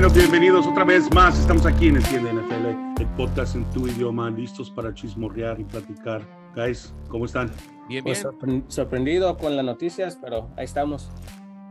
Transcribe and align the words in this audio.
Bueno, 0.00 0.14
bienvenidos 0.14 0.64
otra 0.64 0.84
vez 0.84 1.12
más. 1.12 1.36
Estamos 1.40 1.66
aquí 1.66 1.88
en 1.88 1.96
Entiende 1.96 2.32
NFL, 2.32 3.00
el 3.02 3.06
podcast 3.16 3.56
en 3.56 3.68
tu 3.72 3.88
idioma, 3.88 4.30
listos 4.30 4.70
para 4.70 4.94
chismorrear 4.94 5.58
y 5.58 5.64
platicar. 5.64 6.22
Guys, 6.54 6.94
¿cómo 7.08 7.24
están? 7.24 7.50
Bien, 7.88 8.04
Pues 8.04 8.24
bien. 8.44 8.64
sorprendido 8.68 9.36
con 9.36 9.56
las 9.56 9.64
noticias, 9.64 10.16
pero 10.22 10.50
ahí 10.56 10.66
estamos. 10.66 11.10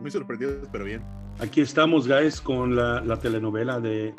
Muy 0.02 0.12
sorprendido, 0.12 0.60
pero 0.74 0.84
bien. 0.84 1.04
Aquí 1.40 1.62
estamos, 1.62 2.06
guys, 2.06 2.42
con 2.42 2.76
la, 2.76 3.00
la 3.00 3.18
telenovela 3.18 3.80
de 3.80 4.14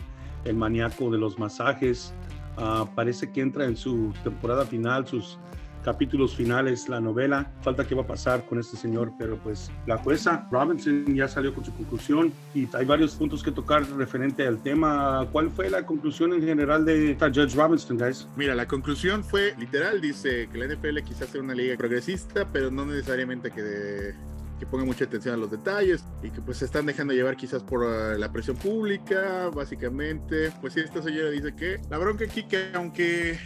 El 0.47 0.56
maníaco 0.56 1.11
de 1.11 1.19
los 1.19 1.38
masajes. 1.38 2.14
Ah, 2.56 2.86
parece 2.95 3.30
que 3.30 3.42
entra 3.42 3.66
en 3.66 3.77
su 3.77 4.14
temporada 4.25 4.64
final, 4.64 5.06
sus 5.06 5.38
capítulos 5.84 6.34
finales, 6.37 6.88
la 6.88 7.00
novela. 7.00 7.50
Falta 7.62 7.86
qué 7.86 7.95
va 7.95 8.02
a 8.02 8.06
pasar 8.06 8.45
con 8.46 8.59
este 8.59 8.77
señor, 8.77 9.12
pero 9.19 9.36
pues 9.36 9.70
la 9.86 9.98
jueza 9.98 10.46
Robinson 10.50 11.14
ya 11.14 11.28
salió 11.28 11.55
con 11.55 11.64
su 11.64 11.74
conclusión 11.74 12.32
y 12.55 12.69
hay 12.74 12.84
varios 12.84 13.14
puntos 13.14 13.42
que 13.42 13.50
tocar 13.50 13.88
referente 13.96 14.46
al 14.46 14.62
tema. 14.62 15.27
¿Cuál 15.33 15.50
fue 15.50 15.70
la 15.70 15.84
conclusión 15.84 16.33
en 16.33 16.42
general 16.42 16.84
de 16.84 17.12
esta 17.12 17.28
Judge 17.28 17.55
Robinson, 17.55 17.98
guys? 17.98 18.28
Mira, 18.36 18.55
la 18.55 18.66
conclusión 18.66 19.24
fue 19.24 19.55
literal, 19.59 20.00
dice 20.00 20.48
que 20.52 20.59
la 20.59 20.74
NFL 20.74 20.98
quizás 21.05 21.28
sea 21.28 21.41
una 21.41 21.55
liga 21.55 21.77
progresista, 21.77 22.47
pero 22.52 22.70
no 22.70 22.84
necesariamente 22.86 23.50
que, 23.50 24.14
que 24.58 24.66
ponga 24.66 24.84
mucha 24.84 25.05
atención 25.05 25.34
a 25.34 25.38
los 25.38 25.50
detalles 25.50 26.05
y 26.22 26.30
que 26.30 26.41
pues 26.41 26.58
se 26.58 26.64
están 26.64 26.86
dejando 26.86 27.12
llevar 27.14 27.36
quizás 27.36 27.62
por 27.62 27.83
uh, 27.83 28.19
la 28.19 28.30
presión 28.33 28.56
pública, 28.56 29.50
básicamente. 29.55 30.52
Pues 30.60 30.74
sí, 30.74 30.80
esta 30.80 31.02
señora 31.02 31.30
dice 31.30 31.55
que 31.55 31.80
la 31.88 31.98
bronca 31.98 32.24
aquí 32.24 32.42
que 32.44 32.70
aunque 32.75 33.38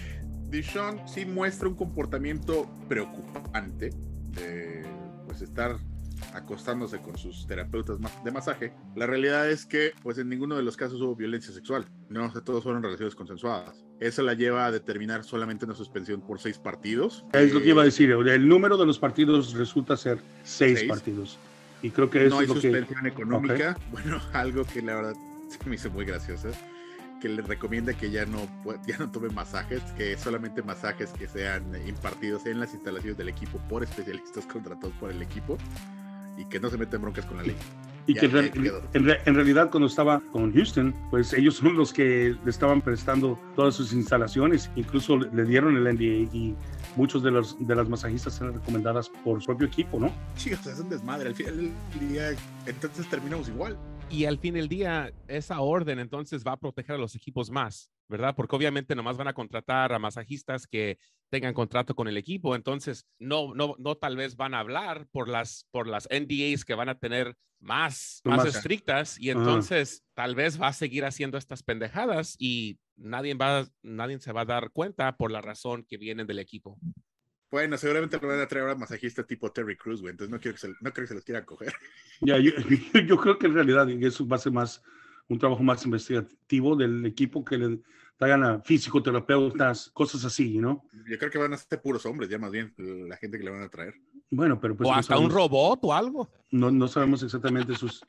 Dishon 0.52 1.00
sí 1.08 1.24
muestra 1.24 1.66
un 1.66 1.74
comportamiento 1.74 2.68
preocupante 2.88 3.90
de 4.34 4.84
pues 5.26 5.40
estar 5.42 5.76
acostándose 6.34 6.98
con 6.98 7.16
sus 7.18 7.46
terapeutas 7.46 7.98
de 8.22 8.30
masaje, 8.30 8.72
la 8.94 9.06
realidad 9.06 9.50
es 9.50 9.66
que 9.66 9.92
pues 10.02 10.18
en 10.18 10.28
ninguno 10.28 10.54
de 10.56 10.62
los 10.62 10.76
casos 10.76 11.00
hubo 11.00 11.16
violencia 11.16 11.52
sexual, 11.52 11.86
no, 12.10 12.26
o 12.26 12.30
sea, 12.30 12.42
todos 12.42 12.62
fueron 12.62 12.82
relaciones 12.82 13.14
consensuadas. 13.14 13.84
Eso 13.98 14.22
la 14.22 14.34
lleva 14.34 14.66
a 14.66 14.70
determinar 14.70 15.24
solamente 15.24 15.64
una 15.64 15.74
suspensión 15.74 16.20
por 16.20 16.38
seis 16.38 16.58
partidos. 16.58 17.24
Es 17.32 17.52
lo 17.52 17.60
que 17.60 17.66
Eh, 17.66 17.70
iba 17.70 17.82
a 17.82 17.84
decir. 17.86 18.10
El 18.10 18.46
número 18.48 18.76
de 18.76 18.86
los 18.86 18.98
partidos 18.98 19.54
resulta 19.54 19.96
ser 19.96 20.18
seis, 20.44 20.78
Seis. 20.80 20.88
partidos. 20.88 21.38
Y 21.82 21.90
creo 21.90 22.08
que 22.10 22.26
eso 22.26 22.34
no 22.34 22.38
hay 22.40 22.44
es 22.44 22.48
lo 22.48 22.54
que... 22.56 22.60
suspensión 22.60 23.06
económica. 23.06 23.76
Bueno, 23.90 24.20
algo 24.32 24.64
que 24.64 24.82
la 24.82 24.94
verdad 24.96 25.14
me 25.66 25.74
hizo 25.74 25.90
muy 25.90 26.04
graciosa. 26.04 26.48
Que 27.22 27.28
le 27.28 27.40
recomienda 27.40 27.94
que 27.94 28.10
ya 28.10 28.26
no, 28.26 28.48
ya 28.84 28.98
no 28.98 29.08
tome 29.08 29.28
masajes, 29.28 29.80
que 29.96 30.18
solamente 30.18 30.60
masajes 30.60 31.10
que 31.12 31.28
sean 31.28 31.62
impartidos 31.86 32.46
en 32.46 32.58
las 32.58 32.74
instalaciones 32.74 33.16
del 33.16 33.28
equipo 33.28 33.60
por 33.68 33.84
especialistas 33.84 34.44
contratados 34.52 34.92
por 34.96 35.12
el 35.12 35.22
equipo 35.22 35.56
y 36.36 36.44
que 36.46 36.58
no 36.58 36.68
se 36.68 36.78
metan 36.78 37.00
broncas 37.00 37.24
con 37.26 37.36
la 37.36 37.44
ley. 37.44 37.56
Y 38.06 38.14
Ya, 38.14 38.20
que 38.20 38.26
en, 38.26 39.08
en 39.08 39.16
en 39.24 39.34
realidad 39.36 39.70
cuando 39.70 39.86
estaba 39.86 40.20
con 40.32 40.52
Houston, 40.52 40.92
pues 41.10 41.32
ellos 41.32 41.54
son 41.56 41.76
los 41.76 41.92
que 41.92 42.34
le 42.44 42.50
estaban 42.50 42.80
prestando 42.80 43.38
todas 43.54 43.76
sus 43.76 43.92
instalaciones, 43.92 44.68
incluso 44.74 45.16
le 45.16 45.44
dieron 45.44 45.76
el 45.76 45.84
NDA 45.84 46.34
y 46.36 46.56
muchos 46.96 47.22
de, 47.22 47.30
los, 47.30 47.56
de 47.64 47.74
las 47.76 47.88
masajistas 47.88 48.40
eran 48.40 48.54
recomendadas 48.54 49.08
por 49.08 49.40
su 49.40 49.46
propio 49.46 49.68
equipo, 49.68 50.00
¿no? 50.00 50.12
Chicos, 50.36 50.66
es 50.66 50.80
un 50.80 50.88
desmadre. 50.88 51.28
Al 51.28 51.34
final 51.36 51.56
del 51.56 52.08
día, 52.08 52.30
entonces 52.66 53.08
terminamos 53.08 53.48
igual. 53.48 53.78
Y 54.12 54.26
al 54.26 54.38
fin 54.38 54.52
del 54.54 54.68
día, 54.68 55.10
esa 55.26 55.60
orden 55.60 55.98
entonces 55.98 56.44
va 56.46 56.52
a 56.52 56.56
proteger 56.58 56.96
a 56.96 56.98
los 56.98 57.14
equipos 57.14 57.50
más, 57.50 57.90
¿verdad? 58.08 58.34
Porque 58.36 58.54
obviamente 58.54 58.94
nomás 58.94 59.16
van 59.16 59.28
a 59.28 59.32
contratar 59.32 59.90
a 59.94 59.98
masajistas 59.98 60.66
que 60.66 60.98
tengan 61.30 61.54
contrato 61.54 61.94
con 61.94 62.08
el 62.08 62.18
equipo, 62.18 62.54
entonces 62.54 63.06
no, 63.18 63.54
no, 63.54 63.74
no 63.78 63.94
tal 63.94 64.16
vez 64.16 64.36
van 64.36 64.52
a 64.52 64.58
hablar 64.58 65.06
por 65.12 65.30
las, 65.30 65.66
por 65.70 65.86
las 65.86 66.06
NDAs 66.10 66.66
que 66.66 66.74
van 66.74 66.90
a 66.90 66.98
tener 66.98 67.38
más, 67.58 68.20
más 68.24 68.44
estrictas 68.44 69.18
y 69.18 69.30
entonces 69.30 70.04
tal 70.12 70.34
vez 70.34 70.60
va 70.60 70.68
a 70.68 70.72
seguir 70.74 71.06
haciendo 71.06 71.38
estas 71.38 71.62
pendejadas 71.62 72.36
y 72.38 72.78
nadie 72.96 73.32
va, 73.32 73.66
nadie 73.80 74.18
se 74.18 74.32
va 74.32 74.42
a 74.42 74.44
dar 74.44 74.72
cuenta 74.72 75.16
por 75.16 75.30
la 75.30 75.40
razón 75.40 75.86
que 75.88 75.96
vienen 75.96 76.26
del 76.26 76.40
equipo. 76.40 76.78
Bueno, 77.52 77.76
seguramente 77.76 78.18
lo 78.18 78.28
van 78.28 78.40
a 78.40 78.48
traer 78.48 78.70
a 78.70 78.74
masajistas 78.74 79.26
tipo 79.26 79.52
Terry 79.52 79.76
Cruz, 79.76 80.00
güey. 80.00 80.12
Entonces 80.12 80.32
no, 80.32 80.40
quiero 80.40 80.54
que 80.54 80.60
se, 80.60 80.68
no 80.68 80.90
creo 80.90 81.04
que 81.04 81.08
se 81.08 81.14
los 81.14 81.22
quiera 81.22 81.44
coger. 81.44 81.70
Ya, 82.22 82.38
yo, 82.38 82.52
yo 83.06 83.16
creo 83.18 83.38
que 83.38 83.46
en 83.46 83.54
realidad 83.54 83.90
eso 83.90 84.26
va 84.26 84.36
a 84.36 84.40
ser 84.40 84.52
más 84.52 84.82
un 85.28 85.38
trabajo 85.38 85.62
más 85.62 85.84
investigativo 85.84 86.74
del 86.74 87.04
equipo 87.04 87.44
que 87.44 87.58
le 87.58 87.80
traigan 88.16 88.42
a 88.42 88.60
fisioterapeutas, 88.60 89.90
cosas 89.92 90.24
así, 90.24 90.58
¿no? 90.58 90.88
Yo 91.06 91.18
creo 91.18 91.30
que 91.30 91.38
van 91.38 91.52
a 91.52 91.58
ser 91.58 91.82
puros 91.82 92.06
hombres, 92.06 92.30
ya 92.30 92.38
más 92.38 92.52
bien, 92.52 92.72
la 92.78 93.18
gente 93.18 93.38
que 93.38 93.44
le 93.44 93.50
van 93.50 93.62
a 93.62 93.68
traer. 93.68 93.94
Bueno, 94.30 94.58
pero 94.58 94.74
pues 94.74 94.88
o 94.88 94.92
no 94.92 94.98
hasta 94.98 95.18
un 95.18 95.30
robot 95.30 95.80
o 95.82 95.92
algo. 95.92 96.30
no, 96.52 96.70
no 96.70 96.88
sabemos 96.88 97.22
exactamente 97.22 97.74
sus, 97.74 98.02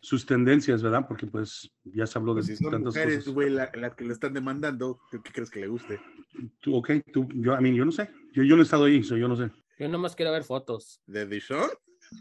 sus 0.00 0.24
tendencias, 0.26 0.82
¿verdad? 0.82 1.06
Porque 1.08 1.26
pues 1.26 1.70
ya 1.84 2.06
se 2.06 2.18
habló 2.18 2.34
de 2.34 2.40
Pues 2.42 2.46
si 2.46 2.56
son 2.56 2.70
tantas 2.72 2.94
mujeres, 2.94 3.18
cosas. 3.18 3.34
güey, 3.34 3.50
la- 3.50 3.70
que 3.70 4.04
le 4.04 4.12
están 4.12 4.32
demandando, 4.32 5.00
¿tú 5.10 5.22
¿qué 5.22 5.32
crees 5.32 5.50
que 5.50 5.60
le 5.60 5.66
guste? 5.68 6.00
Tú, 6.60 6.76
ok, 6.76 6.90
tú, 7.12 7.28
yo, 7.34 7.54
a 7.54 7.60
mí, 7.60 7.74
yo 7.74 7.84
no 7.84 7.92
sé. 7.92 8.10
Yo, 8.32 8.42
yo 8.42 8.56
no 8.56 8.62
he 8.62 8.64
estado 8.64 8.84
ahí, 8.84 9.02
so 9.02 9.16
yo 9.16 9.28
no 9.28 9.36
sé. 9.36 9.50
Yo 9.78 9.88
nomás 9.88 10.14
quiero 10.14 10.32
ver 10.32 10.44
fotos. 10.44 11.00
¿De 11.06 11.26
Dishon? 11.26 11.68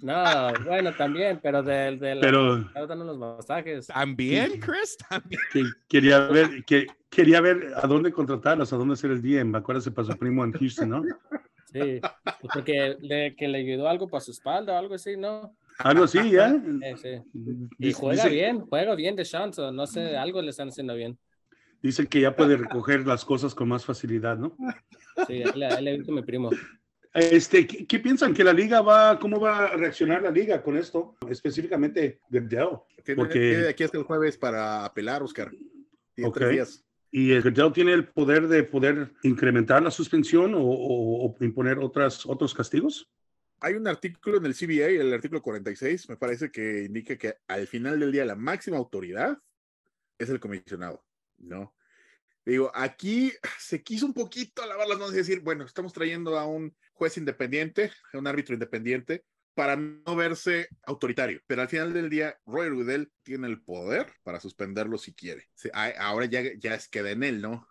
No, 0.01 0.51
bueno, 0.65 0.93
también, 0.95 1.39
pero 1.43 1.61
del 1.61 1.99
de, 1.99 2.15
la 2.15 2.21
Pero 2.21 2.87
dando 2.87 3.05
los 3.05 3.17
masajes. 3.17 3.87
También, 3.87 4.59
Chris, 4.59 4.97
también. 5.09 5.41
que, 5.51 5.63
quería 5.87 6.19
ver, 6.27 6.65
que, 6.65 6.87
quería 7.09 7.39
ver 7.39 7.71
a 7.75 7.85
dónde 7.87 8.11
contratarlas, 8.11 8.73
a 8.73 8.77
dónde 8.77 8.93
hacer 8.95 9.11
el 9.11 9.21
DM. 9.21 9.55
Acuérdate 9.55 9.91
para 9.91 10.07
su 10.07 10.17
primo 10.17 10.43
en 10.43 10.53
Houston, 10.53 10.89
¿no? 10.89 11.03
Sí, 11.71 11.99
pues 12.23 12.51
porque 12.53 12.95
le, 13.01 13.35
que 13.35 13.47
le 13.47 13.59
ayudó 13.59 13.87
algo 13.87 14.07
para 14.09 14.21
su 14.21 14.31
espalda 14.31 14.73
o 14.73 14.77
algo 14.77 14.95
así, 14.95 15.17
¿no? 15.17 15.55
Algo 15.79 16.05
así, 16.05 16.31
¿ya? 16.31 16.55
Eh, 16.81 16.95
sí. 17.01 17.09
Y 17.79 17.87
Dice, 17.87 17.99
juega 17.99 18.23
dice- 18.23 18.35
bien, 18.35 18.61
juega 18.61 18.95
bien 18.95 19.15
de 19.15 19.23
Shanto, 19.23 19.71
no 19.71 19.85
sé, 19.87 20.15
algo 20.17 20.41
le 20.41 20.49
están 20.49 20.69
haciendo 20.69 20.95
bien. 20.95 21.17
dice 21.81 22.07
que 22.07 22.21
ya 22.21 22.35
puede 22.35 22.57
recoger 22.57 23.05
las 23.05 23.23
cosas 23.25 23.53
con 23.53 23.67
más 23.67 23.85
facilidad, 23.85 24.37
¿no? 24.37 24.55
Sí, 25.27 25.43
ahí 25.43 25.51
le, 25.55 25.65
ahí 25.67 25.83
le 25.83 25.97
mi 25.99 26.23
primo. 26.23 26.49
Este, 27.13 27.65
¿qué, 27.67 27.85
qué 27.85 27.99
piensan 27.99 28.33
que 28.33 28.43
la 28.43 28.51
liga 28.53 28.81
va, 28.81 29.17
cómo 29.19 29.39
va 29.39 29.67
a 29.67 29.77
reaccionar 29.77 30.21
la 30.23 30.31
liga 30.31 30.61
con 30.63 30.75
esto? 30.77 31.15
Específicamente. 31.29 32.19
Tiene, 33.03 33.15
Porque- 33.15 33.39
tiene 33.39 33.57
de 33.63 33.69
aquí 33.69 33.83
hasta 33.83 33.97
el 33.97 34.03
jueves 34.03 34.37
para 34.37 34.83
apelar, 34.83 35.21
Oscar. 35.23 35.51
Tiene 36.13 36.27
Ok. 36.29 36.37
tres 36.37 36.49
días. 36.51 36.85
¿Y 37.11 37.31
el 37.31 37.43
tiene 37.71 37.93
el 37.93 38.07
poder 38.07 38.47
de 38.49 38.63
poder 38.63 39.13
incrementar 39.23 39.81
la 39.81 39.91
suspensión 39.91 40.53
o, 40.55 40.61
o- 40.61 41.25
o 41.27 41.35
imponer 41.43 41.77
otras, 41.79 42.25
otros 42.25 42.53
castigos? 42.53 43.07
Hay 43.65 43.73
un 43.73 43.87
artículo 43.87 44.37
en 44.37 44.45
el 44.45 44.53
CBA, 44.53 44.89
el 44.89 45.11
artículo 45.11 45.41
46, 45.41 46.07
me 46.07 46.17
parece 46.17 46.51
que 46.51 46.83
indica 46.83 47.17
que 47.17 47.37
al 47.47 47.65
final 47.65 47.99
del 47.99 48.11
día 48.11 48.23
la 48.23 48.35
máxima 48.35 48.77
autoridad 48.77 49.39
es 50.19 50.29
el 50.29 50.39
comisionado, 50.39 51.03
¿no? 51.39 51.75
Digo, 52.45 52.71
aquí 52.75 53.33
se 53.57 53.81
quiso 53.81 54.05
un 54.05 54.13
poquito 54.13 54.63
lavar 54.67 54.87
las 54.87 54.99
manos 54.99 55.15
y 55.15 55.17
decir, 55.17 55.39
bueno, 55.39 55.63
estamos 55.65 55.93
trayendo 55.93 56.37
a 56.37 56.45
un 56.45 56.77
juez 56.93 57.17
independiente, 57.17 57.91
a 58.13 58.19
un 58.19 58.27
árbitro 58.27 58.53
independiente, 58.53 59.25
para 59.55 59.75
no 59.75 60.15
verse 60.15 60.67
autoritario. 60.83 61.41
Pero 61.47 61.63
al 61.63 61.67
final 61.67 61.91
del 61.91 62.07
día, 62.07 62.37
Roy 62.45 62.69
Goodell 62.69 63.11
tiene 63.23 63.47
el 63.47 63.63
poder 63.63 64.13
para 64.21 64.39
suspenderlo 64.39 64.99
si 64.99 65.15
quiere. 65.15 65.49
Sí, 65.55 65.69
a- 65.73 65.89
ahora 66.05 66.27
ya, 66.27 66.43
ya 66.59 66.75
es, 66.75 66.87
queda 66.87 67.09
en 67.09 67.23
él, 67.23 67.41
¿no? 67.41 67.67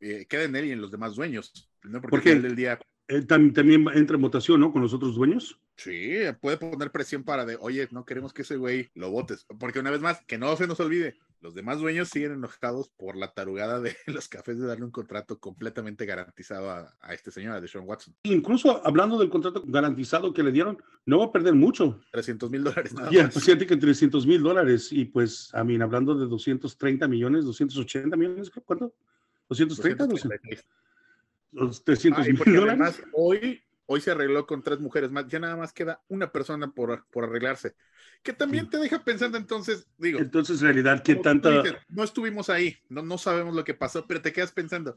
Eh, 0.00 0.26
queda 0.26 0.42
en 0.42 0.56
él 0.56 0.66
y 0.66 0.72
en 0.72 0.82
los 0.82 0.90
demás 0.90 1.14
dueños, 1.14 1.72
¿no? 1.84 2.02
Porque 2.02 2.10
¿Por 2.10 2.18
al 2.18 2.22
final 2.24 2.42
del 2.42 2.54
día, 2.56 2.78
Eh, 3.08 3.22
tam- 3.26 3.52
también 3.54 3.86
entra 3.94 4.16
en 4.16 4.22
votación, 4.22 4.60
¿no? 4.60 4.70
Con 4.72 4.82
los 4.82 4.92
otros 4.92 5.14
dueños. 5.14 5.58
Sí, 5.76 6.12
puede 6.40 6.58
poner 6.58 6.90
presión 6.90 7.24
para 7.24 7.46
de, 7.46 7.56
oye, 7.60 7.88
no 7.90 8.04
queremos 8.04 8.32
que 8.32 8.42
ese 8.42 8.56
güey 8.56 8.90
lo 8.94 9.10
votes. 9.10 9.46
Porque 9.58 9.80
una 9.80 9.90
vez 9.90 10.00
más, 10.00 10.22
que 10.26 10.36
no 10.38 10.54
se 10.56 10.66
nos 10.66 10.78
olvide, 10.80 11.16
los 11.40 11.54
demás 11.54 11.78
dueños 11.78 12.08
siguen 12.08 12.32
enojados 12.32 12.90
por 12.98 13.16
la 13.16 13.32
tarugada 13.32 13.80
de 13.80 13.96
los 14.06 14.28
cafés 14.28 14.58
de 14.58 14.66
darle 14.66 14.84
un 14.84 14.90
contrato 14.90 15.38
completamente 15.38 16.04
garantizado 16.04 16.70
a, 16.70 16.94
a 17.00 17.14
este 17.14 17.30
señor, 17.30 17.54
a 17.54 17.60
Deshaun 17.62 17.88
Watson. 17.88 18.14
Incluso 18.24 18.84
hablando 18.86 19.18
del 19.18 19.30
contrato 19.30 19.62
garantizado 19.66 20.34
que 20.34 20.42
le 20.42 20.52
dieron, 20.52 20.82
no 21.06 21.20
va 21.20 21.26
a 21.26 21.32
perder 21.32 21.54
mucho. 21.54 22.00
300 22.12 22.50
mil 22.50 22.64
dólares 22.64 22.92
nada 22.92 23.10
Ya, 23.10 23.24
más. 23.24 23.32
pues 23.34 23.46
que 23.46 23.76
300 23.76 24.26
mil 24.26 24.42
dólares 24.42 24.92
y 24.92 25.06
pues, 25.06 25.48
a 25.54 25.64
mí, 25.64 25.80
hablando 25.80 26.14
de 26.14 26.26
230 26.26 27.08
millones, 27.08 27.44
280 27.46 28.16
millones, 28.16 28.50
¿cuánto? 28.66 28.92
230, 29.48 30.06
236. 30.08 30.66
Los 31.52 31.84
300 31.84 32.26
Ah, 32.26 32.28
mil 32.30 32.36
dólares. 32.38 32.68
además 32.68 33.02
hoy, 33.12 33.62
hoy 33.86 34.00
se 34.00 34.10
arregló 34.10 34.46
con 34.46 34.62
tres 34.62 34.80
mujeres 34.80 35.10
más, 35.10 35.26
ya 35.28 35.38
nada 35.38 35.56
más 35.56 35.72
queda 35.72 36.02
una 36.08 36.30
persona 36.30 36.70
por, 36.72 37.06
por 37.10 37.24
arreglarse. 37.24 37.74
Que 38.22 38.32
también 38.32 38.64
Sí. 38.64 38.70
te 38.72 38.78
deja 38.78 39.04
pensando 39.04 39.38
entonces, 39.38 39.86
digo, 39.96 40.18
Entonces, 40.18 40.60
en 40.60 40.66
realidad, 40.66 41.02
¿qué 41.02 41.14
tanta... 41.16 41.62
dices, 41.62 41.76
no 41.88 42.02
estuvimos 42.04 42.50
ahí, 42.50 42.76
no, 42.88 43.02
no 43.02 43.16
sabemos 43.18 43.54
lo 43.54 43.64
que 43.64 43.74
pasó, 43.74 44.06
pero 44.06 44.20
te 44.20 44.32
quedas 44.32 44.52
pensando, 44.52 44.96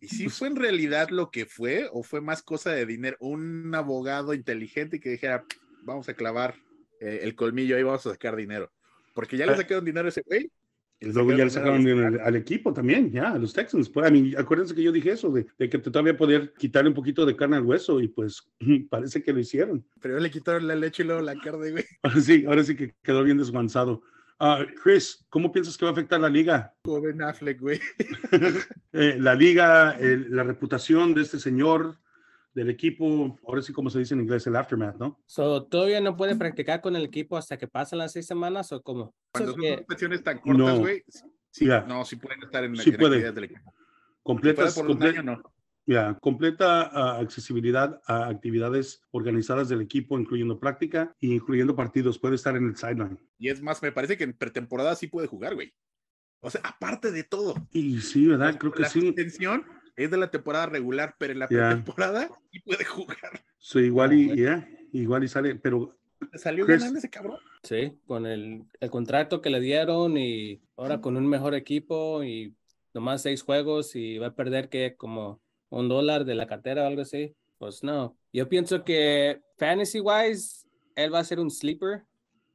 ¿y 0.00 0.08
si 0.08 0.28
fue 0.28 0.48
en 0.48 0.56
realidad 0.56 1.08
lo 1.10 1.30
que 1.30 1.46
fue 1.46 1.88
o 1.92 2.02
fue 2.02 2.20
más 2.20 2.42
cosa 2.42 2.72
de 2.72 2.84
dinero? 2.86 3.16
Un 3.20 3.74
abogado 3.74 4.34
inteligente 4.34 5.00
que 5.00 5.10
dijera, 5.10 5.44
vamos 5.84 6.08
a 6.08 6.14
clavar 6.14 6.56
eh, 7.00 7.20
el 7.22 7.34
colmillo 7.36 7.76
ahí, 7.76 7.82
vamos 7.82 8.04
a 8.06 8.10
sacar 8.10 8.36
dinero. 8.36 8.72
Porque 9.14 9.36
ya 9.38 9.46
le 9.46 9.52
Ah. 9.52 9.56
sacaron 9.56 9.84
dinero 9.84 10.06
a 10.06 10.08
ese 10.10 10.22
güey. 10.26 10.50
Y 10.98 11.12
Luego 11.12 11.32
ya 11.32 11.44
le 11.44 11.50
sacaron 11.50 11.84
los- 11.84 12.20
al, 12.20 12.36
equipo 12.36 12.72
también, 12.72 13.10
ya, 13.10 13.32
a 13.32 13.38
los 13.38 13.52
Texans. 13.52 13.90
Pues, 13.90 14.06
a 14.06 14.10
mí, 14.10 14.32
acuérdense 14.36 14.74
que 14.74 14.82
yo 14.82 14.92
dije 14.92 15.10
eso, 15.10 15.30
de, 15.30 15.46
de 15.58 15.68
que 15.68 15.78
todavía 15.78 16.16
poder 16.16 16.54
quitarle 16.56 16.88
un 16.88 16.94
poquito 16.94 17.26
de 17.26 17.36
carne 17.36 17.56
al 17.56 17.64
hueso 17.64 18.00
y 18.00 18.08
pues 18.08 18.48
parece 18.90 19.22
que 19.22 19.32
lo 19.32 19.40
hicieron. 19.40 19.86
Pero 20.00 20.18
le 20.18 20.30
quitaron 20.30 20.66
la 20.66 20.74
leche 20.74 21.02
y 21.02 21.06
luego 21.06 21.20
la 21.22 21.34
carne, 21.34 21.70
güey. 21.72 21.84
Ahora 22.02 22.20
sí, 22.20 22.44
ahora 22.46 22.64
sí 22.64 22.74
que 22.76 22.94
quedó 23.02 23.22
bien 23.24 23.36
desguanzado. 23.38 24.02
Ah, 24.38 24.66
Chris, 24.82 25.24
¿cómo 25.30 25.50
piensas 25.50 25.78
que 25.78 25.84
va 25.86 25.90
a 25.90 25.92
afectar 25.92 26.20
la 26.20 26.28
liga? 26.28 26.74
Ben 26.84 27.22
Affleck, 27.22 27.60
güey. 27.60 27.80
Eh, 28.92 29.16
la 29.18 29.34
liga, 29.34 29.92
el- 29.98 30.34
la 30.34 30.42
reputación 30.42 31.12
de 31.14 31.22
este 31.22 31.38
señor, 31.38 31.98
del 32.56 32.70
equipo, 32.70 33.38
ahora 33.46 33.60
sí 33.60 33.72
como 33.74 33.90
se 33.90 33.98
dice 33.98 34.14
en 34.14 34.20
inglés, 34.22 34.46
el 34.46 34.56
aftermath, 34.56 34.96
¿no? 34.96 35.20
So, 35.26 35.64
¿Todavía 35.66 36.00
no 36.00 36.16
puede 36.16 36.36
practicar 36.36 36.80
con 36.80 36.96
el 36.96 37.04
equipo 37.04 37.36
hasta 37.36 37.58
que 37.58 37.68
pasen 37.68 37.98
las 37.98 38.12
seis 38.12 38.26
semanas 38.26 38.72
o 38.72 38.80
cómo? 38.82 39.14
Cuando 39.30 39.52
son 39.52 39.60
que- 39.60 39.76
suspensiones 39.76 40.22
tan 40.24 40.38
cortas, 40.38 40.56
No. 40.58 40.78
güey. 40.78 41.02
Sí, 41.50 41.66
Ya. 41.66 41.82
no, 41.82 42.02
sí 42.06 42.16
pueden 42.16 42.42
estar 42.42 42.64
en, 42.64 42.74
Sí 42.76 42.92
puede. 42.92 43.16
actividades 43.16 43.34
del 43.34 43.44
equipo. 43.44 43.70
Si 43.70 44.22
Completas, 44.22 44.76
un 44.78 44.86
comple- 44.88 45.08
año, 45.10 45.22
no. 45.22 45.42
ya, 45.84 46.14
completa 46.18 46.82
ah, 46.84 47.18
accesibilidad 47.20 48.00
a 48.06 48.26
actividades 48.28 49.02
organizadas 49.10 49.68
del 49.68 49.82
equipo, 49.82 50.18
incluyendo 50.18 50.58
práctica 50.58 51.14
e 51.20 51.26
incluyendo 51.26 51.76
partidos. 51.76 52.18
Puede 52.18 52.36
estar 52.36 52.56
en 52.56 52.68
el 52.68 52.76
sideline. 52.76 53.18
Y 53.38 53.50
es 53.50 53.60
más, 53.60 53.82
me 53.82 53.92
parece 53.92 54.16
que 54.16 54.24
en 54.24 54.32
pretemporada 54.32 54.94
sí 54.96 55.08
puede 55.08 55.26
jugar, 55.28 55.54
güey. 55.54 55.74
O 56.40 56.48
sea, 56.50 56.62
aparte 56.64 57.12
de 57.12 57.22
todo. 57.24 57.54
Y 57.70 57.98
sí, 58.00 58.26
¿verdad? 58.26 58.52
la- 58.54 58.58
Creo 58.58 58.72
que 58.72 58.82
la 58.82 58.88
sí. 58.88 59.00
suspensión 59.02 59.62
es 59.96 60.10
de 60.10 60.16
la 60.16 60.30
temporada 60.30 60.66
regular, 60.66 61.14
pero 61.18 61.32
en 61.32 61.38
la 61.40 61.48
pretemporada 61.48 62.28
sí 62.52 62.60
puede 62.60 62.84
jugar. 62.84 63.18
Sí, 63.58 63.78
igual 63.80 64.12
y 64.12 64.36
ya, 64.36 64.68
igual 64.92 65.24
y 65.24 65.28
sale, 65.28 65.54
pero 65.56 65.96
Salió 66.34 66.64
Chris- 66.66 66.78
ganando 66.80 66.98
ese 66.98 67.10
cabrón. 67.10 67.38
Sí, 67.62 67.98
con 68.06 68.26
el, 68.26 68.64
el 68.80 68.90
contrato 68.90 69.40
que 69.40 69.50
le 69.50 69.60
dieron 69.60 70.16
y 70.16 70.62
ahora 70.76 71.00
con 71.00 71.16
un 71.16 71.26
mejor 71.26 71.54
equipo 71.54 72.22
y 72.22 72.54
nomás 72.94 73.22
seis 73.22 73.42
juegos 73.42 73.94
y 73.96 74.18
va 74.18 74.28
a 74.28 74.34
perder 74.34 74.68
que 74.68 74.94
como 74.96 75.40
un 75.68 75.88
dólar 75.88 76.24
de 76.24 76.34
la 76.34 76.46
cartera 76.46 76.84
o 76.84 76.86
algo 76.86 77.02
así. 77.02 77.34
Pues 77.58 77.82
no. 77.82 78.16
Yo 78.32 78.48
pienso 78.48 78.84
que 78.84 79.42
fantasy 79.56 80.00
wise, 80.00 80.66
él 80.94 81.12
va 81.12 81.18
a 81.20 81.24
ser 81.24 81.40
un 81.40 81.50
sleeper. 81.50 82.04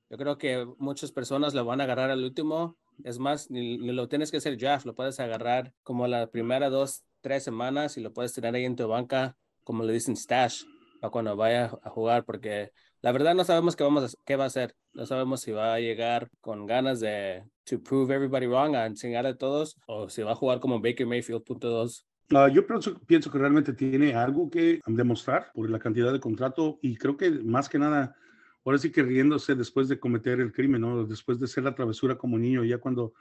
Yo 0.09 0.17
creo 0.17 0.37
que 0.37 0.65
muchas 0.77 1.11
personas 1.11 1.53
lo 1.53 1.65
van 1.65 1.81
a 1.81 1.85
agarrar 1.85 2.09
al 2.09 2.23
último. 2.23 2.77
Es 3.03 3.19
más, 3.19 3.49
ni, 3.51 3.77
ni 3.77 3.91
lo 3.91 4.07
tienes 4.07 4.31
que 4.31 4.37
hacer 4.37 4.57
draft, 4.57 4.85
lo 4.85 4.95
puedes 4.95 5.19
agarrar 5.19 5.73
como 5.83 6.07
la 6.07 6.27
primera 6.27 6.69
dos, 6.69 7.03
tres 7.21 7.43
semanas 7.43 7.97
y 7.97 8.01
lo 8.01 8.11
puedes 8.13 8.33
tener 8.33 8.55
ahí 8.55 8.65
en 8.65 8.75
tu 8.75 8.87
banca, 8.87 9.35
como 9.63 9.83
le 9.83 9.93
dicen 9.93 10.15
stash, 10.15 10.63
para 10.99 11.11
cuando 11.11 11.35
vaya 11.35 11.71
a 11.83 11.89
jugar, 11.89 12.25
porque 12.25 12.71
la 13.01 13.11
verdad 13.11 13.33
no 13.33 13.43
sabemos 13.43 13.75
qué, 13.75 13.83
vamos 13.83 14.13
a, 14.13 14.17
qué 14.25 14.35
va 14.35 14.45
a 14.45 14.47
hacer. 14.47 14.75
No 14.93 15.05
sabemos 15.05 15.41
si 15.41 15.51
va 15.51 15.73
a 15.73 15.79
llegar 15.79 16.29
con 16.41 16.65
ganas 16.65 16.99
de 16.99 17.43
to 17.63 17.81
prove 17.81 18.13
everybody 18.13 18.45
wrong, 18.45 18.75
a 18.75 18.85
enseñar 18.85 19.25
a 19.25 19.37
todos, 19.37 19.77
o 19.87 20.09
si 20.09 20.21
va 20.21 20.33
a 20.33 20.35
jugar 20.35 20.59
como 20.59 20.81
Baker 20.81 21.07
Mayfield 21.07 21.43
punto 21.43 21.69
dos. 21.69 22.05
Ah, 22.33 22.47
yo 22.47 22.65
pienso, 22.65 22.97
pienso 22.99 23.31
que 23.31 23.37
realmente 23.37 23.73
tiene 23.73 24.13
algo 24.13 24.49
que 24.49 24.79
demostrar 24.85 25.51
por 25.53 25.69
la 25.69 25.79
cantidad 25.79 26.13
de 26.13 26.19
contrato 26.19 26.79
y 26.81 26.95
creo 26.95 27.17
que 27.17 27.29
más 27.29 27.67
que 27.67 27.77
nada, 27.77 28.15
ahora 28.63 28.77
sí 28.77 28.91
que 28.91 29.03
riéndose 29.03 29.55
después 29.55 29.89
de 29.89 29.99
cometer 29.99 30.39
el 30.39 30.53
crimen, 30.53 30.81
¿no? 30.81 31.05
Después 31.05 31.39
de 31.39 31.45
hacer 31.45 31.63
la 31.63 31.75
travesura 31.75 32.17
como 32.17 32.37
niño, 32.37 32.63
ya 32.63 32.77
cuando, 32.77 33.13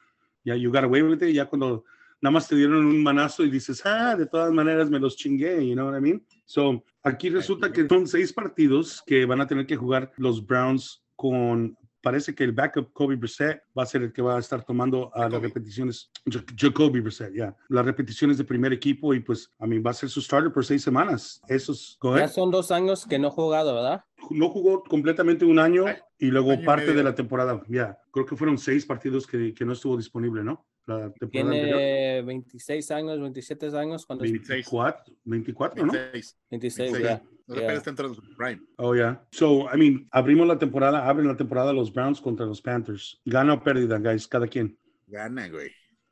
ya 0.44 0.55
you 0.55 0.70
got 0.70 0.85
away 0.85 1.02
with 1.02 1.23
it, 1.23 1.35
ya 1.35 1.47
cuando 1.47 1.85
nada 2.21 2.33
más 2.33 2.49
te 2.49 2.57
dieron 2.57 2.85
un 2.87 3.03
manazo 3.03 3.45
y 3.45 3.51
dices, 3.51 3.83
ah, 3.85 4.15
de 4.17 4.27
todas 4.27 4.53
maneras 4.53 4.91
me 4.91 4.99
los 4.99 5.17
chingué, 5.17 5.67
you 5.67 5.75
know 5.75 5.89
what 5.89 5.99
I 5.99 6.01
mean? 6.01 6.23
So, 6.45 6.85
aquí 7.03 7.31
resulta 7.31 7.73
que 7.73 7.87
son 7.89 8.07
seis 8.07 8.33
partidos 8.33 9.03
que 9.07 9.25
van 9.25 9.41
a 9.41 9.47
tener 9.47 9.67
que 9.67 9.77
jugar 9.77 10.13
los 10.17 10.45
Browns 10.45 11.03
con 11.17 11.77
parece 12.03 12.35
que 12.35 12.45
el 12.45 12.53
backup 12.53 12.95
Kobe 12.95 13.15
Brissett 13.17 13.61
va 13.79 13.83
a 13.83 13.87
ser 13.87 14.01
el 14.03 14.11
que 14.11 14.23
va 14.23 14.37
a 14.37 14.39
estar 14.41 14.65
tomando 14.65 15.15
a 15.15 15.29
las 15.29 15.43
repeticiones, 15.43 16.11
Ja- 16.33 16.43
Jacoby 16.57 17.01
Brissett, 17.01 17.35
ya, 17.35 17.55
las 17.69 17.85
repeticiones 17.85 18.39
de 18.39 18.45
primer 18.45 18.73
equipo 18.73 19.13
y 19.13 19.21
pues 19.21 19.51
a 19.59 19.67
mí 19.67 19.79
va 19.81 19.91
a 19.91 19.95
ser 19.95 20.09
su 20.09 20.23
starter 20.23 20.51
por 20.51 20.65
seis 20.65 20.83
semanas. 20.83 21.43
Eso 21.47 21.73
es, 21.73 21.99
go 22.01 22.17
Ya 22.17 22.27
son 22.29 22.51
dos 22.51 22.71
años 22.71 23.05
que 23.05 23.19
no 23.19 23.29
he 23.29 23.31
jugado, 23.31 23.75
¿verdad? 23.75 24.03
no 24.31 24.49
jugó 24.49 24.83
completamente 24.83 25.45
un 25.45 25.59
año 25.59 25.85
y 26.19 26.27
luego 26.31 26.53
año 26.53 26.63
y 26.63 26.65
parte 26.65 26.87
de 26.87 26.91
medio. 26.93 27.03
la 27.05 27.15
temporada, 27.15 27.61
ya, 27.69 27.99
creo 28.11 28.25
que 28.25 28.35
fueron 28.37 28.57
seis 28.57 28.87
partidos 28.87 29.27
que, 29.27 29.53
que 29.53 29.65
no 29.67 29.75
estuvo 29.75 29.97
disponible, 29.99 30.43
¿no? 30.43 30.65
La 30.99 31.13
temporada 31.13 31.51
anterior. 31.51 31.79
Tiene 31.79 32.23
26 32.23 32.91
años, 32.91 33.21
27 33.21 33.67
años, 33.79 34.07
cuando 34.07 34.25
es 34.25 34.33
24, 34.33 35.15
24, 35.25 35.87
¿no? 35.87 35.93
26. 35.93 36.39
26, 36.51 36.93
26. 36.93 37.03
ya. 37.05 37.23
No 37.47 37.57
Yeah. 37.57 37.73
está 37.75 37.93
prime. 38.37 38.61
Oh, 38.77 38.95
yeah. 38.95 39.27
So, 39.33 39.67
I 39.75 39.77
mean, 39.77 40.09
abrimos 40.13 40.47
la 40.47 40.57
temporada, 40.59 41.09
abren 41.09 41.27
la 41.27 41.37
temporada 41.37 41.73
los 41.73 41.93
Browns 41.93 42.21
contra 42.21 42.47
los 42.47 42.63
Panthers. 42.63 43.21
Gana 43.25 43.55
o 43.55 43.63
pérdida, 43.65 43.99
guys, 43.99 44.29
cada 44.29 44.47
quien. 44.47 44.79
Gana, 45.09 45.49
güey. 45.49 45.71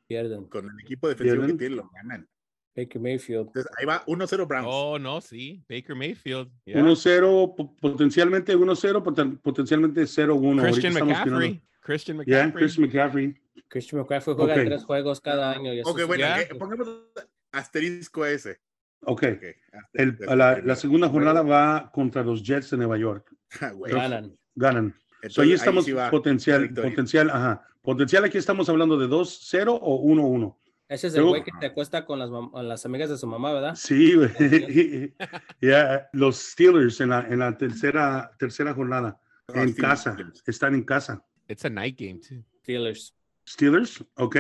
Pierden. 0.09 0.47
Con 0.47 0.65
el 0.65 0.81
equipo 0.85 1.07
defensivo 1.09 1.37
Pierden. 1.43 1.57
que 1.57 1.61
tiene, 1.65 1.77
lo 1.77 1.91
ganan. 1.95 2.29
Baker 2.75 3.01
Mayfield. 3.01 3.47
Entonces, 3.49 3.71
ahí 3.79 3.87
va 3.87 4.03
1-0 4.07 4.47
Browns. 4.47 4.67
Oh, 4.69 4.99
no, 4.99 5.21
sí. 5.21 5.63
Baker 5.69 5.95
Mayfield. 5.95 6.49
yeah. 6.65 6.81
1-0, 6.81 7.55
po- 7.57 7.77
potencialmente 7.77 8.57
1-0, 8.57 9.03
poten- 9.05 9.39
potencialmente 9.41 10.07
0-1. 10.07 10.61
Ahorita 10.61 10.63
Christian 10.73 10.93
estamos 10.93 11.19
McCaffrey. 11.19 11.63
Christian 11.83 12.17
Yeah, 12.27 12.47
McCaffrey. 12.47 12.53
Christian 12.53 12.87
McCaffrey. 12.89 13.35
Christian 13.69 14.01
McCaffrey 14.01 14.35
juega 14.37 14.55
Ok. 14.55 14.61
tres 14.65 14.85
juegos 14.85 15.21
cada 15.21 15.51
año. 15.53 15.73
y 15.75 15.81
eso 15.81 15.91
ok, 15.91 16.01
es- 16.01 16.07
bueno, 16.07 16.21
ya. 16.27 16.47
pongamos 16.59 16.89
asterisco 17.53 18.25
ese. 18.25 18.61
Ok. 19.03 19.23
Ok, 19.37 19.45
El- 19.95 20.19
la, 20.27 20.59
la 20.61 20.77
segunda 20.77 21.09
jornada 21.09 21.43
va 21.43 21.91
contra 21.93 22.23
los 22.23 22.43
Jets 22.43 22.71
de 22.71 22.77
Nueva 22.79 22.97
York. 22.99 23.35
Ah, 23.61 23.71
güey. 23.71 23.93
ganan. 23.93 24.37
Ganan. 24.55 24.95
Entonces, 25.23 25.35
So, 25.35 25.43
ahí 25.43 25.49
ahí 25.49 25.55
estamos 25.55 25.85
sí 25.85 25.93
va 25.93 26.11
potencial, 26.11 26.73
potencial, 26.73 27.31
ajá. 27.31 27.67
Potencial 27.83 28.25
aquí 28.25 28.39
estamos 28.39 28.69
hablando 28.69 28.97
de 28.99 29.07
2-0 29.09 29.79
o 29.81 30.03
1-1. 30.03 30.57
Ese 30.89 31.09
es 31.09 31.15
el 31.15 31.25
güey 31.25 31.45
que 31.45 31.51
te 31.61 31.67
acuesta 31.67 32.05
con 32.07 32.19
las, 32.19 32.31
con 32.31 32.67
las 32.69 32.85
amigas 32.87 33.11
de 33.11 33.19
su 33.19 33.27
mamá, 33.27 33.53
¿verdad? 33.53 33.75
Sí, 33.77 34.15
güey. 34.15 34.31
Ya, 35.61 36.09
los 36.13 36.37
Steelers 36.39 37.01
en 37.01 37.11
la, 37.11 37.21
en 37.29 37.39
la 37.41 37.57
tercera, 37.57 38.31
tercera 38.39 38.73
jornada. 38.75 39.21
Ah, 39.49 39.63
en 39.63 39.75
sí, 39.75 39.81
casa. 39.81 40.13
Steelers. 40.13 40.43
Están 40.47 40.75
en 40.75 40.85
casa. 40.85 41.25
It's 41.49 41.65
a 41.65 41.71
night 41.71 41.99
game, 41.99 42.21
too. 42.21 42.45
Steelers. 42.63 43.15
Steelers, 43.49 44.05
ok. 44.17 44.37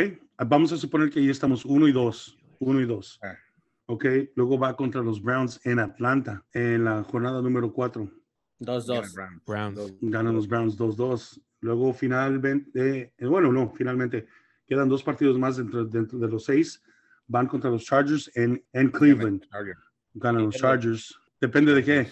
Vamos 0.46 0.72
a 0.72 0.76
suponer 0.76 1.10
que 1.10 1.20
ahí 1.20 1.31
estamos 1.31 1.64
1 1.64 1.88
y 1.88 1.93
2. 1.93 2.38
1 2.58 2.81
y 2.81 2.87
2. 2.87 3.20
Ah. 3.22 3.34
Ok. 3.87 4.05
Luego 4.34 4.58
va 4.58 4.76
contra 4.76 5.00
los 5.00 5.22
Browns 5.22 5.60
en 5.64 5.78
Atlanta 5.78 6.44
en 6.52 6.84
la 6.84 7.02
jornada 7.05 7.40
número 7.40 7.72
4. 7.72 8.10
2-2. 8.60 9.14
Ganan 9.14 9.43
Browns. 9.46 9.94
Ganan 10.02 10.34
los 10.34 10.46
Browns 10.46 10.78
2-2. 10.78 11.40
Luego 11.60 11.93
finalmente, 11.93 13.14
eh, 13.16 13.26
bueno, 13.26 13.50
no, 13.50 13.72
finalmente 13.75 14.26
quedan 14.66 14.88
dos 14.88 15.02
partidos 15.02 15.38
más 15.38 15.56
dentro, 15.56 15.84
dentro 15.87 16.19
de 16.19 16.29
los 16.29 16.44
seis. 16.44 16.82
Van 17.27 17.46
contra 17.46 17.70
los 17.70 17.84
Chargers 17.84 18.31
en, 18.34 18.62
en 18.72 18.91
Cleveland. 18.91 19.46
Ganan 20.15 20.46
los. 20.46 20.56
Chargers. 20.56 21.19
Depende 21.41 21.72
de 21.74 21.84
qué. 21.84 22.08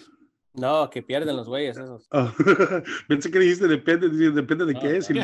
No, 0.54 0.88
que 0.88 1.02
pierden 1.02 1.36
los 1.36 1.46
güeyes 1.46 1.76
esos. 1.76 2.08
Oh, 2.10 2.32
pensé 3.08 3.30
que 3.30 3.38
dijiste 3.38 3.68
depende, 3.68 4.08
depende 4.08 4.64
de 4.64 4.72
No, 4.72 4.80
qué. 4.80 4.94
no. 4.94 5.02
Si, 5.02 5.14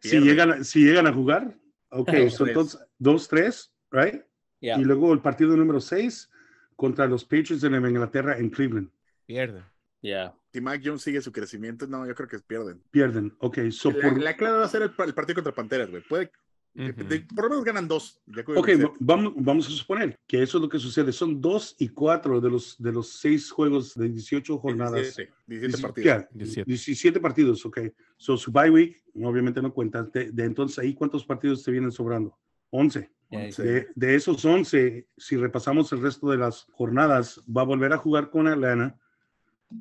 si, 0.00 0.10
Pierden. 0.10 0.28
llegan, 0.28 0.50
a- 0.52 0.64
si 0.64 0.84
llegan 0.84 1.06
a 1.06 1.12
jugar. 1.12 1.56
Ok, 1.90 2.10
Dos, 2.12 2.34
so 2.34 2.44
tres. 2.44 2.56
entonces 2.56 2.80
2-3, 2.98 3.72
right? 3.90 4.22
Ya. 4.60 4.78
Y 4.78 4.84
luego 4.84 5.12
el 5.12 5.20
partido 5.20 5.56
número 5.56 5.80
6 5.80 6.30
contra 6.76 7.06
los 7.06 7.24
Patriots 7.24 7.60
de 7.62 7.70
Nueva 7.70 7.88
Inglaterra 7.88 8.36
en 8.38 8.50
Cleveland. 8.50 8.90
Pierden. 9.26 9.64
Ya. 10.02 10.34
Si 10.52 10.60
Mac 10.60 10.80
Jones 10.84 11.02
sigue 11.02 11.20
su 11.20 11.32
crecimiento, 11.32 11.86
no, 11.86 12.06
yo 12.06 12.14
creo 12.14 12.28
que 12.28 12.38
pierden. 12.38 12.82
Pierden. 12.90 13.34
Ok, 13.38 13.58
so 13.70 13.90
la, 13.90 14.00
por, 14.00 14.20
la 14.22 14.36
clave 14.36 14.58
va 14.58 14.64
a 14.64 14.68
ser 14.68 14.82
el, 14.82 14.92
el 15.06 15.14
partido 15.14 15.34
contra 15.36 15.54
Panteras, 15.54 15.90
güey. 15.90 16.02
Puede, 16.02 16.30
de- 16.86 16.92
de- 16.92 17.20
por 17.34 17.44
lo 17.44 17.50
menos 17.50 17.64
ganan 17.64 17.88
dos. 17.88 18.20
Jacoby 18.30 18.58
Ok, 18.58 18.68
vamos, 19.00 19.32
vamos 19.36 19.66
a 19.66 19.70
suponer 19.70 20.16
que 20.26 20.42
eso 20.42 20.58
es 20.58 20.62
lo 20.62 20.68
que 20.68 20.78
sucede. 20.78 21.12
Son 21.12 21.40
2 21.40 21.76
y 21.80 21.88
4 21.88 22.40
de 22.40 22.50
los, 22.50 22.80
de 22.80 22.92
los 22.92 23.08
6 23.18 23.50
juegos 23.50 23.94
de 23.94 24.08
18 24.08 24.58
jornadas. 24.58 25.16
17, 25.16 25.32
17 25.46 25.76
Dieci- 25.76 25.82
partidos. 25.82 26.24
¿qué? 26.30 26.38
17. 26.38 26.64
17 26.70 27.20
partidos, 27.20 27.66
ok. 27.66 27.78
So 28.16 28.36
su 28.36 28.52
bye 28.52 28.70
week, 28.70 29.02
obviamente 29.14 29.60
no 29.60 29.72
cuenta. 29.74 30.04
De, 30.04 30.30
de 30.30 30.44
entonces 30.44 30.78
ahí, 30.78 30.94
¿cuántos 30.94 31.24
partidos 31.24 31.62
te 31.64 31.70
vienen 31.72 31.90
sobrando? 31.90 32.38
11. 32.70 33.10
Ya, 33.30 33.38
Once. 33.40 33.62
De, 33.62 33.88
de 33.94 34.14
esos 34.14 34.44
11, 34.44 35.06
si 35.16 35.36
repasamos 35.36 35.92
el 35.92 36.00
resto 36.00 36.30
de 36.30 36.38
las 36.38 36.66
jornadas, 36.72 37.42
va 37.54 37.62
a 37.62 37.64
volver 37.64 37.92
a 37.92 37.98
jugar 37.98 38.30
con 38.30 38.46
Atlanta, 38.46 38.98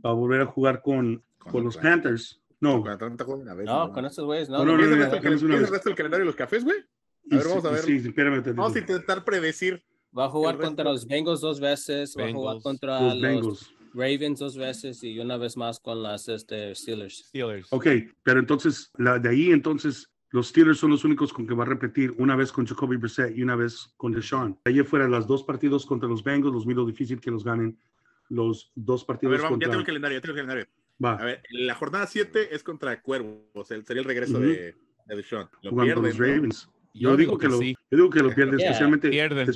va 0.06 0.10
a 0.10 0.14
volver 0.14 0.42
a 0.42 0.46
jugar 0.46 0.82
con, 0.82 1.24
Con 1.38 1.52
con 1.52 1.64
los. 1.64 1.78
Panthers. 1.78 2.42
No, 2.60 2.82
Con 2.82 2.92
Atlanta 2.92 3.24
juegan 3.24 3.50
a 3.50 3.54
veces, 3.54 3.74
No, 3.74 3.92
con 3.94 4.06
esos 4.06 4.26
güeyes, 4.26 4.50
no. 4.50 4.66
No, 4.66 4.78
no, 4.78 4.78
no, 4.78 4.78
¿Qué 4.78 4.94
es 4.94 4.94
el 4.94 5.00
no, 5.00 5.06
resto 5.06 5.30
del 5.30 5.42
no, 5.42 5.48
no, 5.48 5.48
no. 5.48 5.66
el 5.66 5.68
resto 5.68 5.90
del 5.90 5.96
calendario 5.96 6.24
de 6.24 6.28
los 6.28 6.36
cafés, 6.36 6.64
güey? 6.64 6.78
A 7.32 7.36
ver, 7.36 7.48
vamos 7.48 7.66
a 7.66 7.72
ver. 7.72 7.82
Sí, 7.82 8.00
sí, 8.00 8.08
espérame, 8.08 8.42
te 8.42 8.52
Vamos 8.54 8.76
a 8.76 8.80
intentar 8.80 9.24
predecir. 9.24 9.84
Va 10.18 10.26
a 10.26 10.30
jugar 10.30 10.58
contra 10.58 10.86
los 10.86 11.06
Bengals 11.06 11.42
dos 11.42 11.60
veces, 11.60 12.16
va 12.18 12.26
a 12.26 12.32
jugar 12.32 12.62
contra 12.62 13.02
los 13.02 13.14
los, 13.14 13.22
Bengals. 13.22 13.74
Ravens 13.94 14.40
dos 14.40 14.58
veces 14.58 15.04
y 15.04 15.20
una 15.20 15.38
vez 15.38 15.58
más 15.58 15.80
con 15.80 16.02
las 16.02 16.28
este, 16.30 16.74
Steelers. 16.74 17.26
Steelers. 17.28 17.68
Ok, 17.72 17.88
pero 18.24 18.40
entonces, 18.40 18.92
la, 18.98 19.20
de 19.20 19.30
ahí 19.30 19.52
entonces, 19.52 20.10
los 20.32 20.48
Steelers 20.48 20.80
son 20.80 20.92
los 20.92 21.04
únicos 21.04 21.34
con 21.34 21.46
que 21.46 21.54
va 21.54 21.64
a 21.64 21.68
repetir 21.68 22.14
una 22.18 22.36
vez 22.36 22.52
con 22.52 22.66
Jacoby 22.66 22.98
Brissett 22.98 23.38
y 23.38 23.44
una 23.44 23.56
vez 23.56 23.94
con 23.98 24.12
Deshaun. 24.14 24.58
De 24.66 24.72
ahí 24.72 24.84
fuera, 24.84 25.08
las 25.08 25.28
dos 25.28 25.44
partidos 25.44 25.86
contra 25.86 26.08
los 26.10 26.24
Bengals, 26.24 26.54
los 26.54 26.66
miro 26.66 26.86
difícil 26.86 27.20
que 27.20 27.32
los 27.32 27.44
ganen. 27.44 27.78
Los 28.30 28.72
dos 28.76 29.04
A 29.04 29.08
partidos 29.08 29.32
ver, 29.32 29.42
vamos, 29.42 29.60
ya 29.60 29.68
contra... 29.68 29.70
tengo 29.70 29.80
el 29.80 29.86
calendario, 29.86 30.18
ya 30.18 30.22
tengo 30.22 30.32
el 30.32 30.46
calendario. 30.46 30.68
Va, 31.04 31.14
A 31.16 31.26
ver, 31.26 31.44
la 31.52 31.76
jornada 31.76 32.08
7 32.08 32.56
es 32.56 32.64
contra 32.64 33.02
Cuervos, 33.02 33.68
sea, 33.68 33.82
sería 33.84 34.02
el 34.02 34.08
regreso 34.08 34.34
Ujú. 34.38 34.42
de, 34.48 34.76
de 35.06 35.16
Deshaun. 35.16 35.48
Lo 35.62 35.76
pierden, 35.76 36.04
los 36.04 36.20
¿no? 36.20 36.26
Ravens. 36.26 36.70
Yo, 36.94 37.16
digo 37.16 37.38
que, 37.38 37.48
lo, 37.48 37.60
sí. 37.60 37.76
yo 37.92 37.98
digo 37.98 38.10
que 38.10 38.20
lo 38.24 38.34
pierden, 38.34 38.58
Yeah, 38.58 38.70
especialmente... 38.70 39.10
pierden. 39.10 39.48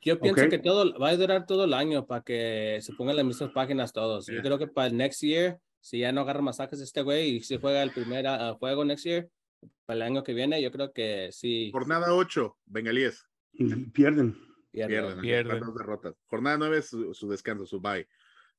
Yo 0.00 0.18
pienso 0.18 0.44
Ok. 0.44 0.48
que 0.48 0.58
todo 0.58 0.98
va 0.98 1.10
a 1.10 1.16
durar 1.16 1.44
todo 1.44 1.64
el 1.64 1.74
año 1.74 2.06
para 2.06 2.22
que 2.22 2.78
se 2.80 2.94
pongan 2.94 3.16
las 3.16 3.26
mismas 3.26 3.50
páginas 3.50 3.92
todos. 3.92 4.26
Yo 4.26 4.32
Yeah. 4.34 4.42
creo 4.42 4.58
que 4.58 4.66
para 4.68 4.86
el 4.86 4.96
next 4.96 5.20
year, 5.20 5.58
si 5.80 5.98
ya 5.98 6.12
no 6.12 6.22
agarra 6.22 6.40
masajes 6.40 6.80
este 6.80 7.02
güey 7.02 7.36
y 7.36 7.40
si 7.40 7.58
juega 7.58 7.82
el 7.82 7.90
primer 7.90 8.26
ah, 8.26 8.56
juego 8.58 8.86
next 8.86 9.04
year, 9.04 9.28
para 9.84 9.96
el 9.96 10.02
año 10.02 10.24
que 10.24 10.32
viene, 10.32 10.62
yo 10.62 10.72
creo 10.72 10.92
que 10.92 11.28
sí. 11.32 11.70
Jornada 11.72 12.14
8, 12.14 12.56
bengalíes. 12.64 13.26
Pierden. 13.92 13.92
Pierden. 13.92 15.20
Pierden. 15.20 15.60
Dos 15.60 15.74
derrotas. 15.74 16.14
Jornada 16.28 16.56
9 16.56 16.78
es 16.78 16.88
su, 16.88 17.12
su 17.12 17.28
descanso, 17.28 17.66
su 17.66 17.80
bye. 17.80 18.08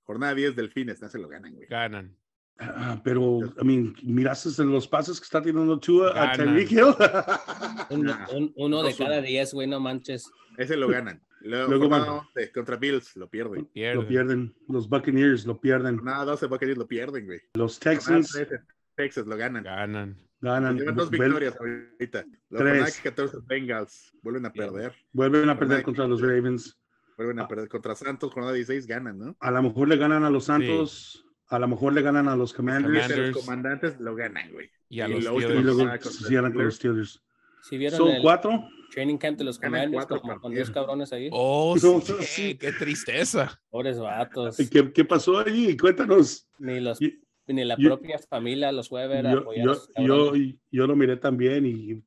Jornada 0.04 0.36
10, 0.36 0.56
Delfines, 0.56 1.02
no 1.02 1.10
se 1.10 1.18
lo 1.20 1.28
ganan, 1.28 1.54
güey. 1.54 1.68
Ganan. 1.68 2.16
Ah, 2.60 3.02
pero, 3.04 3.40
I 3.62 3.66
mean, 3.66 3.96
¿miraste 4.04 4.64
los 4.64 4.88
pases 4.88 5.20
que 5.20 5.24
está 5.24 5.42
tirando 5.42 5.80
Tua 5.80 6.12
a. 6.16 6.34
Tyreek 6.34 6.72
Hill? 6.72 6.84
Un- 7.90 8.04
Nah, 8.06 8.28
un- 8.32 8.54
uno 8.56 8.84
de 8.84 8.92
no 8.92 8.98
cada 8.98 9.22
diez, 9.22 9.54
güey, 9.54 9.68
no 9.68 9.80
manches. 9.80 10.30
Ese 10.58 10.78
lo 10.78 10.88
ganan. 10.88 11.22
Luego, 11.42 11.68
Luego 11.70 11.90
van. 11.90 12.08
11, 12.08 12.52
contra 12.54 12.78
Bills, 12.78 13.16
lo 13.18 13.30
pierden. 13.30 13.66
Pierden. 13.66 14.02
lo 14.02 14.08
pierden. 14.08 14.56
Los 14.70 14.88
Buccaneers 14.88 15.46
lo 15.46 15.60
pierden. 15.60 15.98
Jornada 15.98 16.26
12, 16.26 16.46
Buccaneers 16.48 16.78
lo 16.78 16.88
pierden, 16.88 17.26
güey. 17.26 17.42
Los 17.56 17.80
Texans 17.80 18.32
13, 18.32 18.60
Texas 18.96 19.26
lo 19.28 19.36
ganan. 19.36 19.64
Ganan. 19.64 20.18
ganan. 20.40 20.78
Llevan 20.78 20.96
dos 20.96 21.10
victorias 21.10 21.56
ahorita. 21.60 22.24
Tres. 22.24 22.40
jornada 22.50 22.88
14, 23.04 23.38
Bengals 23.46 24.14
vuelven 24.22 24.46
a 24.46 24.54
perder. 24.54 24.94
Vuelven 25.12 25.50
a 25.50 25.58
perder 25.60 25.84
contra 25.84 26.08
los 26.08 26.22
Ravens. 26.22 26.78
Vuelven 27.18 27.40
Ah. 27.40 27.44
a 27.44 27.48
perder 27.48 27.68
contra 27.70 27.96
Santos, 27.96 28.32
jornada 28.32 28.54
16, 28.54 28.88
ganan, 28.88 29.18
¿no? 29.20 29.36
A 29.40 29.52
lo 29.52 29.62
mejor 29.64 29.88
le 29.88 29.98
ganan 29.98 30.24
a 30.24 30.30
los 30.30 30.46
Santos. 30.46 31.26
A 31.48 31.60
lo 31.60 31.68
mejor 31.68 31.94
le 31.94 32.02
ganan 32.02 32.28
a 32.28 32.36
los 32.36 32.54
Commanders. 32.54 32.94
Commanders. 33.04 33.36
los 33.36 33.46
comandantes 33.46 34.00
lo 34.00 34.16
ganan, 34.16 34.52
güey. 34.52 34.70
Y 34.90 35.02
a 35.02 35.08
Y 35.08 35.12
los 35.22 35.26
última 35.26 35.34
Y 35.36 35.42
Steelers. 35.44 35.66
luego 35.76 35.92
Ah, 35.92 35.98
se 36.02 36.24
cierran 36.28 36.54
con 36.54 36.66
los 36.66 36.76
Steelers. 36.76 37.22
Si 37.62 37.78
vieron 37.78 37.98
Son 37.98 38.10
el 38.10 38.22
cuatro. 38.22 38.64
training 38.92 39.18
camp 39.18 39.38
de 39.38 39.44
los 39.46 39.58
Commanders 39.60 40.06
con 40.08 40.20
partidos. 40.22 40.52
10 40.54 40.72
cabrones 40.72 41.14
ahí. 41.14 41.30
Oh, 41.32 41.76
No, 41.84 42.02
sí, 42.02 42.14
sí. 42.22 42.56
qué 42.56 42.72
tristeza. 42.72 43.62
Pobres 43.70 44.00
vatos. 44.00 44.58
¿Qué, 44.70 44.92
qué 44.92 45.06
pasó 45.06 45.38
allí? 45.40 45.78
Cuéntanos. 45.78 46.48
Ni, 46.60 46.80
los, 46.80 47.02
Y- 47.02 47.22
ni 47.48 47.64
la 47.64 47.76
yo- 47.78 47.90
propia 47.90 48.18
familia 48.20 48.72
los 48.72 48.90
fue 48.90 49.04
a 49.04 49.08
ver 49.08 49.24
Yo, 49.26 49.50
a 49.52 49.56
yo, 50.04 50.36
yo, 50.36 50.54
yo 50.72 50.88
lo 50.88 50.96
miré 50.96 51.18
también 51.18 51.66
y 51.66 52.04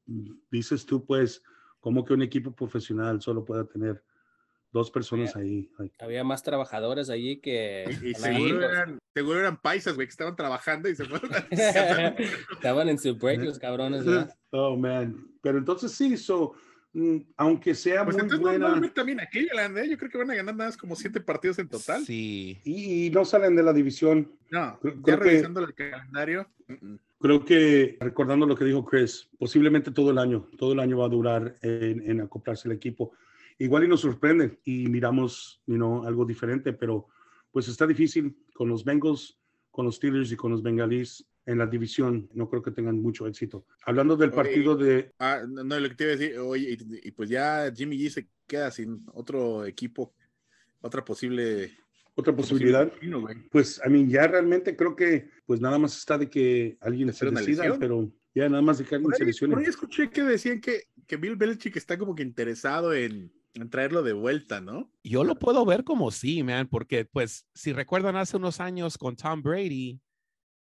dices 0.50 0.84
tú, 0.86 1.04
pues, 1.06 1.42
como 1.80 2.04
que 2.04 2.14
un 2.14 2.22
equipo 2.22 2.52
profesional 2.54 3.20
solo 3.22 3.44
pueda 3.44 3.64
tener 3.64 4.02
dos 4.76 4.90
personas 4.90 5.35
ahí. 5.37 5.68
Like, 5.78 5.95
Había 6.04 6.23
más 6.23 6.42
trabajadores 6.42 7.11
allí 7.11 7.38
que. 7.38 7.85
Y, 8.02 8.14
seguro, 8.14 8.62
eran, 8.71 8.99
seguro 9.14 9.40
eran 9.40 9.61
paisas, 9.61 9.95
güey, 9.95 10.06
que 10.06 10.11
estaban 10.12 10.37
trabajando 10.37 10.88
y 10.88 10.95
se 10.95 11.04
fueron 11.06 11.30
Estaban 12.52 12.88
en 12.88 12.99
su 12.99 13.16
break 13.16 13.42
los 13.42 13.59
cabrones, 13.59 14.04
¿verdad? 14.04 14.35
Oh, 14.50 14.76
man. 14.76 15.26
Pero 15.42 15.59
entonces 15.59 15.92
sí, 15.92 16.16
so, 16.16 16.52
mm, 16.92 17.16
aunque 17.37 17.75
sea 17.75 18.04
Pues 18.04 18.16
muy 18.16 18.23
entonces 18.23 18.40
buena 18.40 18.59
normalmente 18.59 18.95
también 18.95 19.21
a 19.21 19.26
Cleveland, 19.26 19.76
¿eh? 19.78 19.88
Yo 19.90 19.99
creo 19.99 20.11
que 20.11 20.18
van 20.18 20.30
a 20.30 20.35
ganar 20.35 20.54
nada 20.56 20.68
más 20.71 20.76
como 20.76 20.95
siete 20.97 21.21
partidos 21.21 21.59
en 21.59 21.68
total. 21.68 22.04
Sí. 22.04 22.59
y, 22.64 23.06
y 23.06 23.11
no 23.11 23.25
salen 23.25 23.54
de 23.56 23.62
la 23.62 23.73
división, 23.73 24.30
No, 24.50 24.78
Creo- 24.80 24.95
ya 24.97 25.02
creo 25.02 25.18
que- 25.18 25.25
revisando 25.25 25.61
el 25.61 25.75
calendario. 25.75 26.49
mm, 26.68 26.73
mm. 26.92 26.99
creo 27.21 27.45
que 27.45 27.97
recordando 28.00 28.47
lo 28.47 28.54
que 28.56 28.64
dijo 28.64 28.85
Chris, 28.85 29.28
posiblemente 29.38 29.90
todo 29.90 30.11
el 30.11 30.18
año, 30.18 30.49
todo 30.59 30.73
el 30.73 30.80
año 30.80 30.99
va 30.99 31.06
a 31.06 31.11
durar 31.11 31.56
en, 31.62 32.09
en 32.11 32.21
acoplarse 32.23 32.68
el 32.68 32.75
equipo. 32.75 33.12
Igual 33.58 33.84
y 33.84 33.88
nos 33.88 34.00
sorprende 34.00 34.58
y 34.64 34.88
miramos 34.88 35.62
you 35.66 35.76
know, 35.76 36.04
algo 36.06 36.25
diferente, 36.25 36.72
pero 36.72 37.08
pues 37.50 37.68
está 37.68 37.86
difícil 37.86 38.36
con 38.54 38.68
los 38.68 38.84
Bengals, 38.84 39.38
con 39.70 39.86
los 39.86 39.96
Steelers 39.96 40.30
y 40.32 40.36
con 40.36 40.52
los 40.52 40.62
Bengalís 40.62 41.26
en 41.46 41.58
la 41.58 41.66
división. 41.66 42.28
No 42.34 42.50
creo 42.50 42.62
que 42.62 42.70
tengan 42.70 43.00
mucho 43.00 43.26
éxito. 43.26 43.64
Hablando 43.84 44.16
del 44.16 44.30
Oye, 44.30 44.36
partido 44.36 44.76
de... 44.76 45.12
Ah, 45.18 45.42
no, 45.48 45.80
lo 45.80 45.88
que 45.88 45.94
te 45.94 46.04
iba 46.04 46.12
a 46.12 46.16
decir, 46.16 46.38
oye, 46.38 46.76
y, 46.78 47.08
y 47.08 47.10
pues 47.12 47.30
ya 47.30 47.72
Jimmy 47.75 47.96
G 47.98 48.10
se 48.10 48.28
queda 48.46 48.70
sin 48.70 49.04
otro 49.12 49.64
equipo, 49.64 50.12
otra 50.80 51.04
posible 51.04 51.72
Otra 52.14 52.34
posibilidad, 52.34 52.86
destino, 52.86 53.26
pues 53.50 53.80
a 53.84 53.88
mí 53.88 54.06
ya 54.08 54.26
realmente 54.26 54.76
creo 54.76 54.94
que 54.96 55.28
pues 55.46 55.60
nada 55.60 55.78
más 55.78 55.96
está 55.96 56.16
de 56.18 56.28
que 56.28 56.76
alguien 56.80 57.08
¿De 57.08 57.12
se 57.12 57.30
decida, 57.30 57.78
pero 57.78 58.10
ya 58.34 58.48
nada 58.48 58.62
más 58.62 58.78
de 58.78 58.84
que 58.84 58.94
alguien 58.94 59.10
Por 59.10 59.18
se 59.18 59.25
lesione. 59.25 59.54
por 59.54 59.62
ahí 59.62 59.68
escuché 59.68 60.10
que 60.10 60.22
decían 60.22 60.60
que, 60.60 60.84
que 61.06 61.16
Bill 61.16 61.36
Belichick 61.36 61.76
está 61.76 61.98
como 61.98 62.14
que 62.14 62.22
interesado 62.22 62.94
en 62.94 63.32
traerlo 63.70 64.02
de 64.02 64.12
vuelta, 64.12 64.60
¿no? 64.60 64.90
Yo 65.02 65.25
lo 65.25 65.36
puedo 65.38 65.64
ver 65.64 65.84
como 65.84 66.10
sí, 66.10 66.42
man, 66.42 66.68
porque 66.68 67.04
pues 67.04 67.46
si 67.54 67.72
recuerdan 67.72 68.16
hace 68.16 68.36
unos 68.36 68.60
años 68.60 68.98
con 68.98 69.16
Tom 69.16 69.42
Brady, 69.42 70.00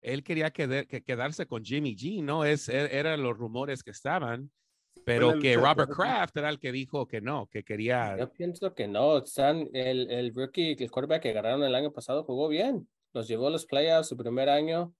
él 0.01 0.23
quería 0.23 0.51
que 0.51 1.03
quedarse 1.05 1.45
con 1.47 1.63
Jimmy 1.63 1.95
G, 1.95 2.23
¿no? 2.23 2.45
Es, 2.45 2.69
e- 2.69 2.97
eran 2.97 3.23
los 3.23 3.37
rumores 3.37 3.83
que 3.83 3.91
estaban, 3.91 4.51
pero 5.03 5.37
que 5.39 5.55
Robert. 5.55 5.91
Kraft 5.91 6.37
era 6.37 6.49
el 6.49 6.59
que 6.59 6.71
dijo 6.71 7.07
que 7.07 7.21
no, 7.21 7.47
que 7.47 7.63
quería... 7.63 8.17
Yo 8.17 8.31
pienso 8.31 8.73
que 8.73 8.87
no. 8.87 9.17
Están, 9.17 9.69
el, 9.73 10.09
el 10.09 10.33
rookie, 10.33 10.75
el 10.79 10.91
quarterback 10.91 11.23
que 11.23 11.29
agarraron 11.29 11.63
el 11.63 11.75
año 11.75 11.91
pasado 11.91 12.23
jugó 12.23 12.47
bien. 12.47 12.87
Los 13.13 13.27
llevó 13.27 13.47
a 13.47 13.51
los 13.51 13.65
playoffs 13.65 14.09
su 14.09 14.17
primer 14.17 14.49
año. 14.49 14.93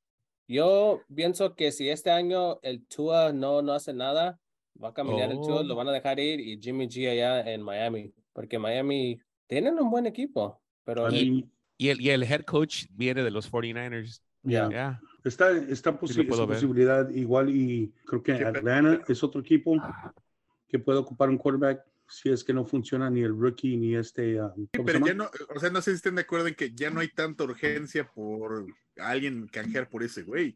Yo 0.48 1.02
pienso 1.14 1.56
que 1.56 1.72
si 1.72 1.90
este 1.90 2.12
año 2.12 2.60
el 2.62 2.86
Tua 2.86 3.34
no, 3.34 3.62
no 3.62 3.74
hace 3.74 3.94
nada, 3.94 4.40
va 4.82 4.90
a 4.90 4.94
caminar 4.94 5.30
el 5.32 5.38
Tua, 5.38 5.62
Oh. 5.62 5.64
lo 5.64 5.76
van 5.76 5.88
a 5.88 5.92
dejar 5.92 6.20
ir 6.20 6.40
y 6.40 6.60
Jimmy 6.62 6.88
G 6.88 7.10
allá 7.10 7.52
en 7.52 7.62
Miami. 7.62 8.12
Porque 8.34 8.60
Miami 8.60 9.20
tienen 9.48 9.80
un 9.80 9.90
buen 9.90 10.06
equipo, 10.06 10.60
pero 10.84 11.08
mí, 11.10 11.50
Y 11.78 11.90
el, 11.90 12.02
y 12.02 12.10
el 12.10 12.24
head 12.24 12.42
coach 12.44 12.86
viene 12.92 13.24
de 13.24 13.32
los 13.32 13.52
49ers. 13.52 14.22
ya. 14.44 14.70
Ya. 14.70 15.02
Está, 15.24 15.52
está 15.58 16.00
posi- 16.00 16.14
Sí 16.14 16.22
esa 16.22 16.46
ver. 16.46 16.56
posibilidad 16.56 17.10
igual 17.10 17.50
y 17.50 17.92
creo 18.06 18.22
que 18.22 18.34
Atlanta 18.34 19.02
es 19.08 19.24
otro 19.24 19.42
equipo 19.42 19.76
que 20.68 20.78
puede 20.78 21.00
ocupar 21.00 21.30
un 21.30 21.38
quarterback 21.38 21.84
si 22.08 22.30
es 22.30 22.44
que 22.44 22.54
no 22.54 22.64
funciona 22.64 23.10
ni 23.10 23.22
el 23.22 23.36
rookie 23.36 23.76
ni 23.76 23.96
este 23.96 24.40
um, 24.40 24.52
Sí, 24.56 24.68
¿cómo 24.78 24.88
se 24.88 24.94
pero 24.94 25.06
ya 25.08 25.14
no, 25.16 25.26
o 25.56 25.60
sea, 25.60 25.72
no 25.72 25.82
sé 25.82 25.90
si 25.92 25.96
estén 25.96 26.14
de 26.14 26.22
acuerdo 26.22 26.48
en 26.48 26.54
que 26.54 26.72
ya 26.76 26.92
no 26.92 27.00
hay 27.00 27.08
tanta 27.08 27.44
urgencia 27.44 28.08
por 28.14 28.68
alguien 28.98 29.48
canjear 29.48 29.90
por 29.90 30.04
ese 30.04 30.22
güey. 30.22 30.56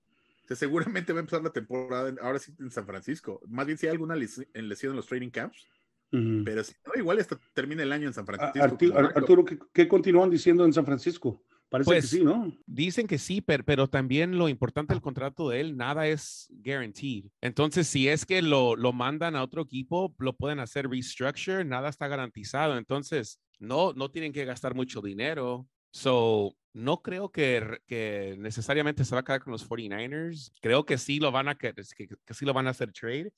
Seguramente 0.56 1.14
va 1.14 1.20
a 1.20 1.22
empezar 1.22 1.42
la 1.44 1.52
temporada 1.52 2.10
en- 2.10 2.20
ahora 2.22 2.40
sí 2.40 2.54
en 2.60 2.72
San 2.72 2.86
Francisco. 2.86 3.42
Más 3.48 3.66
bien 3.66 3.78
si 3.78 3.88
hay 3.88 3.92
alguna 3.92 4.16
lesión 4.16 4.48
en 4.54 4.96
los 4.96 5.06
training 5.08 5.30
camps, 5.30 5.68
pero 6.12 6.64
si 6.64 6.74
no, 6.86 7.00
igual 7.00 7.20
hasta 7.20 7.40
termina 7.54 7.84
el 7.84 7.92
año 7.92 8.08
en 8.08 8.14
San 8.14 8.26
Francisco. 8.26 8.58
Arti- 8.60 8.88
como 8.88 8.98
Ar- 9.00 9.06
backup. 9.06 9.18
Arturo, 9.24 9.46
¿qué, 9.46 9.60
qué 9.72 9.88
continúan 9.88 10.30
diciendo 10.30 10.66
en 10.66 10.74
San 10.74 10.86
Francisco? 10.86 11.44
Parece 11.70 11.86
Pues, 11.88 12.10
que 12.10 12.18
sí, 12.18 12.24
¿no? 12.24 12.52
Dicen 12.66 13.06
que 13.06 13.20
sí, 13.20 13.42
pero, 13.42 13.64
pero 13.64 13.88
también 13.88 14.36
lo 14.40 14.50
importante 14.50 14.92
del 14.92 15.04
contrato 15.04 15.50
de 15.50 15.62
él, 15.62 15.78
nada 15.78 16.08
es 16.08 16.48
guaranteed. 16.50 17.26
Entonces, 17.42 17.86
si 17.88 18.08
es 18.10 18.26
que 18.26 18.42
lo, 18.42 18.76
lo 18.76 18.92
mandan 18.92 19.36
a 19.36 19.44
otro 19.44 19.62
equipo, 19.62 20.16
lo 20.18 20.36
pueden 20.36 20.60
hacer 20.60 20.90
restructure, 20.90 21.64
nada 21.64 21.90
está 21.90 22.08
garantizado. 22.08 22.76
Entonces, 22.76 23.40
no, 23.60 23.94
no 23.94 24.10
tienen 24.10 24.34
que 24.34 24.46
gastar 24.46 24.74
mucho 24.74 25.00
dinero. 25.00 25.68
So, 25.92 26.56
no 26.74 27.02
creo 27.02 27.32
que, 27.32 27.80
que 27.88 28.36
necesariamente 28.38 29.04
se 29.06 29.16
va 29.16 29.22
a 29.22 29.24
quedar 29.24 29.44
con 29.44 29.52
los 29.52 29.68
49ers. 29.68 30.52
Creo 30.62 30.86
que 30.86 30.98
sí 30.98 31.20
lo 31.20 31.32
van 31.32 31.48
a, 31.48 31.56
que, 31.56 31.74
que, 31.74 32.08
que 32.08 32.34
sí 32.34 32.46
lo 32.46 32.54
van 32.54 32.68
a 32.68 32.72
hacer 32.72 32.92
trade, 32.92 33.32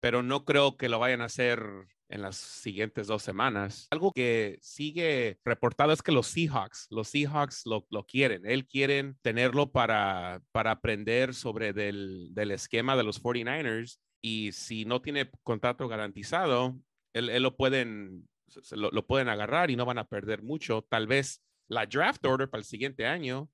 pero 0.00 0.22
no 0.22 0.44
creo 0.44 0.76
que 0.76 0.88
lo 0.88 0.98
vayan 0.98 1.20
a 1.20 1.26
hacer 1.26 1.60
en 2.08 2.22
las 2.22 2.36
siguientes 2.36 3.06
dos 3.06 3.22
semanas. 3.22 3.88
Algo 3.90 4.12
que 4.12 4.58
sigue 4.62 5.38
reportado 5.44 5.92
es 5.92 6.02
que 6.02 6.12
los 6.12 6.28
Seahawks, 6.28 6.86
los 6.90 7.08
Seahawks 7.08 7.66
lo, 7.66 7.86
lo 7.90 8.04
quieren. 8.04 8.46
Él 8.46 8.66
quieren 8.66 9.18
tenerlo 9.22 9.70
para, 9.70 10.42
para 10.52 10.70
aprender 10.70 11.34
sobre 11.34 11.72
del, 11.72 12.28
del 12.32 12.50
esquema 12.52 12.96
de 12.96 13.04
los 13.04 13.22
49ers 13.22 13.98
y 14.22 14.52
si 14.52 14.84
no 14.84 15.02
tiene 15.02 15.30
contrato 15.42 15.86
garantizado, 15.88 16.78
él, 17.12 17.28
él 17.28 17.42
lo 17.42 17.56
pueden 17.56 18.28
lo, 18.70 18.90
lo 18.90 19.06
pueden 19.06 19.28
agarrar 19.28 19.70
y 19.70 19.76
no 19.76 19.84
van 19.84 19.98
a 19.98 20.08
perder 20.08 20.42
mucho. 20.42 20.86
Tal 20.88 21.06
vez 21.06 21.42
la 21.68 21.86
draft 21.86 22.24
order 22.24 22.48
para 22.48 22.60
el 22.60 22.64
siguiente 22.64 23.06
año, 23.06 23.50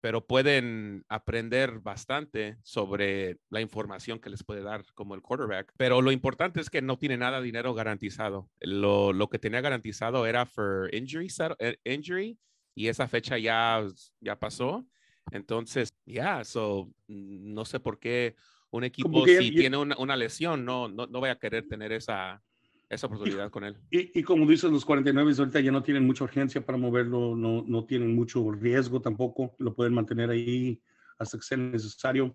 pero 0.00 0.26
pueden 0.26 1.04
aprender 1.08 1.80
bastante 1.80 2.56
sobre 2.62 3.38
la 3.50 3.60
información 3.60 4.20
que 4.20 4.30
les 4.30 4.44
puede 4.44 4.62
dar 4.62 4.84
como 4.94 5.14
el 5.14 5.22
quarterback. 5.22 5.72
Pero 5.76 6.00
lo 6.00 6.12
importante 6.12 6.60
es 6.60 6.70
que 6.70 6.82
no 6.82 6.98
tiene 6.98 7.16
nada 7.16 7.40
de 7.40 7.46
dinero 7.46 7.74
garantizado. 7.74 8.48
Lo, 8.60 9.12
lo 9.12 9.28
que 9.28 9.40
tenía 9.40 9.60
garantizado 9.60 10.26
era 10.26 10.46
for 10.46 10.94
injury, 10.94 11.28
eh, 11.58 11.78
injury 11.84 12.38
y 12.74 12.88
esa 12.88 13.08
fecha 13.08 13.38
ya, 13.38 13.84
ya 14.20 14.38
pasó. 14.38 14.86
Entonces, 15.32 15.92
ya, 16.06 16.44
so, 16.44 16.86
mm, 17.08 17.52
no 17.52 17.64
sé 17.64 17.80
por 17.80 17.98
qué 17.98 18.36
un 18.70 18.84
equipo, 18.84 19.26
si 19.26 19.50
tiene 19.50 19.78
una, 19.78 19.96
una 19.98 20.16
lesión, 20.16 20.64
no, 20.64 20.88
no, 20.88 21.06
no 21.06 21.20
vaya 21.20 21.34
a 21.34 21.38
querer 21.38 21.66
tener 21.66 21.90
esa, 21.92 22.42
esa 22.88 23.06
oportunidad 23.06 23.50
con 23.50 23.64
él. 23.64 23.76
Y, 23.90 24.18
y 24.18 24.22
como 24.22 24.46
dices, 24.46 24.70
los 24.70 24.84
49 24.84 25.34
ahorita 25.38 25.60
ya 25.60 25.70
no 25.72 25.82
tienen 25.82 26.06
mucha 26.06 26.24
urgencia 26.24 26.64
para 26.64 26.78
moverlo, 26.78 27.36
no, 27.36 27.62
no 27.66 27.84
tienen 27.84 28.14
mucho 28.14 28.50
riesgo 28.50 29.00
tampoco, 29.00 29.54
lo 29.58 29.74
pueden 29.74 29.94
mantener 29.94 30.30
ahí 30.30 30.80
hasta 31.18 31.36
que 31.36 31.44
sea 31.44 31.58
necesario. 31.58 32.34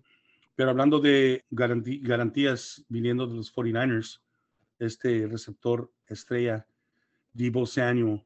Pero 0.54 0.70
hablando 0.70 1.00
de 1.00 1.44
garantí- 1.50 2.00
garantías 2.00 2.84
viniendo 2.88 3.26
de 3.26 3.34
los 3.34 3.52
49ers, 3.52 4.20
este 4.78 5.26
receptor 5.26 5.90
estrella, 6.06 6.66
Debo 7.32 7.66
Samuel, 7.66 8.22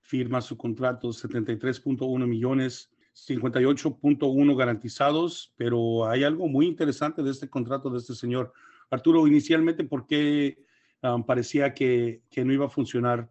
firma 0.00 0.40
su 0.40 0.56
contrato 0.56 1.08
73.1 1.08 2.26
millones, 2.26 2.90
58.1 3.14 4.56
garantizados, 4.56 5.52
pero 5.56 6.06
hay 6.08 6.24
algo 6.24 6.48
muy 6.48 6.66
interesante 6.66 7.22
de 7.22 7.30
este 7.30 7.48
contrato 7.48 7.88
de 7.90 7.98
este 7.98 8.14
señor. 8.14 8.52
Arturo, 8.90 9.26
inicialmente, 9.26 9.84
¿por 9.84 10.06
qué 10.06 10.58
um, 11.02 11.24
parecía 11.24 11.74
que, 11.74 12.22
que 12.30 12.44
no 12.44 12.52
iba 12.52 12.66
a 12.66 12.70
funcionar 12.70 13.30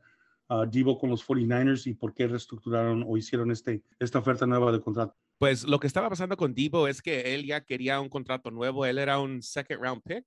uh, 0.50 0.65
Debo 0.65 0.98
con 0.98 1.10
los 1.10 1.25
49ers 1.25 1.88
y 1.88 1.93
por 1.93 2.13
qué 2.13 2.27
reestructuraron 2.27 3.03
o 3.07 3.17
hicieron 3.17 3.51
este, 3.51 3.84
esta 4.00 4.19
oferta 4.19 4.45
nueva 4.45 4.72
de 4.72 4.81
contrato? 4.81 5.15
Pues 5.38 5.63
lo 5.63 5.79
que 5.79 5.88
estaba 5.88 6.10
pasando 6.10 6.38
con 6.38 6.53
Debo 6.53 6.88
es 6.88 7.01
que 7.01 7.34
él 7.36 7.45
ya 7.45 7.62
quería 7.62 8.00
un 8.00 8.10
contrato 8.10 8.51
nuevo. 8.51 8.86
Él 8.86 8.98
era 8.98 9.19
un 9.19 9.41
second 9.41 9.81
round 9.81 10.01
pick, 10.03 10.25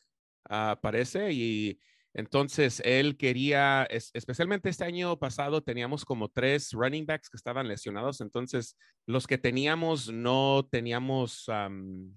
ah, 0.50 0.78
parece, 0.82 1.32
y 1.32 1.80
entonces 2.14 2.82
él 2.84 3.16
quería, 3.16 3.86
especialmente 3.90 4.68
este 4.68 4.84
año 4.84 5.18
pasado, 5.18 5.62
teníamos 5.62 6.04
como 6.04 6.28
tres 6.28 6.72
running 6.72 7.06
backs 7.06 7.30
que 7.30 7.36
estaban 7.36 7.68
lesionados. 7.68 8.20
Entonces 8.20 8.76
los 9.06 9.26
que 9.26 9.38
teníamos 9.38 10.12
no 10.12 10.66
teníamos 10.70 11.46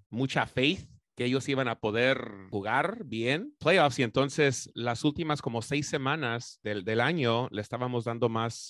mucha 0.10 0.46
faith 0.48 0.90
que 1.22 1.28
ellos 1.28 1.48
iban 1.50 1.68
a 1.68 1.80
poder 1.80 2.32
jugar 2.50 3.04
bien 3.06 3.54
playoffs 3.60 4.00
y 4.00 4.02
entonces 4.02 4.72
las 4.74 5.04
últimas 5.04 5.44
como 5.44 5.62
seis 5.62 5.88
semanas 5.88 6.60
del, 6.64 6.84
del 6.84 7.00
año 7.00 7.48
le 7.52 7.62
estábamos 7.62 8.06
dando 8.06 8.28
más 8.28 8.70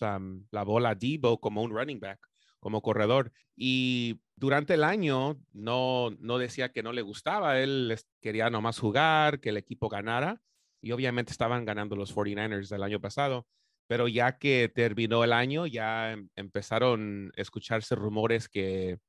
la 0.51 0.63
bola 0.63 0.89
a 0.89 0.95
Debo 0.95 1.39
como 1.39 1.63
un 1.63 1.71
running 1.71 2.01
back 2.01 2.19
como 2.59 2.81
corredor. 2.81 3.31
Y 3.55 4.19
durante 4.35 4.73
el 4.73 4.83
año 4.83 5.39
no, 5.53 6.09
no 6.19 6.37
decía 6.39 6.73
que 6.73 6.83
no 6.83 6.91
le 6.91 7.03
gustaba, 7.03 7.57
él 7.57 7.97
quería 8.19 8.49
nomás 8.49 8.79
jugar, 8.79 9.39
que 9.39 9.47
el 9.47 9.55
equipo 9.55 9.87
ganara. 9.87 10.41
Y 10.81 10.91
obviamente 10.91 11.31
estaban 11.31 11.63
ganando 11.63 11.95
los 11.95 12.13
49ers 12.13 12.67
del 12.67 12.83
año 12.83 12.99
pasado. 12.99 13.47
Pero 13.87 14.09
ya 14.09 14.37
que 14.37 14.67
terminó 14.67 15.23
el 15.23 15.31
año, 15.31 15.67
ya 15.67 16.11
em, 16.11 16.27
empezaron 16.35 17.31
a 17.37 17.41
escucharse 17.41 17.95
rumores 17.95 18.49
que 18.49 18.99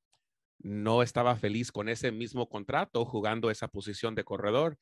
no 0.63 1.03
estaba 1.03 1.35
feliz 1.35 1.71
con 1.71 1.89
ese 1.89 2.11
mismo 2.11 2.49
contrato 2.49 3.05
jugando 3.05 3.51
esa 3.51 3.67
posición 3.67 4.15
de 4.15 4.23
corredor 4.23 4.77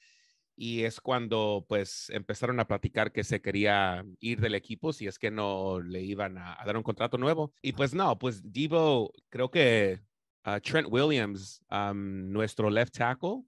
y 0.55 0.83
es 0.83 1.01
cuando 1.01 1.65
pues 1.67 2.09
empezaron 2.11 2.59
a 2.59 2.67
platicar 2.67 3.11
que 3.11 3.23
se 3.23 3.41
quería 3.41 4.05
ir 4.19 4.39
del 4.41 4.55
equipo 4.55 4.93
si 4.93 5.07
es 5.07 5.17
que 5.17 5.31
no 5.31 5.79
le 5.79 6.01
iban 6.01 6.37
a, 6.37 6.57
dar 6.65 6.77
un 6.77 6.83
contrato 6.83 7.17
nuevo. 7.17 7.53
Y 7.61 7.73
pues 7.73 7.93
no, 7.93 8.17
pues 8.19 8.41
Debo, 8.43 9.11
creo 9.29 9.49
que 9.49 10.01
ah, 10.43 10.59
Trent 10.59 10.87
Williams, 10.91 11.63
nuestro 11.93 12.69
left 12.69 12.95
tackle, 12.95 13.43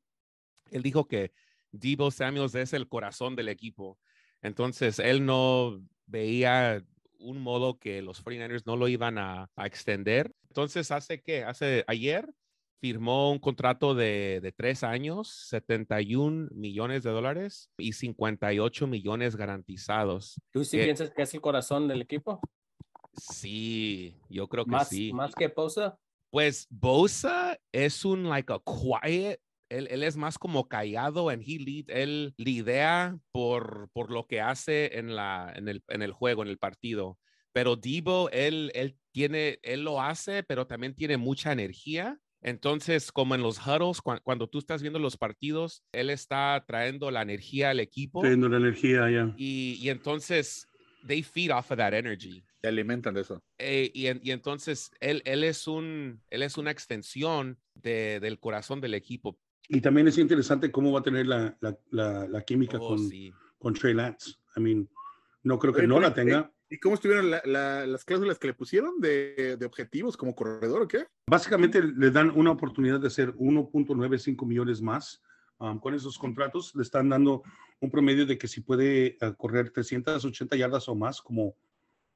él 0.71 0.81
dijo 0.81 1.07
que 1.07 1.31
Debo 1.71 2.09
Samuels 2.09 2.55
es 2.55 2.73
el 2.73 2.87
corazón 2.87 3.35
del 3.35 3.49
equipo. 3.49 3.99
Entonces, 4.41 4.99
él 4.99 5.25
no 5.25 5.81
veía 6.05 6.83
un 7.19 7.41
modo 7.41 7.79
que 7.79 8.01
los 8.01 8.23
49ers 8.23 8.63
no 8.65 8.75
lo 8.75 8.87
iban 8.87 9.17
a, 9.17 9.49
a 9.55 9.65
extender. 9.67 10.33
Entonces, 10.53 10.91
hace 10.91 11.19
que, 11.19 11.43
hace 11.43 11.83
ayer, 11.87 12.31
firmó 12.79 13.31
un 13.31 13.39
contrato 13.39 13.95
de, 13.95 14.53
tres 14.55 14.83
años, 14.83 15.47
71 15.49 16.49
millones 16.51 17.01
de 17.01 17.09
dólares 17.09 17.71
y 17.75 17.93
58 17.93 18.85
millones 18.85 19.35
garantizados. 19.35 20.39
¿Tú 20.51 20.63
sí 20.63 20.77
piensas 20.77 21.09
que 21.09 21.23
es 21.23 21.33
el 21.33 21.41
corazón 21.41 21.87
del 21.87 22.03
equipo? 22.03 22.39
Sí, 23.17 24.15
yo 24.29 24.47
creo 24.47 24.65
que 24.65 24.71
¿Más, 24.73 24.89
sí. 24.89 25.11
¿Más 25.11 25.33
que 25.33 25.47
Bosa? 25.47 25.97
Pues 26.29 26.67
Bosa 26.69 27.59
es 27.71 28.05
un, 28.05 28.29
like, 28.29 28.53
a 28.53 28.59
quiet 28.59 29.41
él, 29.69 29.87
él, 29.89 30.03
es 30.03 30.17
más 30.17 30.37
como 30.37 30.67
callado 30.67 31.31
en 31.31 31.41
he 31.41 31.57
lead, 31.57 31.85
él 31.87 32.35
lidea 32.37 33.17
por, 33.31 33.89
por 33.91 34.11
lo 34.11 34.27
que 34.27 34.39
hace 34.39 34.99
en, 34.99 35.15
la, 35.15 35.51
en, 35.55 35.67
el, 35.67 35.83
en 35.87 36.03
el 36.03 36.11
juego, 36.11 36.43
en 36.43 36.49
el 36.49 36.59
partido. 36.59 37.17
Pero 37.53 37.75
Debo, 37.75 38.29
él, 38.31 38.71
él 38.73 38.97
tiene, 39.11 39.59
él 39.63 39.83
lo 39.83 40.01
hace, 40.01 40.43
pero 40.43 40.67
también 40.67 40.95
tiene 40.95 41.17
mucha 41.17 41.51
energía 41.51 42.19
entonces, 42.43 43.11
como 43.11 43.35
en 43.35 43.41
los 43.41 43.57
huddles, 43.65 44.01
cuando 44.01 44.47
tú 44.47 44.59
estás 44.59 44.81
viendo 44.81 44.99
los 44.99 45.15
partidos, 45.15 45.81
él 45.93 46.09
está 46.09 46.63
trayendo 46.67 47.09
la 47.09 47.21
energía 47.21 47.69
al 47.69 47.79
equipo. 47.79 48.19
Trayendo 48.19 48.49
la 48.49 48.57
energía, 48.57 49.09
ya. 49.09 49.33
Y, 49.37 49.77
y, 49.81 49.89
entonces, 49.89 50.67
they 51.07 51.23
feed 51.23 51.51
off 51.51 51.71
of 51.71 51.77
that 51.77 51.93
energy. 51.93 52.43
Se 52.61 52.67
alimentan 52.67 53.13
de 53.13 53.21
eso. 53.21 53.41
Eh, 53.57 53.89
y, 53.93 54.07
y, 54.27 54.31
entonces, 54.31 54.91
él, 54.99 55.21
él, 55.23 55.45
es 55.45 55.67
un, 55.67 56.21
él 56.29 56.43
es 56.43 56.57
una 56.57 56.71
extensión 56.71 57.57
de, 57.75 58.19
del 58.19 58.37
corazón 58.39 58.81
del 58.81 58.93
equipo. 58.93 59.39
Y 59.69 59.79
también 59.79 60.09
es 60.09 60.17
interesante 60.17 60.69
cómo 60.69 60.91
va 60.91 60.99
a 60.99 61.03
tener 61.03 61.25
la, 61.25 61.57
la, 61.61 62.27
la, 62.27 62.41
química 62.41 62.77
oh, 62.77 62.89
con, 62.89 63.09
con 63.57 63.73
Trey 63.73 63.93
Lance. 63.93 64.31
I 64.57 64.59
mean, 64.59 64.89
no 65.43 65.57
creo 65.57 65.73
que 65.73 65.87
no 65.87 66.01
la 66.01 66.13
tenga. 66.13 66.52
¿Y 66.73 66.79
cómo 66.79 66.95
estuvieron 66.95 67.29
las 67.29 68.03
cláusulas 68.03 68.39
que 68.39 68.47
le 68.47 68.55
pusieron 68.55 68.99
de, 68.99 69.59
objetivos 69.63 70.17
como 70.17 70.33
corredor 70.33 70.81
o 70.81 70.87
qué? 70.87 71.05
Básicamente 71.29 71.83
le 71.83 72.09
dan 72.09 72.31
una 72.31 72.49
oportunidad 72.49 72.99
de 72.99 73.09
hacer 73.09 73.31
1.95 73.35 74.43
millones 74.47 74.81
más. 74.81 75.21
Um, 75.59 75.79
con 75.79 75.93
esos 75.93 76.17
contratos 76.17 76.73
le 76.73 76.81
están 76.81 77.09
dando 77.09 77.43
un 77.79 77.91
promedio 77.91 78.25
de 78.25 78.39
que 78.39 78.47
si 78.47 78.61
puede 78.61 79.19
uh, 79.21 79.35
correr 79.35 79.69
380 79.69 80.55
yardas 80.55 80.89
o 80.89 80.95
más, 80.95 81.21
como, 81.21 81.55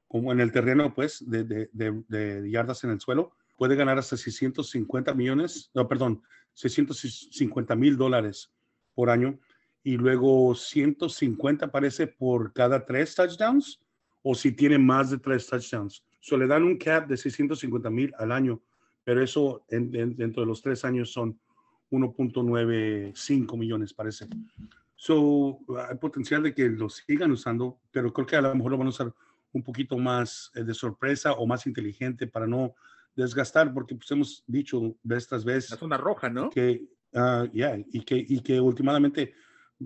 como 0.08 0.32
en 0.32 0.40
el 0.40 0.50
terreno, 0.50 0.92
pues, 0.92 1.22
de, 1.30 1.44
de, 1.44 1.70
de, 1.72 2.50
yardas 2.50 2.82
en 2.82 2.90
el 2.90 3.00
suelo, 3.00 3.30
puede 3.56 3.76
ganar 3.76 3.96
hasta 3.96 4.16
650 4.16 5.14
millones, 5.14 5.70
no, 5.72 5.86
perdón, 5.86 6.20
650 6.54 7.76
mil 7.76 7.96
dólares 7.96 8.50
por 8.92 9.08
año. 9.08 9.38
Y 9.84 9.98
luego 9.98 10.56
150 10.56 11.70
parece 11.70 12.08
por 12.08 12.52
cada 12.52 12.84
tres 12.84 13.14
touchdowns 13.14 13.80
o 14.22 14.34
si 14.34 14.52
tiene 14.52 14.78
más 14.78 15.10
de 15.10 15.18
tres 15.18 15.46
touchdowns. 15.46 16.04
So, 16.20 16.36
le 16.36 16.46
dan 16.46 16.64
un 16.64 16.76
cap 16.76 17.06
de 17.06 17.16
650 17.16 17.90
mil 17.90 18.12
al 18.18 18.32
año, 18.32 18.60
pero 19.04 19.22
eso 19.22 19.64
dentro 19.68 20.42
de 20.42 20.46
los 20.46 20.60
tres 20.60 20.84
años 20.84 21.12
son 21.12 21.38
1.95 21.90 23.56
millones, 23.56 23.94
parece. 23.94 24.26
So, 24.96 25.60
hay 25.88 25.96
potencial 25.96 26.42
de 26.42 26.54
que 26.54 26.68
lo 26.68 26.88
sigan 26.88 27.30
usando, 27.30 27.78
pero 27.90 28.12
creo 28.12 28.26
que 28.26 28.36
a 28.36 28.42
lo 28.42 28.54
mejor 28.54 28.72
lo 28.72 28.78
van 28.78 28.88
a 28.88 28.90
usar 28.90 29.14
un 29.52 29.62
poquito 29.62 29.96
más 29.96 30.50
eh, 30.54 30.62
de 30.62 30.74
sorpresa 30.74 31.32
o 31.32 31.46
más 31.46 31.66
inteligente 31.66 32.26
para 32.26 32.46
no 32.46 32.74
desgastar, 33.14 33.72
porque 33.72 33.94
pues 33.94 34.10
hemos 34.10 34.44
dicho 34.46 34.94
de 35.02 35.16
estas 35.16 35.44
veces. 35.44 35.72
Es 35.72 35.82
una 35.82 35.96
roja, 35.96 36.28
¿no? 36.28 36.50
Que, 36.50 36.84
uh, 37.14 37.48
y 37.52 38.00
que, 38.02 38.24
y 38.28 38.40
que 38.40 38.60
últimamente 38.60 39.34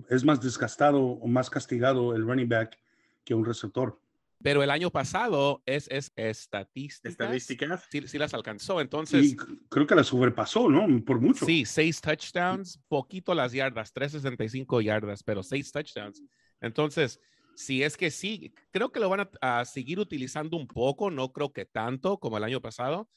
es 0.09 0.23
más 0.23 0.41
desgastado 0.41 1.01
o 1.01 1.27
más 1.27 1.49
castigado 1.49 2.15
el 2.15 2.25
running 2.25 2.49
back 2.49 2.77
que 3.23 3.33
un 3.33 3.45
receptor. 3.45 3.99
Pero 4.43 4.61
el 4.61 4.69
año 4.69 4.91
pasado 4.91 5.63
es, 5.65 5.87
es 5.89 6.11
estadísticas. 6.17 7.11
Estadísticas. 7.11 7.87
Sí, 7.89 8.05
sí, 8.07 8.17
las 8.17 8.33
alcanzó. 8.33 8.81
Entonces. 8.81 9.23
Y 9.23 9.35
creo 9.69 9.87
que 9.87 9.95
las 9.95 10.07
sobrepasó, 10.07 10.69
¿no? 10.69 11.03
Por 11.05 11.21
mucho. 11.21 11.45
Sí, 11.45 11.65
seis 11.65 12.01
touchdowns, 12.01 12.79
poquito 12.89 13.33
las 13.33 13.53
yardas, 13.53 13.93
365 13.93 14.81
yardas, 14.81 15.23
pero 15.23 15.41
seis 15.43 15.71
touchdowns. 15.71 16.21
Entonces, 16.59 17.21
si 17.55 17.83
es 17.83 17.95
que 17.95 18.11
sí, 18.11 18.53
creo 18.71 18.91
que 18.91 18.99
lo 18.99 19.09
van 19.09 19.29
a, 19.41 19.65
seguir 19.65 19.99
utilizando 19.99 20.57
un 20.57 20.67
poco, 20.67 21.09
no 21.09 21.31
creo 21.31 21.53
que 21.53 21.65
tanto 21.65 22.17
como 22.17 22.37
el 22.37 22.43
año 22.43 22.61
pasado, 22.61 23.09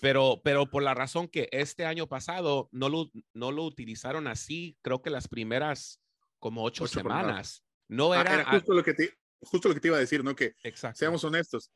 pero, 0.00 0.40
pero 0.42 0.70
por 0.70 0.82
la 0.82 0.94
razón 0.94 1.28
que 1.28 1.48
este 1.52 1.86
año 1.86 2.08
pasado 2.08 2.68
no 2.72 2.88
lo, 2.88 3.10
no 3.32 3.52
lo 3.52 3.64
utilizaron 3.64 4.26
así, 4.26 4.76
creo 4.82 5.02
que 5.02 5.10
las 5.10 5.28
primeras 5.28 6.00
como 6.40 6.64
ocho, 6.64 6.86
semanas. 6.86 7.64
No 7.88 8.12
ah, 8.12 8.20
era, 8.20 8.34
era 8.34 8.50
justo 8.50 8.72
lo 8.74 8.82
que 8.82 8.94
te, 8.94 9.14
justo 9.44 9.68
lo 9.68 9.74
que 9.74 9.80
te 9.80 9.88
iba 9.88 9.96
a 9.96 10.00
decir, 10.00 10.24
¿no? 10.24 10.34
Que 10.34 10.54
seamos 10.94 11.24
honestos. 11.24 11.70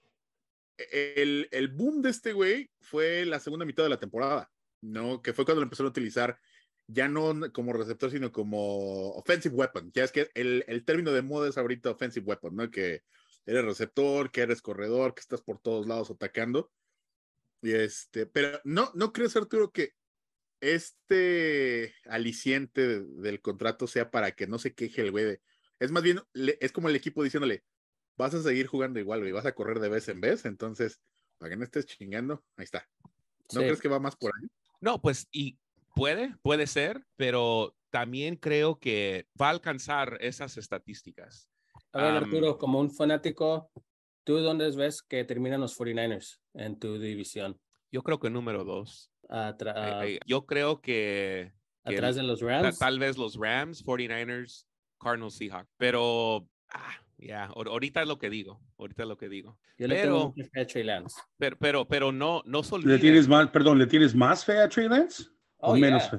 El, 0.76 1.48
el, 1.50 1.68
boom 1.68 2.02
de 2.02 2.10
este 2.10 2.32
güey 2.32 2.70
fue 2.80 3.24
la 3.24 3.40
segunda 3.40 3.66
mitad 3.66 3.82
de 3.82 3.88
la 3.88 3.98
temporada, 3.98 4.50
¿no? 4.80 5.22
Que 5.22 5.32
fue 5.32 5.44
cuando 5.44 5.60
lo 5.60 5.64
empezaron 5.64 5.88
a 5.88 5.90
utilizar 5.90 6.38
ya 6.86 7.08
no 7.08 7.52
como 7.52 7.72
receptor, 7.72 8.10
sino 8.10 8.32
como 8.32 9.10
offensive 9.10 9.54
weapon. 9.54 9.90
Ya 9.92 10.04
es 10.04 10.12
que 10.12 10.30
el, 10.34 10.64
el 10.68 10.84
término 10.84 11.12
de 11.12 11.22
moda 11.22 11.48
es 11.48 11.58
ahorita 11.58 11.90
offensive 11.90 12.26
weapon, 12.26 12.56
¿no? 12.56 12.70
Que 12.70 13.02
eres 13.44 13.64
receptor, 13.64 14.30
que 14.30 14.42
eres 14.42 14.62
corredor, 14.62 15.14
que 15.14 15.20
estás 15.20 15.42
por 15.42 15.58
todos 15.60 15.86
lados 15.86 16.10
atacando. 16.10 16.70
Y 17.60 17.72
este, 17.72 18.26
pero 18.26 18.60
no, 18.64 18.90
no 18.94 19.12
crees, 19.12 19.36
Arturo, 19.36 19.70
que 19.72 19.92
este 20.60 21.94
aliciente 22.06 23.00
del 23.00 23.40
contrato 23.40 23.86
sea 23.86 24.10
para 24.10 24.32
que 24.32 24.46
no 24.46 24.58
se 24.58 24.74
queje 24.74 25.02
el 25.02 25.10
güey 25.10 25.24
de, 25.24 25.40
es 25.78 25.90
más 25.90 26.02
bien, 26.02 26.20
es 26.34 26.72
como 26.72 26.88
el 26.88 26.96
equipo 26.96 27.22
diciéndole, 27.22 27.64
vas 28.16 28.34
a 28.34 28.42
seguir 28.42 28.66
jugando 28.66 28.98
igual, 28.98 29.26
y 29.26 29.32
vas 29.32 29.46
a 29.46 29.54
correr 29.54 29.78
de 29.80 29.88
vez 29.88 30.08
en 30.08 30.20
vez, 30.20 30.44
entonces, 30.44 31.00
para 31.38 31.50
que 31.50 31.56
no 31.56 31.64
estés 31.64 31.86
chingando, 31.86 32.44
ahí 32.56 32.64
está. 32.64 32.88
¿No 33.54 33.60
crees 33.60 33.80
que 33.80 33.88
va 33.88 34.00
más 34.00 34.16
por 34.16 34.32
ahí? 34.34 34.48
No, 34.80 35.00
pues, 35.00 35.28
y 35.30 35.58
puede, 35.94 36.34
puede 36.42 36.66
ser, 36.66 37.06
pero 37.16 37.74
también 37.90 38.36
creo 38.36 38.78
que 38.78 39.26
va 39.40 39.46
a 39.46 39.50
alcanzar 39.50 40.18
esas 40.20 40.56
estadísticas. 40.56 41.48
A 41.92 42.02
ver, 42.02 42.12
Arturo, 42.24 42.58
como 42.58 42.80
un 42.80 42.90
fanático, 42.90 43.70
¿tú 44.24 44.38
dónde 44.40 44.70
ves 44.76 45.00
que 45.00 45.24
terminan 45.24 45.60
los 45.60 45.78
49ers 45.78 46.38
en 46.54 46.78
tu 46.78 46.98
división? 46.98 47.58
Yo 47.90 48.02
creo 48.02 48.20
que 48.20 48.28
número 48.28 48.64
dos. 48.64 49.10
Ah, 49.30 49.56
yo 50.26 50.44
creo 50.44 50.82
que... 50.82 51.52
¿Atrás 51.84 52.16
de 52.16 52.22
los 52.22 52.42
Rams? 52.42 52.78
Tal 52.78 52.98
vez 52.98 53.16
los 53.16 53.36
Rams, 53.36 53.82
49ers, 53.82 54.66
Cardinals 54.98 55.34
Seahawks. 55.34 55.70
Pero, 55.76 56.48
ah, 56.70 56.94
ya, 57.18 57.46
ahorita 57.46 58.02
es 58.02 58.08
lo 58.08 58.18
que 58.18 58.30
digo. 58.30 58.60
Ahorita 58.78 59.02
es 59.02 59.08
lo 59.08 59.16
que 59.16 59.28
digo. 59.28 59.58
Yo 59.78 59.88
pero, 59.88 59.88
le 59.88 60.02
tengo 60.02 60.34
fe 60.52 60.80
a 60.80 60.84
Lance. 60.84 61.20
Pero, 61.36 61.56
pero, 61.58 61.88
pero 61.88 62.12
no, 62.12 62.42
no 62.44 62.62
¿Le 62.84 62.98
tienes 62.98 63.28
más, 63.28 63.48
perdón, 63.50 63.78
¿le 63.78 63.86
tienes 63.86 64.14
más 64.14 64.44
fe 64.44 64.60
a 64.60 64.68
Trey 64.68 64.88
Lance? 64.88 65.24
¿O 65.58 65.72
oh, 65.72 65.76
menos 65.76 66.08
fe? 66.10 66.18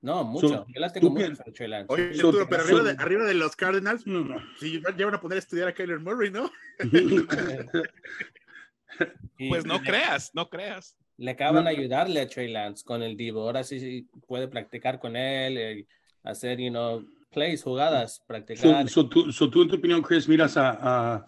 No, 0.00 0.22
mucho. 0.22 0.66
Yo 0.68 0.80
las 0.80 0.92
tengo 0.92 1.10
mucho 1.10 1.36
fe 1.36 1.50
a 1.50 1.52
Trey 1.52 1.68
Lance. 1.68 1.92
Oye, 1.92 2.12
pero 2.48 2.62
arriba, 2.62 2.82
de, 2.82 2.90
arriba, 2.98 3.24
de, 3.24 3.34
los 3.34 3.56
Cardinals, 3.56 4.06
no. 4.06 4.36
si 4.58 4.80
ya 4.80 5.06
van 5.06 5.14
a 5.14 5.20
poner 5.20 5.36
a 5.36 5.38
estudiar 5.38 5.68
a 5.68 5.74
Kyler 5.74 6.00
Murray, 6.00 6.30
¿no? 6.30 6.50
pues 9.48 9.64
no 9.64 9.80
creas, 9.80 10.30
no 10.34 10.50
creas. 10.50 10.96
le 11.16 11.30
acaban 11.30 11.64
de 11.64 11.70
ayudarle 11.70 12.20
a 12.20 12.28
Trey 12.28 12.48
Lance 12.48 12.84
con 12.84 13.02
el 13.02 13.16
Divo. 13.16 13.42
Ahora 13.42 13.64
sí, 13.64 13.80
sí 13.80 14.08
puede 14.26 14.48
practicar 14.48 14.98
con 14.98 15.16
él, 15.16 15.56
eh, 15.56 15.86
hacer, 16.22 16.58
you 16.58 16.70
know, 16.70 17.04
plays, 17.34 17.62
jugadas, 17.62 18.22
practicar. 18.26 18.88
So, 18.88 19.02
so 19.02 19.08
tú, 19.08 19.32
so 19.32 19.50
tú, 19.50 19.62
en 19.62 19.68
tu 19.68 19.76
opinión, 19.76 20.00
Chris, 20.02 20.28
miras 20.28 20.56
a, 20.56 21.16
a 21.16 21.26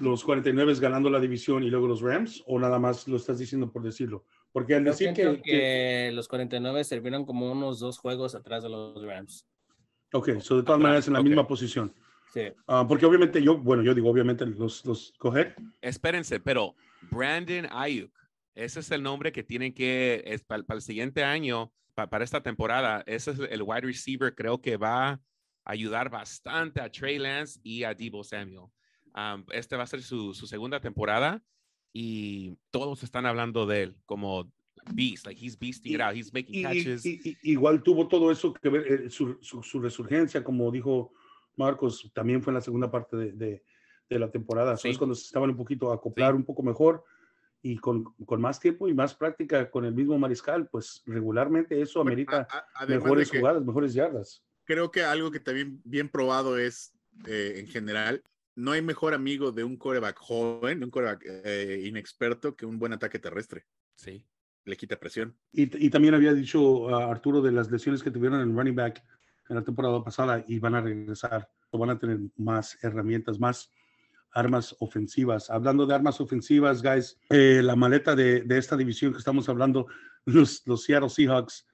los 0.00 0.22
49 0.22 0.74
ganando 0.80 1.08
la 1.10 1.18
división 1.18 1.62
y 1.64 1.70
luego 1.70 1.86
los 1.88 2.00
Rams, 2.02 2.42
o 2.46 2.58
nada 2.58 2.78
más 2.78 3.08
lo 3.08 3.16
estás 3.16 3.38
diciendo 3.38 3.72
por 3.72 3.82
decirlo? 3.82 4.24
Porque 4.52 4.74
al 4.74 4.84
Yo 4.84 4.90
decir 4.90 5.12
que, 5.12 5.22
que, 5.22 5.42
que- 5.42 6.10
los 6.14 6.28
49 6.28 6.84
serviron 6.84 7.24
como 7.24 7.50
unos 7.50 7.80
dos 7.80 7.98
juegos 7.98 8.34
atrás 8.34 8.62
de 8.62 8.68
los 8.68 9.02
Rams. 9.02 9.46
Ok, 10.12 10.38
so 10.40 10.56
de 10.58 10.62
todas 10.62 10.80
maneras 10.80 11.06
en 11.08 11.14
la 11.14 11.20
ok. 11.20 11.26
misma 11.26 11.46
posición. 11.48 11.92
Sí. 12.32 12.42
Ah, 12.66 12.84
porque 12.86 13.06
obviamente 13.06 13.42
yo, 13.42 13.56
bueno, 13.58 13.82
yo 13.82 13.94
digo, 13.94 14.10
obviamente 14.10 14.44
los, 14.46 14.84
los 14.84 15.12
coger. 15.18 15.56
Espérense, 15.80 16.38
pero 16.40 16.74
Brandon 17.10 17.66
Ayuk, 17.70 18.10
ese 18.54 18.80
es 18.80 18.90
el 18.90 19.02
nombre 19.02 19.32
que 19.32 19.42
tienen 19.42 19.72
que, 19.74 20.22
es 20.26 20.42
para, 20.42 20.62
el 20.68 20.80
siguiente 20.82 21.24
año, 21.24 21.72
pa- 21.94 22.08
para 22.08 22.24
esta 22.24 22.42
temporada, 22.42 23.02
ese 23.06 23.30
es 23.32 23.38
el 23.50 23.62
wide 23.62 23.82
receiver, 23.82 24.34
creo 24.34 24.60
que 24.60 24.76
va 24.76 25.18
ayudar 25.70 26.08
bastante 26.08 26.80
a 26.80 26.90
Trey 26.90 27.18
Lance 27.18 27.60
y 27.62 27.82
a 27.82 27.92
Debo 27.92 28.24
Samuel. 28.24 28.70
Um, 29.14 29.44
este 29.52 29.76
va 29.76 29.82
a 29.82 29.86
ser 29.86 30.02
su, 30.02 30.32
su 30.32 30.46
segunda 30.46 30.80
temporada 30.80 31.42
y 31.92 32.56
todos 32.70 33.02
están 33.02 33.26
hablando 33.26 33.66
de 33.66 33.82
él 33.84 33.96
como 34.06 34.50
beast, 34.92 35.26
like 35.26 35.44
he's 35.44 35.58
beasting 35.58 35.94
it 35.94 36.00
out, 36.00 36.14
he's 36.14 36.32
making 36.32 36.60
Y- 36.60 36.62
catches. 36.62 37.04
y- 37.04 37.20
y- 37.24 37.38
igual 37.52 37.82
tuvo 37.82 38.06
todo 38.06 38.30
eso 38.30 38.52
que 38.54 38.68
ver, 38.68 38.86
eh, 39.06 39.10
su, 39.10 39.38
su- 39.42 39.62
su 39.62 39.80
resurgencia, 39.80 40.44
como 40.44 40.70
dijo 40.70 41.12
Marcos, 41.56 42.08
también 42.14 42.42
fue 42.42 42.52
en 42.52 42.56
la 42.56 42.60
segunda 42.60 42.90
parte 42.90 43.16
de, 43.16 43.32
de- 43.32 43.64
de 44.08 44.18
la 44.20 44.30
temporada. 44.30 44.76
So, 44.76 44.82
Sí. 44.82 44.90
Es 44.90 44.98
cuando 44.98 45.14
se 45.16 45.24
estaban 45.24 45.50
un 45.50 45.56
poquito 45.56 45.90
a 45.90 45.94
acoplar 45.96 46.34
un 46.36 46.44
poco 46.44 46.62
mejor 46.62 47.02
y 47.62 47.78
con, 47.78 48.04
con 48.24 48.40
más 48.40 48.60
tiempo 48.60 48.86
y 48.86 48.94
más 48.94 49.14
práctica 49.14 49.68
con 49.70 49.84
el 49.84 49.94
mismo 49.94 50.16
mariscal, 50.18 50.68
pues 50.68 51.02
regularmente 51.06 51.80
eso 51.80 51.98
Bueno, 52.00 52.10
amerita 52.10 52.46
a- 52.48 52.66
a- 52.84 52.86
mejores 52.86 53.28
que 53.30 53.38
jugadas, 53.40 53.64
mejores 53.64 53.94
yardas. 53.94 54.44
Creo 54.66 54.90
que 54.90 55.02
algo 55.02 55.30
que 55.30 55.40
también 55.40 55.80
bien 55.84 56.10
probado 56.10 56.58
es, 56.58 56.92
eh, 57.26 57.54
en 57.56 57.66
general, 57.68 58.22
no 58.54 58.72
hay 58.72 58.82
mejor 58.82 59.14
amigo 59.14 59.52
de 59.52 59.64
un 59.64 59.76
coreback 59.76 60.18
joven, 60.18 60.80
de 60.80 60.84
un 60.84 60.90
coreback 60.90 61.22
eh, 61.24 61.82
inexperto, 61.86 62.54
que 62.54 62.66
un 62.66 62.78
buen 62.78 62.92
ataque 62.92 63.18
terrestre. 63.18 63.64
Sí. 63.94 64.24
Le 64.64 64.76
quita 64.76 64.98
presión. 64.98 65.36
Y, 65.52 65.86
y 65.86 65.90
también 65.90 66.14
había 66.14 66.34
dicho 66.34 66.94
a 66.94 67.10
Arturo 67.10 67.40
de 67.40 67.52
las 67.52 67.70
lesiones 67.70 68.02
que 68.02 68.10
tuvieron 68.10 68.40
en 68.40 68.56
running 68.56 68.74
back 68.74 69.02
en 69.48 69.56
la 69.56 69.62
temporada 69.62 70.02
pasada 70.02 70.44
y 70.48 70.58
van 70.58 70.74
a 70.74 70.80
regresar, 70.80 71.48
o 71.70 71.78
van 71.78 71.90
a 71.90 71.98
tener 71.98 72.18
más 72.36 72.76
herramientas, 72.82 73.38
más 73.38 73.70
armas 74.32 74.74
ofensivas. 74.80 75.50
Hablando 75.50 75.86
de 75.86 75.94
armas 75.94 76.20
ofensivas, 76.20 76.82
guys, 76.82 77.18
eh, 77.30 77.60
la 77.62 77.76
maleta 77.76 78.16
de, 78.16 78.42
de 78.42 78.58
esta 78.58 78.76
división 78.76 79.12
que 79.12 79.18
estamos 79.18 79.48
hablando, 79.48 79.86
los, 80.24 80.62
los 80.66 80.82
Seattle 80.82 81.08
Seahawks 81.08 81.66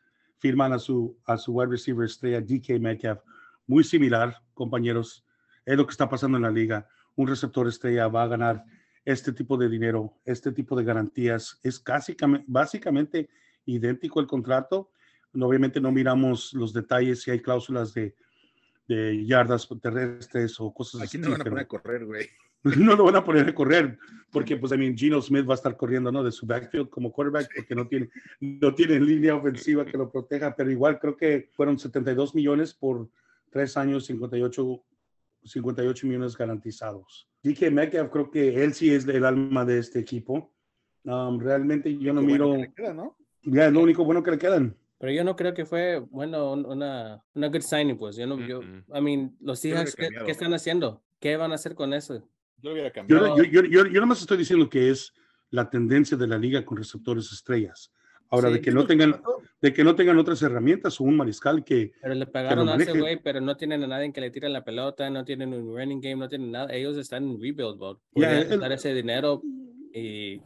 firman 0.42 0.72
a 0.72 0.78
su, 0.80 1.16
a 1.24 1.36
su 1.38 1.52
wide 1.52 1.70
receiver 1.70 2.04
estrella 2.04 2.40
DK 2.40 2.80
Metcalf. 2.80 3.20
Muy 3.68 3.84
similar, 3.84 4.42
compañeros. 4.54 5.24
Es 5.64 5.76
lo 5.76 5.86
que 5.86 5.92
está 5.92 6.08
pasando 6.08 6.36
en 6.36 6.42
la 6.42 6.50
liga. 6.50 6.88
Un 7.14 7.28
receptor 7.28 7.68
estrella 7.68 8.08
va 8.08 8.24
a 8.24 8.26
ganar 8.26 8.64
este 9.04 9.32
tipo 9.32 9.56
de 9.56 9.68
dinero, 9.68 10.18
este 10.24 10.50
tipo 10.50 10.74
de 10.74 10.82
garantías. 10.82 11.60
Es 11.62 11.78
casi, 11.78 12.14
cam- 12.14 12.42
básicamente 12.48 13.30
idéntico 13.66 14.18
el 14.18 14.26
contrato. 14.26 14.90
Obviamente 15.40 15.80
no 15.80 15.92
miramos 15.92 16.52
los 16.54 16.72
detalles 16.72 17.22
si 17.22 17.30
hay 17.30 17.38
cláusulas 17.40 17.94
de, 17.94 18.16
de 18.88 19.24
yardas 19.24 19.68
terrestres 19.80 20.58
o 20.58 20.74
cosas 20.74 21.02
Aquí 21.02 21.18
así. 21.18 21.18
no 21.18 21.30
van 21.30 21.40
a 21.40 21.44
poner 21.44 21.60
a 21.60 21.68
correr, 21.68 22.04
güey. 22.04 22.26
no 22.78 22.96
lo 22.96 23.04
van 23.04 23.16
a 23.16 23.24
poner 23.24 23.48
a 23.48 23.54
correr 23.54 23.98
porque 24.30 24.56
pues 24.56 24.72
I 24.72 24.78
mean, 24.78 24.96
Gino 24.96 25.20
Smith 25.20 25.46
va 25.46 25.52
a 25.52 25.56
estar 25.56 25.76
corriendo 25.76 26.10
¿no? 26.10 26.24
de 26.24 26.32
su 26.32 26.46
backfield 26.46 26.88
como 26.88 27.12
quarterback 27.12 27.50
porque 27.54 27.74
no 27.74 27.86
tiene, 27.86 28.08
no 28.40 28.74
tiene 28.74 28.98
línea 28.98 29.34
ofensiva 29.36 29.84
que 29.84 29.98
lo 29.98 30.10
proteja, 30.10 30.56
pero 30.56 30.70
igual 30.70 30.98
creo 30.98 31.16
que 31.16 31.50
fueron 31.52 31.78
72 31.78 32.34
millones 32.34 32.72
por 32.72 33.08
tres 33.50 33.76
años, 33.76 34.06
58, 34.06 34.82
58 35.44 36.06
millones 36.06 36.36
garantizados. 36.36 37.28
DK 37.42 37.70
Metcalf 37.70 38.10
creo 38.10 38.30
que 38.30 38.64
él 38.64 38.72
sí 38.72 38.94
es 38.94 39.06
el 39.06 39.24
alma 39.24 39.64
de 39.66 39.78
este 39.78 39.98
equipo. 39.98 40.54
Um, 41.04 41.38
realmente 41.38 41.98
yo 41.98 42.14
no 42.14 42.22
miro, 42.22 42.48
bueno 42.48 42.62
que 42.62 42.68
le 42.68 42.74
queda, 42.74 42.94
¿no? 42.94 43.16
ya 43.42 43.66
es 43.66 43.72
lo 43.72 43.80
único 43.80 44.04
bueno 44.04 44.22
que 44.22 44.30
le 44.30 44.38
quedan. 44.38 44.76
Pero 44.98 45.12
yo 45.12 45.24
no 45.24 45.34
creo 45.34 45.52
que 45.52 45.66
fue, 45.66 45.98
bueno, 45.98 46.52
un- 46.52 46.64
una, 46.64 47.22
una 47.34 47.48
good 47.48 47.60
signing, 47.62 47.98
pues. 47.98 48.14
Yo 48.16 48.24
no, 48.24 48.38
yo. 48.46 48.60
I 48.62 49.00
mean, 49.02 49.36
los 49.40 49.58
Seahawks, 49.58 49.96
¿qué, 49.96 50.08
qué 50.24 50.30
están 50.30 50.54
haciendo? 50.54 51.02
¿Qué 51.18 51.36
van 51.36 51.50
a 51.50 51.56
hacer 51.56 51.74
con 51.74 51.92
eso? 51.92 52.22
Yo 52.62 52.68
lo 52.70 52.72
hubiera 52.74 52.88
Yo, 52.88 52.94
cambiado. 52.94 53.36
yo, 53.36 53.44
yo, 53.44 53.62
yo, 53.64 53.86
yo 53.86 54.00
nomás 54.00 54.20
estoy 54.20 54.38
diciendo 54.38 54.68
que 54.68 54.90
es 54.90 55.12
la 55.50 55.68
tendencia 55.68 56.16
de 56.16 56.26
la 56.26 56.38
liga 56.38 56.64
con 56.64 56.76
receptores 56.78 57.30
estrellas. 57.32 57.92
Ahora, 58.30 58.48
Sí, 58.48 58.54
de 58.54 58.60
que 58.62 58.70
no 58.70 58.86
tengan, 58.86 59.20
de 59.60 59.72
que 59.74 59.84
no 59.84 59.94
tengan 59.94 60.16
otras 60.18 60.40
herramientas 60.40 60.98
o 60.98 61.04
un 61.04 61.16
mariscal 61.18 61.62
que 61.64 61.92
Pero 62.00 62.14
le 62.14 62.26
pagaron 62.26 62.66
a 62.68 62.76
ese 62.76 62.98
güey, 62.98 63.20
pero 63.22 63.42
no 63.42 63.56
tienen 63.58 63.84
a 63.84 63.86
nadie 63.86 64.10
que 64.10 64.22
le 64.22 64.30
tire 64.30 64.48
la 64.48 64.64
pelota, 64.64 65.10
no 65.10 65.22
tienen 65.24 65.52
un 65.52 65.76
running 65.76 66.00
game, 66.00 66.16
no 66.16 66.28
tienen 66.30 66.50
nada. 66.50 66.72
Ellos 66.72 66.96
están 66.96 67.24
en 67.24 67.32
rebuild 67.40 67.76
mode. 67.78 68.00
El- 68.14 68.58
dar 68.58 68.72
ese 68.72 68.94
dinero 68.94 69.42
y 69.92 70.40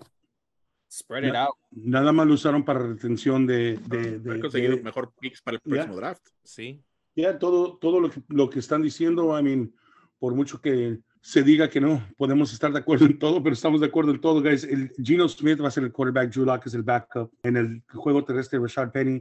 spread 0.90 1.28
it 1.28 1.34
out. 1.36 1.54
nada 1.70 2.10
más 2.12 2.26
lo 2.26 2.34
usaron 2.34 2.64
para 2.64 2.80
retención 2.80 3.46
de... 3.46 3.78
de, 3.86 4.18
de- 4.18 4.30
Haber 4.30 4.40
conseguido 4.40 4.76
de- 4.76 4.82
mejor 4.82 5.12
picks 5.20 5.40
para 5.42 5.56
el 5.56 5.60
próximo 5.60 5.94
draft. 5.96 6.26
Sí. 6.42 6.82
ya 7.14 7.38
todo, 7.38 7.76
todo 7.78 8.00
lo, 8.00 8.10
que, 8.10 8.20
lo 8.28 8.50
que 8.50 8.58
están 8.58 8.82
diciendo, 8.82 9.38
I 9.38 9.42
mean, 9.44 9.72
por 10.18 10.34
mucho 10.34 10.60
que 10.60 10.98
se 11.26 11.42
diga 11.42 11.68
que 11.68 11.80
no, 11.80 12.00
podemos 12.16 12.52
estar 12.52 12.72
de 12.72 12.78
acuerdo 12.78 13.04
en 13.06 13.18
todo, 13.18 13.42
pero 13.42 13.52
estamos 13.54 13.80
de 13.80 13.88
acuerdo 13.88 14.12
en 14.12 14.20
todo, 14.20 14.40
guys. 14.40 14.62
El 14.62 14.92
Gino 15.02 15.28
Smith 15.28 15.60
va 15.60 15.66
a 15.66 15.70
ser 15.72 15.82
el 15.82 15.90
quarterback, 15.90 16.30
Drew 16.32 16.44
Lock 16.44 16.66
es 16.66 16.74
el 16.74 16.84
backup. 16.84 17.32
En 17.42 17.56
el 17.56 17.82
juego 17.92 18.24
terrestre, 18.24 18.60
Rashad 18.60 18.92
Penny, 18.92 19.20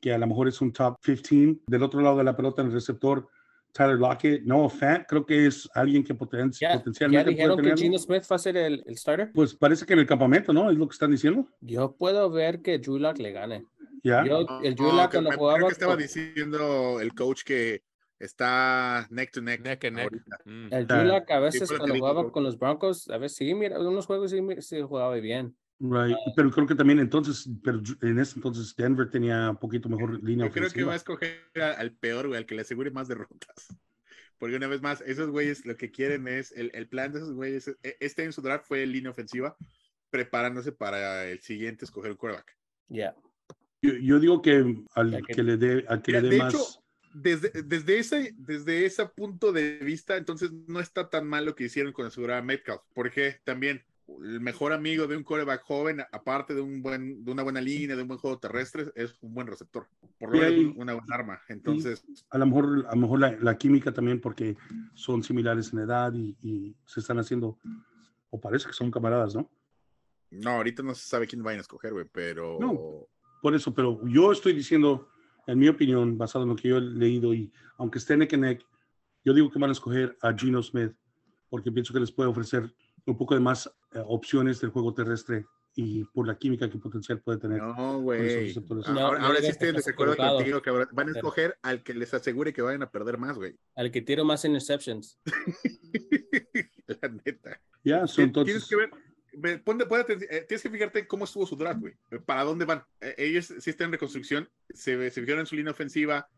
que 0.00 0.12
a 0.12 0.18
lo 0.18 0.26
mejor 0.26 0.48
es 0.48 0.60
un 0.60 0.72
top 0.72 0.98
15. 1.00 1.60
Del 1.68 1.82
otro 1.84 2.00
lado 2.00 2.18
de 2.18 2.24
la 2.24 2.34
pelota, 2.36 2.60
en 2.62 2.68
el 2.68 2.74
receptor, 2.74 3.28
Tyler 3.70 3.96
Lockett. 3.98 4.42
No, 4.42 4.68
Fant, 4.68 5.04
creo 5.06 5.24
que 5.24 5.46
es 5.46 5.68
alguien 5.74 6.02
que 6.02 6.12
poten- 6.16 6.50
Ya, 6.58 6.70
ya 6.70 6.78
potencialmente 6.78 7.30
dijeron 7.30 7.56
puede 7.56 7.70
que. 7.76 7.80
Gino 7.82 7.98
Smith 7.98 8.24
va 8.28 8.34
a 8.34 8.38
ser 8.40 8.56
el, 8.56 8.82
el 8.84 8.96
starter. 8.98 9.30
Pues 9.32 9.54
parece 9.54 9.86
que 9.86 9.92
en 9.92 10.00
el 10.00 10.06
campamento, 10.06 10.52
¿no? 10.52 10.68
Es 10.72 10.76
lo 10.76 10.88
que 10.88 10.92
están 10.94 11.12
diciendo. 11.12 11.46
Yo 11.60 11.94
puedo 11.96 12.30
ver 12.30 12.62
que 12.62 12.80
Drew 12.80 12.98
Lock 12.98 13.18
le 13.18 13.30
gane. 13.30 13.64
Ya. 14.02 14.24
Yo, 14.26 14.44
el 14.64 14.74
Drew 14.74 14.88
No, 14.88 14.96
Lock 14.96 15.12
que 15.12 15.18
cuando 15.22 15.30
me- 15.30 15.36
creo 15.54 15.66
que 15.68 15.72
estaba 15.72 15.92
con- 15.92 16.02
diciendo 16.02 17.00
el 17.00 17.14
coach 17.14 17.42
que 17.44 17.82
está 18.26 19.06
neck 19.10 19.30
to 19.32 19.40
neck. 19.42 19.60
Neck 19.62 19.84
and 19.84 19.96
neck. 19.96 20.12
Mm. 20.44 20.72
El 20.72 21.08
Lock 21.08 21.30
a 21.30 21.40
veces 21.40 21.70
que 21.70 21.76
cuando 21.76 21.96
jugaba 21.96 22.30
con 22.32 22.42
los 22.44 22.58
Broncos, 22.58 23.08
a 23.10 23.18
veces 23.18 23.36
sí, 23.38 23.54
mira, 23.54 23.78
unos 23.78 24.06
juegos 24.06 24.30
sí, 24.30 24.38
sí 24.60 24.80
jugaba 24.82 25.14
bien. 25.16 25.56
Right. 25.80 26.16
Pero 26.36 26.50
creo 26.50 26.66
que 26.66 26.74
también 26.76 27.00
entonces, 27.00 27.48
pero 27.62 27.80
en 28.02 28.18
ese 28.18 28.36
entonces 28.36 28.74
Denver 28.76 29.10
tenía 29.10 29.50
un 29.50 29.56
poquito 29.56 29.88
mejor 29.88 30.22
línea 30.22 30.46
Yo 30.46 30.52
creo 30.52 30.62
que 30.64 30.84
ofensiva. 30.84 30.86
va 30.88 30.92
a 30.92 30.96
escoger 30.96 31.40
al 31.78 31.92
peor, 31.96 32.28
güey, 32.28 32.38
al 32.38 32.46
que 32.46 32.54
le 32.54 32.62
asegure 32.62 32.90
más 32.90 33.08
derrotas. 33.08 33.66
Porque 34.38 34.56
una 34.56 34.66
vez 34.66 34.82
más, 34.82 35.00
esos 35.02 35.30
güeyes 35.30 35.64
lo 35.66 35.76
que 35.76 35.90
quieren 35.90 36.26
es, 36.28 36.52
el, 36.52 36.70
el 36.74 36.88
plan 36.88 37.12
de 37.12 37.18
esos 37.18 37.32
güeyes, 37.34 37.68
e- 37.82 37.96
este 38.00 38.24
en 38.24 38.32
su 38.32 38.40
draft 38.42 38.66
fue 38.66 38.84
línea 38.86 39.10
ofensiva, 39.10 39.56
preparándose 40.10 40.72
para 40.72 41.24
el 41.26 41.40
siguiente 41.40 41.84
escoger 41.84 42.12
un 42.12 42.16
quarterback. 42.16 42.56
Ya. 42.88 43.14
Yo, 43.82 43.92
yo 43.94 44.18
digo 44.20 44.42
que 44.42 44.84
al 44.94 45.22
que- 45.26 45.34
que 45.34 45.42
le 45.42 45.56
dé, 45.56 45.84
al 45.88 46.02
que 46.02 46.12
Mira, 46.12 46.20
le 46.22 46.28
dé 46.28 46.34
de 46.36 46.38
más. 46.42 46.54
hecho, 46.54 46.83
desde, 47.14 47.62
desde, 47.62 47.98
ese, 47.98 48.34
desde 48.36 48.84
ese 48.84 49.06
punto 49.06 49.52
de 49.52 49.78
vista, 49.78 50.16
entonces 50.16 50.52
no 50.66 50.80
está 50.80 51.08
tan 51.08 51.26
mal 51.26 51.44
lo 51.44 51.54
que 51.54 51.64
hicieron 51.64 51.92
con 51.92 52.06
asegurar 52.06 52.38
a 52.38 52.42
Metcalf, 52.42 52.82
porque 52.92 53.40
también 53.44 53.82
el 54.22 54.40
mejor 54.40 54.72
amigo 54.72 55.06
de 55.06 55.16
un 55.16 55.22
coreback 55.22 55.62
joven, 55.62 56.02
aparte 56.12 56.54
de, 56.54 56.60
un 56.60 56.82
buen, 56.82 57.24
de 57.24 57.32
una 57.32 57.42
buena 57.42 57.60
línea, 57.60 57.96
de 57.96 58.02
un 58.02 58.08
buen 58.08 58.20
juego 58.20 58.38
terrestre, 58.38 58.92
es 58.94 59.16
un 59.22 59.32
buen 59.32 59.46
receptor, 59.46 59.88
por 60.18 60.30
lo 60.30 60.38
menos 60.38 60.74
una 60.76 60.92
buena 60.92 61.14
arma. 61.14 61.40
Entonces, 61.48 62.04
a 62.28 62.36
lo 62.36 62.46
mejor, 62.46 62.86
a 62.86 62.94
lo 62.94 63.00
mejor 63.00 63.20
la, 63.20 63.32
la 63.40 63.56
química 63.56 63.92
también, 63.92 64.20
porque 64.20 64.56
son 64.92 65.22
similares 65.22 65.72
en 65.72 65.78
edad 65.78 66.12
y, 66.12 66.36
y 66.42 66.76
se 66.84 67.00
están 67.00 67.18
haciendo, 67.18 67.58
o 68.28 68.40
parece 68.40 68.66
que 68.66 68.74
son 68.74 68.90
camaradas, 68.90 69.34
¿no? 69.34 69.50
no, 70.42 70.50
ahorita 70.50 70.82
no 70.82 70.94
se 70.94 71.08
sabe 71.08 71.26
quién 71.26 71.42
vayan 71.42 71.58
a 71.58 71.62
escoger, 71.62 71.92
güey, 71.92 72.06
pero... 72.10 72.58
No. 72.60 73.06
Por 73.40 73.54
eso, 73.54 73.74
pero 73.74 74.00
yo 74.06 74.32
estoy 74.32 74.54
diciendo, 74.54 75.08
en 75.46 75.58
mi 75.58 75.68
opinión, 75.68 76.16
basado 76.18 76.44
en 76.44 76.50
lo 76.50 76.56
que 76.56 76.68
yo 76.68 76.78
he 76.78 76.80
leído, 76.80 77.34
y 77.34 77.52
aunque 77.78 77.98
esté 77.98 78.16
neck 78.16 78.32
and 78.34 78.44
neck, 78.44 78.66
yo 79.24 79.32
digo 79.34 79.50
que 79.50 79.58
van 79.58 79.70
a 79.70 79.72
escoger 79.72 80.16
a 80.22 80.32
Gino 80.32 80.62
Smith, 80.62 80.92
porque 81.48 81.70
pienso 81.72 81.92
que 81.94 82.00
les 82.00 82.12
puede 82.12 82.28
ofrecer 82.28 82.72
un 83.06 83.16
poco 83.16 83.34
de 83.34 83.40
más 83.40 83.66
eh, 83.92 84.02
opciones 84.06 84.60
del 84.60 84.70
juego 84.70 84.92
terrestre 84.94 85.44
y 85.76 86.04
por 86.04 86.26
la 86.26 86.36
química 86.38 86.70
que 86.70 86.78
potencial 86.78 87.20
puede 87.20 87.38
tener. 87.38 87.60
No, 87.60 88.00
güey. 88.00 88.54
Ahora, 88.96 89.20
ahora 89.26 89.36
sí 89.38 89.42
que 89.42 89.48
estoy 89.48 89.68
en 89.70 89.76
desacuerdo 89.76 90.16
contigo, 90.16 90.62
cabrón. 90.62 90.88
Van 90.92 91.08
a 91.08 91.12
Pero- 91.12 91.18
escoger 91.18 91.58
al 91.62 91.82
que 91.82 91.94
les 91.94 92.14
asegure 92.14 92.52
que 92.52 92.62
vayan 92.62 92.82
a 92.82 92.90
perder 92.90 93.18
más, 93.18 93.36
güey. 93.36 93.56
Al 93.74 93.90
que 93.90 94.00
tiro 94.00 94.24
más 94.24 94.44
interceptions. 94.44 95.18
La 96.86 97.08
neta. 97.08 97.60
Ya, 97.82 98.06
so, 98.06 98.16
Tien- 98.22 98.24
entonces, 98.26 98.68
Tienes 98.68 98.68
que 98.68 98.76
ver, 98.76 98.90
ve, 98.90 98.98
ponte- 99.64 99.86
ponte 99.86 100.12
eh, 100.30 100.44
tienes 100.48 100.62
que 100.62 100.70
fijarte 100.70 101.06
cómo 101.06 101.24
estuvo 101.24 101.46
su 101.46 101.56
draft, 101.56 101.80
güey. 101.80 101.94
¿Para 102.24 102.44
dónde 102.44 102.64
van? 102.64 102.84
Eh, 103.00 103.14
ellos 103.18 103.52
sí 103.58 103.70
están 103.70 103.86
en 103.86 103.92
reconstrucción, 103.92 104.48
se, 104.70 105.10
se 105.10 105.20
fijaron 105.20 105.40
en 105.40 105.46
su 105.46 105.56
línea 105.56 105.72
ofensiva, 105.72 106.28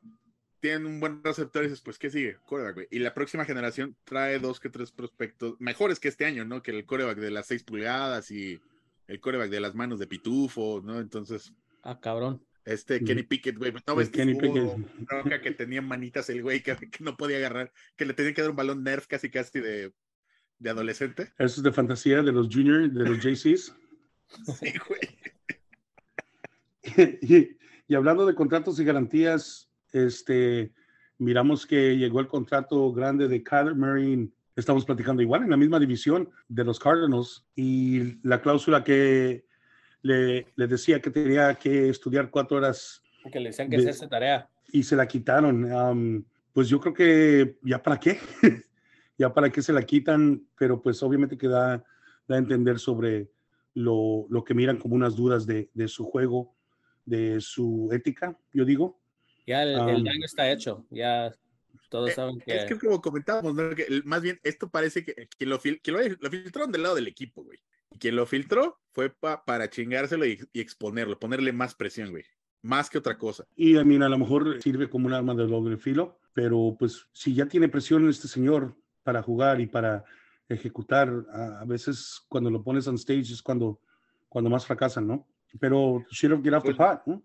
tienen 0.61 0.87
un 0.87 1.01
buen 1.01 1.23
receptor 1.23 1.63
y 1.63 1.69
dices, 1.69 1.83
pues, 1.83 1.99
¿qué 1.99 2.11
sigue? 2.11 2.39
Coreback, 2.45 2.75
güey. 2.75 2.89
Y 2.91 2.99
la 2.99 3.15
próxima 3.15 3.45
generación 3.45 3.97
trae 4.05 4.39
dos 4.39 4.59
que 4.61 4.69
tres 4.71 4.91
prospectos 4.91 5.55
mejores 5.61 6.01
que 6.01 6.09
este 6.09 6.25
año, 6.25 6.45
¿no? 6.45 6.63
Que 6.63 6.73
el 6.73 6.87
coreback 6.87 7.19
de 7.19 7.31
las 7.31 7.47
seis 7.47 7.63
pulgadas 7.63 8.31
y 8.31 8.61
el 9.07 9.21
coreback 9.21 9.51
de 9.51 9.61
las 9.61 9.75
manos 9.75 9.99
de 9.99 10.07
Pitufo, 10.07 10.81
¿no? 10.83 10.99
Entonces. 10.99 11.53
Ah, 11.83 12.01
cabrón. 12.01 12.43
Este 12.65 13.03
Kenny 13.05 13.23
Pickett, 13.23 13.57
güey. 13.59 13.73
No 13.87 13.95
ves 13.95 14.11
Kenny 14.11 14.35
Pickett. 14.35 15.41
que 15.41 15.51
tenía 15.53 15.81
manitas 15.83 16.29
el 16.31 16.43
güey 16.43 16.65
que, 16.65 16.77
no 16.99 17.17
podía 17.17 17.37
agarrar, 17.37 17.73
que 17.95 18.05
le 18.05 18.13
tenía 18.13 18.35
que 18.35 18.43
dar 18.43 18.51
un 18.51 18.57
balón 18.57 18.83
nerf 18.83 19.07
casi 19.07 19.31
casi 19.31 19.61
de, 19.61 19.93
de 20.59 20.71
adolescente. 20.71 21.33
Eso 21.39 21.61
es 21.61 21.63
de 21.63 21.73
fantasía 21.73 22.23
de 22.23 22.33
los 22.33 22.49
juniors, 22.49 22.93
de 22.93 23.05
los 23.05 23.19
JCs. 23.19 23.75
sí, 24.59 24.75
güey. 24.89 25.01
y, 27.23 27.57
y, 27.89 27.95
hablando 27.95 28.27
de 28.27 28.35
contratos 28.35 28.79
y 28.79 28.85
garantías, 28.85 29.69
este, 29.93 30.73
miramos 31.19 31.67
que 31.67 31.97
llegó 31.97 32.21
el 32.21 32.29
contrato 32.29 32.93
grande 32.93 33.29
de 33.29 33.43
Kyler 33.43 33.75
Murray. 33.75 34.31
Estamos 34.55 34.85
platicando 34.85 35.23
igual 35.23 35.43
en 35.43 35.51
la 35.51 35.57
misma 35.57 35.79
división 35.79 36.31
de 36.49 36.65
los 36.65 36.79
Cardinals 36.79 37.45
y 37.55 38.19
la 38.27 38.41
cláusula 38.41 38.83
que 38.83 39.45
le, 40.03 40.47
le, 40.57 40.67
decía 40.67 41.01
que 41.01 41.11
tenía 41.11 41.55
que 41.55 41.91
estudiar 41.91 42.31
cuatro 42.31 42.57
horas. 42.57 43.03
Que 43.31 43.41
le 43.41 43.51
decían 43.51 43.69
que 43.69 43.77
hacer 43.77 43.91
esa 43.91 44.09
tarea. 44.09 44.49
Y 44.73 44.83
se 44.83 44.97
la 44.97 45.07
quitaron. 45.07 46.25
pues 46.53 46.69
yo 46.69 46.81
creo 46.81 46.95
que 46.95 47.59
ya 47.63 47.83
para 47.83 48.01
qué, 48.01 48.19
ya 49.19 49.33
para 49.33 49.51
qué 49.51 49.63
se 49.63 49.73
la 49.73 49.83
quitan, 49.83 50.47
pero 50.59 50.83
pues 50.83 51.03
obviamente 51.03 51.39
que 51.39 51.49
da, 51.49 51.85
da 52.29 52.35
a 52.35 52.39
entender 52.39 52.79
sobre 52.79 53.31
lo, 53.75 54.27
lo, 54.31 54.45
que 54.45 54.55
miran 54.55 54.79
como 54.79 54.95
unas 54.95 55.17
dudas 55.17 55.47
de, 55.47 55.71
de, 55.75 55.89
su 55.89 56.05
juego, 56.05 56.55
de 57.05 57.41
su 57.41 57.89
ética, 57.93 58.39
yo 58.53 58.65
digo. 58.65 59.01
Ya 59.47 59.63
el, 59.63 59.75
daño 59.75 60.25
está 60.25 60.51
hecho, 60.51 60.87
ya 60.91 61.33
todos 61.89 62.11
eh, 62.11 62.15
saben 62.15 62.39
que... 62.41 62.57
Es 62.57 62.65
que 62.65 62.79
como 62.79 63.01
comentábamos, 63.01 63.55
¿no? 63.55 63.71
que 63.71 64.03
más 64.05 64.23
bien 64.23 64.41
esto 64.43 64.69
parece 64.71 65.05
que, 65.05 65.29
que, 65.39 65.47
lo, 65.47 65.61
que 65.61 65.93
lo, 65.93 65.99
lo 66.03 66.31
filtraron 66.31 66.73
del 66.73 66.83
lado 66.83 66.95
del 66.97 67.07
equipo, 67.07 67.45
güey 67.45 67.61
quien 67.99 68.17
lo 68.17 68.27
filtró 68.27 68.81
fue 68.93 69.11
para 69.11 69.71
chingárselo 69.71 70.27
y, 70.27 70.39
exponerlo, 70.55 71.19
ponerle 71.19 71.53
más 71.53 71.75
presión, 71.75 72.11
güey. 72.11 72.25
Más 72.63 72.91
que 72.91 72.99
otra 72.99 73.17
cosa. 73.19 73.47
Y 73.55 73.77
a 73.77 73.85
mí 73.85 73.97
a 73.97 74.09
lo 74.09 74.19
mejor 74.19 74.61
sirve 74.63 74.89
como 74.89 75.07
un 75.07 75.13
arma 75.13 75.35
de 75.35 75.47
doble 75.47 75.77
filo, 75.77 76.19
pero 76.33 76.77
pues 76.79 77.07
si 77.13 77.35
ya 77.35 77.47
tiene 77.47 77.69
presión 77.69 78.09
este 78.09 78.29
señor 78.29 78.77
para 79.07 79.23
jugar 79.23 79.61
y 79.61 79.67
para 79.67 80.05
ejecutar, 80.49 81.11
a, 81.33 81.65
veces 81.65 82.21
cuando 82.29 82.51
lo 82.51 82.63
pones 82.63 82.87
on 82.87 82.97
stage 82.97 83.33
es 83.33 83.43
cuando, 83.43 83.81
cuando 84.29 84.51
más 84.51 84.67
fracasan, 84.67 85.07
¿no? 85.07 85.27
Pero 85.59 86.05
should 86.11 86.35
have 86.35 86.43
get 86.43 86.53
off 86.53 86.65
the 86.65 86.75
pot, 86.75 87.01
¿no? 87.07 87.23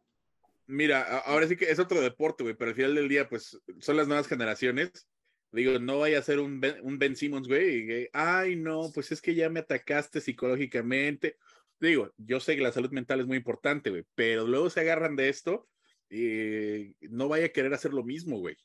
Mira, 0.68 1.20
ahora 1.26 1.48
sí 1.48 1.58
que 1.58 1.66
es 1.66 1.80
otro 1.80 2.00
deporte, 2.00 2.44
güey, 2.44 2.56
pero 2.56 2.70
al 2.70 2.76
final 2.76 2.96
del 2.96 3.10
día, 3.10 3.28
pues 3.28 3.60
son 3.80 3.98
las 3.98 4.08
nuevas 4.08 4.28
generaciones 4.28 5.10
Digo, 5.52 5.80
no 5.80 6.00
vaya 6.00 6.20
a 6.20 6.22
ser 6.22 6.40
un 6.40 6.62
Ben, 6.62 6.78
un 6.82 6.98
ben 6.98 7.16
Simmons, 7.16 7.48
güey. 7.48 8.10
Ay, 8.14 8.56
no, 8.56 8.90
pues 8.94 9.12
es 9.12 9.22
que 9.22 9.36
ya 9.36 9.50
me 9.50 9.60
atacaste 9.60 10.22
psicológicamente. 10.22 11.38
Digo, 11.80 12.14
yo 12.18 12.40
sé 12.40 12.56
que 12.56 12.62
la 12.62 12.72
salud 12.72 12.92
mental 12.92 13.20
es 13.20 13.28
muy 13.28 13.38
importante, 13.38 13.90
güey, 13.90 14.06
pero 14.16 14.48
luego 14.48 14.70
se 14.70 14.80
agarran 14.80 15.16
de 15.16 15.30
esto 15.30 15.68
y 16.10 16.96
no 17.10 17.28
vaya 17.28 17.48
a 17.48 17.50
querer 17.50 17.74
hacer 17.74 17.94
lo 17.94 18.04
mismo, 18.04 18.40
güey. 18.40 18.56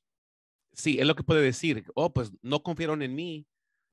Sí, 0.77 0.99
es 1.01 1.07
lo 1.07 1.17
que 1.17 1.23
puede 1.23 1.41
decir. 1.41 1.85
Oh, 1.95 2.13
pues 2.13 2.31
no 2.43 2.63
confiaron 2.63 3.01
en 3.01 3.15
mí, 3.15 3.47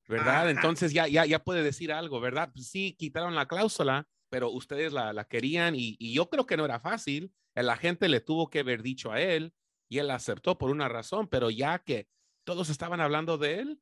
¿verdad? 0.06 0.50
Entonces 0.50 0.92
ya, 0.92 1.08
ya, 1.08 1.24
ya 1.24 1.42
puede 1.42 1.62
decir 1.62 1.90
algo, 1.90 2.20
¿verdad? 2.20 2.50
Pues 2.52 2.68
sí, 2.68 2.94
quitaron 2.98 3.34
la 3.34 3.48
cláusula, 3.48 4.06
pero 4.28 4.50
ustedes 4.50 4.92
la, 4.92 5.14
la 5.14 5.24
querían 5.24 5.74
y, 5.74 5.96
y, 5.98 6.12
yo 6.12 6.28
creo 6.28 6.44
que 6.44 6.58
no 6.58 6.64
era 6.66 6.80
fácil. 6.80 7.32
La 7.54 7.76
gente 7.76 8.08
le 8.08 8.20
tuvo 8.20 8.50
que 8.50 8.60
haber 8.60 8.82
dicho 8.82 9.12
a 9.12 9.20
él 9.20 9.54
y 9.88 9.98
él 9.98 10.10
aceptó 10.10 10.58
por 10.58 10.70
una 10.70 10.88
razón, 10.88 11.26
pero 11.28 11.50
ya 11.50 11.78
que 11.78 12.06
todos 12.44 12.68
estaban 12.68 13.00
hablando 13.00 13.38
de 13.38 13.60
él. 13.60 13.80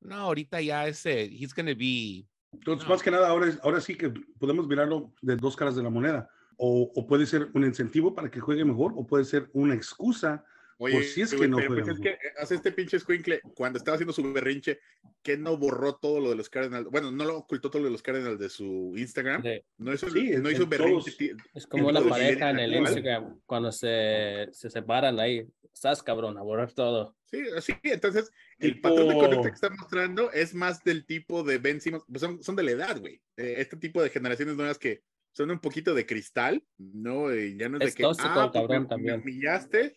No, 0.00 0.16
ahorita 0.16 0.60
ya 0.60 0.86
ese, 0.86 1.24
he's 1.24 1.54
going 1.54 1.66
to 1.66 1.78
be. 1.78 2.28
Entonces, 2.52 2.86
más 2.86 3.02
que 3.02 3.10
nada, 3.10 3.28
ahora, 3.28 3.48
ahora 3.62 3.80
sí 3.80 3.96
que 3.96 4.10
podemos 4.38 4.68
mirarlo 4.68 5.14
de 5.22 5.36
dos 5.36 5.56
caras 5.56 5.76
de 5.76 5.82
la 5.82 5.88
moneda. 5.88 6.28
O, 6.56 6.92
o, 6.94 7.06
puede 7.06 7.24
ser 7.24 7.50
un 7.54 7.64
incentivo 7.64 8.14
para 8.14 8.30
que 8.30 8.38
juegue 8.38 8.64
mejor, 8.64 8.92
o 8.96 9.06
puede 9.06 9.24
ser 9.24 9.50
una 9.54 9.74
excusa 9.74 10.44
Oye, 10.78 11.02
si 11.04 11.22
es 11.22 11.34
que 11.34 11.48
no 11.48 11.58
pues 11.66 11.88
es 11.88 12.00
que 12.00 12.18
hace 12.38 12.56
este 12.56 12.72
pinche 12.72 12.98
squinkle, 12.98 13.40
cuando 13.54 13.78
estaba 13.78 13.94
haciendo 13.94 14.12
su 14.12 14.32
berrinche, 14.32 14.80
que 15.22 15.36
no 15.36 15.56
borró 15.56 15.96
todo 15.96 16.20
lo 16.20 16.30
de 16.30 16.36
los 16.36 16.48
Cardinals, 16.48 16.88
bueno, 16.90 17.10
no 17.10 17.24
lo 17.24 17.38
ocultó 17.38 17.70
todo 17.70 17.82
lo 17.82 17.86
de 17.86 17.92
los 17.92 18.02
Cardinals 18.02 18.38
de 18.38 18.48
su 18.48 18.94
Instagram, 18.96 19.42
no 19.78 19.92
hizo, 19.92 20.10
sí, 20.10 20.32
no 20.40 20.50
hizo 20.50 20.66
berrinche. 20.66 21.36
Es 21.54 21.66
como 21.66 21.92
la 21.92 22.02
pareja 22.02 22.50
en 22.50 22.58
el 22.58 22.74
Instagram, 22.74 23.40
cuando 23.46 23.72
se, 23.72 24.48
se 24.52 24.70
separan 24.70 25.18
ahí, 25.20 25.46
estás 25.72 26.02
cabrón, 26.02 26.38
a 26.38 26.42
borrar 26.42 26.72
todo. 26.72 27.16
Sí, 27.24 27.42
así, 27.56 27.72
entonces 27.82 28.30
el 28.58 28.80
patrón 28.80 29.08
de 29.08 29.14
conducta 29.14 29.48
que 29.48 29.54
está 29.54 29.70
mostrando 29.70 30.30
es 30.32 30.54
más 30.54 30.82
del 30.84 31.04
tipo 31.04 31.42
de 31.42 31.58
Ben 31.58 31.80
Simmons, 31.80 32.04
pues 32.08 32.20
son, 32.20 32.42
son 32.42 32.56
de 32.56 32.62
la 32.62 32.70
edad, 32.72 33.00
güey. 33.00 33.20
Eh, 33.36 33.56
este 33.58 33.76
tipo 33.76 34.02
de 34.02 34.10
generaciones 34.10 34.56
nuevas 34.56 34.78
que 34.78 35.02
son 35.32 35.50
un 35.50 35.58
poquito 35.58 35.94
de 35.94 36.06
cristal, 36.06 36.64
¿no? 36.78 37.34
Y 37.34 37.56
ya 37.56 37.68
no 37.68 37.78
es, 37.78 37.92
de 37.92 37.94
que, 37.94 38.04
ah, 38.04 38.50
pues 38.50 38.52
cabrón, 38.52 38.86
también. 38.86 39.16
me 39.16 39.22
humillaste, 39.22 39.96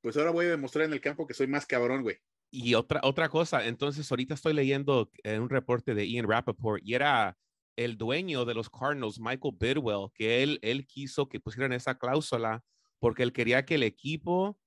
pues 0.00 0.16
ahora 0.16 0.30
voy 0.30 0.46
a 0.46 0.50
demostrar 0.50 0.86
en 0.86 0.92
el 0.92 1.00
campo 1.00 1.26
que 1.26 1.34
soy 1.34 1.46
más 1.46 1.66
cabrón, 1.66 2.02
güey. 2.02 2.16
Y 2.50 2.74
otra, 2.74 3.00
otra 3.02 3.28
cosa, 3.28 3.66
entonces 3.66 4.10
ahorita 4.10 4.34
estoy 4.34 4.54
leyendo 4.54 5.10
en 5.22 5.42
un 5.42 5.50
reporte 5.50 5.94
de 5.94 6.08
Ian 6.08 6.26
Rappaport 6.26 6.82
y 6.82 6.94
era 6.94 7.36
el 7.76 7.96
dueño 7.98 8.44
de 8.44 8.54
los 8.54 8.70
Cardinals, 8.70 9.20
Michael 9.20 9.54
Bidwell, 9.58 10.08
que 10.14 10.42
él, 10.42 10.58
él 10.62 10.86
quiso 10.86 11.28
que 11.28 11.40
pusieran 11.40 11.72
esa 11.72 11.96
cláusula 11.96 12.62
porque 12.98 13.22
él 13.22 13.32
quería 13.32 13.64
que 13.64 13.74
el 13.74 13.82
equipo 13.82 14.58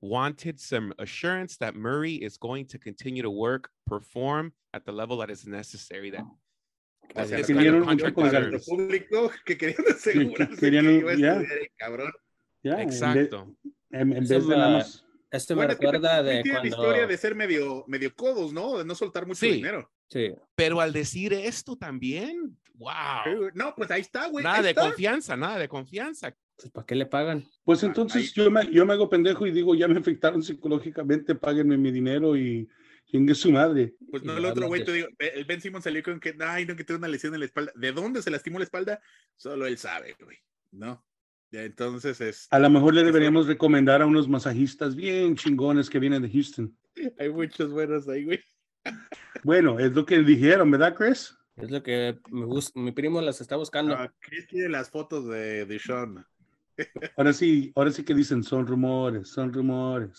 wanted 0.00 0.58
some 0.58 0.92
assurance 0.98 1.56
that 1.58 1.74
Murray 1.74 2.16
is 2.16 2.36
going 2.36 2.66
to 2.66 2.78
continue 2.78 3.22
to 3.22 3.30
work, 3.30 3.70
perform 3.86 4.52
at 4.74 4.84
the 4.84 4.92
level 4.92 5.18
that 5.18 5.30
is 5.30 5.46
necessary. 5.46 6.10
That 6.10 6.24
o 7.14 7.24
sea, 7.24 7.42
querían 7.42 7.76
un 7.76 8.60
público 8.66 9.30
que 9.44 9.56
querían 9.56 9.84
asegurar 9.88 10.48
que, 10.50 10.54
que, 10.54 10.60
querían, 10.60 10.84
que 10.84 10.98
iba 10.98 11.12
a 11.12 11.46
cabrón. 11.78 12.12
Yeah, 12.62 12.82
Exacto. 12.82 13.54
En, 13.90 14.10
vez 14.10 14.28
de 14.28 14.56
nada 14.56 14.78
más. 14.78 15.04
Esto 15.30 15.56
me 15.56 15.66
recuerda 15.66 16.22
de 16.22 16.42
cuando... 16.42 16.62
la 16.62 16.68
historia 16.68 17.06
de 17.06 17.16
ser 17.16 17.34
medio, 17.34 17.84
medio 17.86 18.14
codos, 18.14 18.52
¿no? 18.52 18.78
De 18.78 18.84
no 18.84 18.94
soltar 18.94 19.26
mucho 19.26 19.44
dinero. 19.46 19.90
Sí. 20.08 20.32
Pero 20.54 20.80
al 20.80 20.92
decir 20.92 21.34
esto 21.34 21.76
también, 21.76 22.56
wow. 22.74 23.50
No, 23.54 23.74
pues 23.76 23.90
ahí 23.90 24.00
está, 24.00 24.28
güey. 24.28 24.42
Nada 24.42 24.62
de 24.62 24.74
confianza, 24.74 25.36
nada 25.36 25.58
de 25.58 25.68
confianza. 25.68 26.34
Pues, 26.56 26.72
¿Para 26.72 26.86
qué 26.86 26.94
le 26.94 27.06
pagan? 27.06 27.46
Pues 27.62 27.82
entonces 27.82 28.32
yo 28.32 28.50
me, 28.50 28.70
yo 28.72 28.86
me 28.86 28.94
hago 28.94 29.08
pendejo 29.08 29.46
y 29.46 29.52
digo, 29.52 29.74
ya 29.74 29.86
me 29.86 29.98
afectaron 29.98 30.42
psicológicamente, 30.42 31.34
páguenme 31.34 31.76
mi 31.76 31.90
dinero 31.90 32.36
y 32.36 32.68
chingue 33.06 33.34
su 33.34 33.52
madre. 33.52 33.94
Pues 34.10 34.22
no, 34.22 34.36
el 34.36 34.44
otro 34.44 34.66
güey, 34.66 34.84
te 34.84 34.92
digo, 34.92 35.08
el 35.18 35.44
Ben 35.44 35.60
Simon 35.60 35.82
salió 35.82 36.02
con 36.02 36.18
que, 36.20 36.34
ay, 36.40 36.64
no, 36.64 36.74
que 36.74 36.84
tiene 36.84 36.98
una 36.98 37.08
lesión 37.08 37.34
en 37.34 37.40
la 37.40 37.46
espalda. 37.46 37.72
¿De 37.74 37.92
dónde 37.92 38.22
se 38.22 38.30
lastimó 38.30 38.58
la 38.58 38.64
espalda? 38.64 39.00
Solo 39.36 39.66
él 39.66 39.78
sabe, 39.78 40.16
güey, 40.20 40.38
¿no? 40.72 41.04
Entonces 41.52 42.20
es. 42.20 42.48
A 42.50 42.58
lo 42.58 42.70
mejor 42.70 42.94
le 42.94 43.04
deberíamos 43.04 43.46
recomendar 43.46 44.02
a 44.02 44.06
unos 44.06 44.28
masajistas 44.28 44.94
bien 44.94 45.36
chingones 45.36 45.88
que 45.88 45.98
vienen 45.98 46.22
de 46.22 46.30
Houston. 46.30 46.76
Hay 47.18 47.30
muchos 47.30 47.70
buenos 47.70 48.08
ahí, 48.08 48.24
güey. 48.24 48.40
Bueno, 49.44 49.78
es 49.78 49.92
lo 49.92 50.04
que 50.04 50.18
dijeron, 50.18 50.68
¿verdad, 50.70 50.96
Chris? 50.96 51.36
Es 51.56 51.70
lo 51.70 51.80
que 51.82 52.18
mi 52.74 52.90
primo 52.90 53.20
las 53.20 53.40
está 53.40 53.54
buscando. 53.56 53.94
Ah, 53.94 54.12
Chris 54.18 54.48
tiene 54.48 54.68
las 54.68 54.90
fotos 54.90 55.28
de, 55.28 55.64
de 55.64 55.78
Sean. 55.78 56.26
Ahora 57.16 57.32
sí, 57.32 57.72
ahora 57.74 57.90
sí 57.90 58.04
que 58.04 58.14
dicen 58.14 58.42
son 58.42 58.66
rumores, 58.66 59.28
son 59.28 59.52
rumores. 59.52 60.16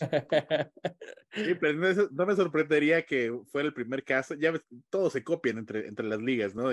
Sí, 1.31 1.55
pero 1.59 2.07
no, 2.11 2.25
me 2.25 2.35
sorprendería 2.35 3.03
que 3.03 3.33
fuera 3.51 3.67
el 3.67 3.73
primer 3.73 4.03
caso. 4.03 4.35
Ya 4.35 4.51
ves, 4.51 4.63
todos 4.89 5.13
se 5.13 5.23
copian 5.23 5.59
entre, 5.59 5.87
entre 5.87 6.05
las 6.07 6.21
ligas, 6.21 6.55
¿no? 6.55 6.71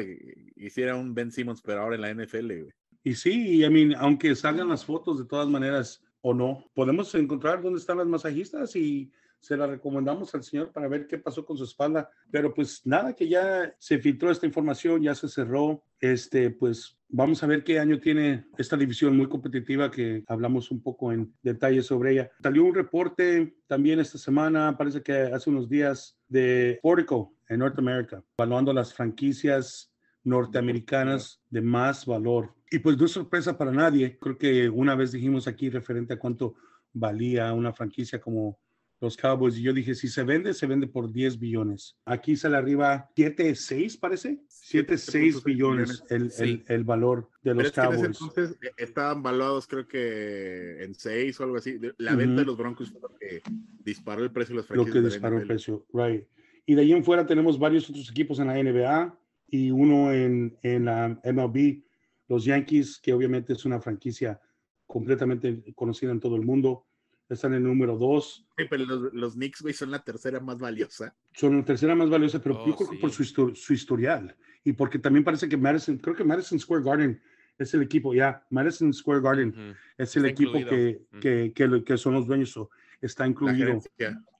hiciera 0.56 0.96
un 0.96 1.14
Ben 1.14 1.30
Simmons, 1.30 1.62
pero 1.62 1.82
ahora 1.82 1.94
en 1.94 2.00
la 2.02 2.10
NFL, 2.10 2.46
güey. 2.46 2.72
Y 3.06 3.14
sí, 3.14 3.62
I 3.62 3.70
mean, 3.70 3.94
aunque 4.00 4.34
salgan 4.34 4.68
las 4.68 4.84
fotos 4.84 5.16
de 5.16 5.26
todas 5.26 5.46
maneras 5.48 6.02
o 6.22 6.34
no, 6.34 6.68
podemos 6.74 7.14
encontrar 7.14 7.62
dónde 7.62 7.78
están 7.78 7.98
las 7.98 8.08
masajistas 8.08 8.74
y 8.74 9.12
se 9.38 9.56
la 9.56 9.68
recomendamos 9.68 10.34
al 10.34 10.42
señor 10.42 10.72
para 10.72 10.88
ver 10.88 11.06
qué 11.06 11.16
pasó 11.16 11.46
con 11.46 11.56
su 11.56 11.62
espalda. 11.62 12.10
Pero 12.32 12.52
pues 12.52 12.84
nada, 12.84 13.14
que 13.14 13.28
ya 13.28 13.72
se 13.78 14.00
filtró 14.00 14.32
esta 14.32 14.44
información, 14.44 15.02
ya 15.02 15.14
se 15.14 15.28
cerró. 15.28 15.84
Este, 16.00 16.50
pues 16.50 16.98
vamos 17.08 17.40
a 17.44 17.46
ver 17.46 17.62
qué 17.62 17.78
año 17.78 18.00
tiene 18.00 18.46
esta 18.58 18.76
división 18.76 19.16
muy 19.16 19.28
competitiva 19.28 19.88
que 19.88 20.24
hablamos 20.26 20.72
un 20.72 20.82
poco 20.82 21.12
en 21.12 21.32
detalle 21.44 21.82
sobre 21.82 22.10
ella. 22.10 22.32
Salió 22.42 22.64
un 22.64 22.74
reporte 22.74 23.56
también 23.68 24.00
esta 24.00 24.18
semana, 24.18 24.76
parece 24.76 25.00
que 25.00 25.12
hace 25.12 25.48
unos 25.48 25.68
días, 25.68 26.18
de 26.26 26.80
Portico 26.82 27.36
en 27.48 27.60
Norteamérica, 27.60 28.24
evaluando 28.36 28.72
las 28.72 28.92
franquicias 28.92 29.92
norteamericanas 30.24 31.40
de 31.50 31.62
más 31.62 32.04
valor. 32.04 32.55
Y 32.70 32.78
pues 32.80 32.98
no 32.98 33.06
es 33.06 33.12
sorpresa 33.12 33.56
para 33.56 33.72
nadie. 33.72 34.18
Creo 34.18 34.38
que 34.38 34.68
una 34.68 34.94
vez 34.94 35.12
dijimos 35.12 35.46
aquí 35.46 35.70
referente 35.70 36.14
a 36.14 36.18
cuánto 36.18 36.54
valía 36.92 37.52
una 37.52 37.72
franquicia 37.72 38.20
como 38.20 38.58
los 39.00 39.16
Cowboys. 39.16 39.58
Y 39.58 39.62
yo 39.62 39.72
dije, 39.72 39.94
si 39.94 40.08
se 40.08 40.24
vende, 40.24 40.54
se 40.54 40.66
vende 40.66 40.86
por 40.86 41.12
10 41.12 41.38
billones. 41.38 41.96
Aquí 42.04 42.36
sale 42.36 42.56
arriba 42.56 43.10
7, 43.14 43.54
6, 43.54 43.96
parece. 43.98 44.40
7, 44.48 44.96
6 44.96 45.44
billones 45.44 46.02
el, 46.08 46.32
el, 46.38 46.64
el, 46.66 46.84
valor 46.84 47.28
de 47.42 47.54
los 47.54 47.72
Cowboys. 47.72 48.04
entonces 48.04 48.56
eh, 48.62 48.70
estaban 48.76 49.22
valuados, 49.22 49.66
creo 49.66 49.86
que 49.86 50.82
en 50.82 50.94
6 50.94 51.40
o 51.40 51.44
algo 51.44 51.56
así. 51.56 51.78
La 51.98 52.14
venta 52.14 52.40
de 52.40 52.46
los 52.46 52.56
Broncos 52.56 52.90
fue 52.90 53.00
lo 53.00 53.14
que 53.18 53.42
disparó 53.84 54.22
el 54.22 54.32
precio 54.32 54.54
de 54.54 54.56
los 54.56 54.66
franquicias. 54.66 54.94
Lo 54.94 55.02
que 55.02 55.08
disparó 55.08 55.38
el 55.38 55.46
precio, 55.46 55.86
right. 55.92 56.26
Y 56.64 56.74
de 56.74 56.82
ahí 56.82 56.92
en 56.92 57.04
fuera 57.04 57.26
tenemos 57.26 57.58
varios 57.58 57.88
otros 57.88 58.10
equipos 58.10 58.40
en 58.40 58.48
la 58.48 58.54
NBA 58.54 59.16
y 59.48 59.70
uno 59.70 60.12
en, 60.12 60.58
en 60.62 60.86
la 60.86 61.20
MLB. 61.22 61.84
Los 62.28 62.44
Yankees, 62.44 62.98
que 63.02 63.12
obviamente 63.12 63.52
es 63.52 63.64
una 63.64 63.80
franquicia 63.80 64.40
completamente 64.86 65.62
conocida 65.74 66.12
en 66.12 66.20
todo 66.20 66.36
el 66.36 66.42
mundo, 66.42 66.86
están 67.28 67.52
en 67.52 67.58
el 67.58 67.64
número 67.64 67.96
dos. 67.98 68.46
Sí, 68.56 68.64
pero 68.70 68.84
los, 68.84 69.12
los 69.12 69.34
Knicks, 69.34 69.62
güey, 69.62 69.74
son 69.74 69.90
la 69.90 70.02
tercera 70.02 70.38
más 70.40 70.58
valiosa. 70.58 71.16
Son 71.32 71.56
la 71.56 71.64
tercera 71.64 71.94
más 71.94 72.08
valiosa, 72.08 72.40
pero 72.40 72.62
Oh, 72.62 72.66
yo 72.66 72.76
creo 72.76 72.90
que 72.90 72.96
por 72.98 73.10
sí. 73.10 73.16
su, 73.16 73.22
histo- 73.24 73.54
su 73.56 73.72
historial. 73.72 74.36
Y 74.64 74.72
porque 74.72 74.98
también 74.98 75.24
parece 75.24 75.48
que 75.48 75.56
Madison, 75.56 75.98
creo 75.98 76.14
que 76.14 76.24
Madison 76.24 76.58
Square 76.58 76.84
Garden 76.84 77.20
es 77.58 77.74
el 77.74 77.82
equipo, 77.82 78.14
ya, 78.14 78.44
Madison 78.50 78.92
Square 78.92 79.20
Garden 79.22 79.48
Ujú. 79.48 79.76
es 79.98 80.16
el 80.16 80.26
Está 80.26 80.28
equipo 80.42 80.52
que, 80.68 81.02
Ujú. 81.10 81.20
que, 81.20 81.52
que, 81.54 81.66
lo- 81.66 81.84
que 81.84 81.96
son 81.96 82.14
los 82.14 82.26
dueños, 82.26 82.50
so, 82.50 82.70
está 83.00 83.26
incluido. 83.26 83.80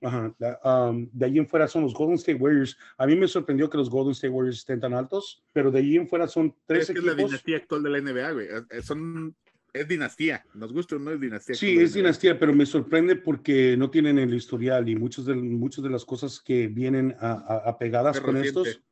Ajá, 0.01 0.33
la- 0.39 0.59
um, 0.89 1.09
de 1.11 1.25
ahí 1.25 1.37
en 1.37 1.47
fuera 1.47 1.67
son 1.67 1.83
los 1.83 1.93
Golden 1.93 2.15
State 2.15 2.37
Warriors. 2.39 2.77
A 2.97 3.05
mí 3.07 3.15
me 3.15 3.27
sorprendió 3.27 3.69
que 3.69 3.77
los 3.77 3.89
Golden 3.89 4.11
State 4.11 4.29
Warriors 4.33 4.57
estén 4.59 4.79
tan 4.79 4.93
altos, 4.93 5.43
pero 5.53 5.71
de 5.71 5.79
ahí 5.79 5.95
en 5.95 6.07
fuera 6.07 6.27
son 6.27 6.55
tres 6.65 6.89
Es 6.89 6.93
que 6.93 6.99
es 6.99 7.05
la 7.05 7.13
equipos. 7.13 7.31
dinastía 7.31 7.57
actual 7.57 7.83
de 7.83 7.89
la 7.89 7.97
NBA, 7.99 8.31
güey. 8.31 8.47
Es- 8.47 8.63
es- 8.69 8.85
Son, 8.85 9.35
es 9.73 9.87
dinastía. 9.87 10.43
Nos 10.55 10.73
gusta 10.73 10.95
o 10.95 10.99
no 10.99 11.11
es 11.11 11.19
dinastía. 11.19 11.55
Sí, 11.55 11.77
es 11.77 11.93
dinastía, 11.93 12.39
pero 12.39 12.53
me 12.53 12.65
sorprende 12.65 13.15
porque 13.15 13.75
no 13.77 13.89
tienen 13.91 14.17
el 14.17 14.33
historial 14.33 14.87
y 14.89 14.95
muchos 14.95 15.25
de, 15.25 15.35
muchas 15.35 15.83
de 15.83 15.89
las 15.89 16.03
cosas 16.05 16.39
que 16.39 16.67
vienen 16.67 17.15
apegadas 17.19 18.19
con 18.19 18.35
reciente. 18.35 18.61
estos. 18.69 18.83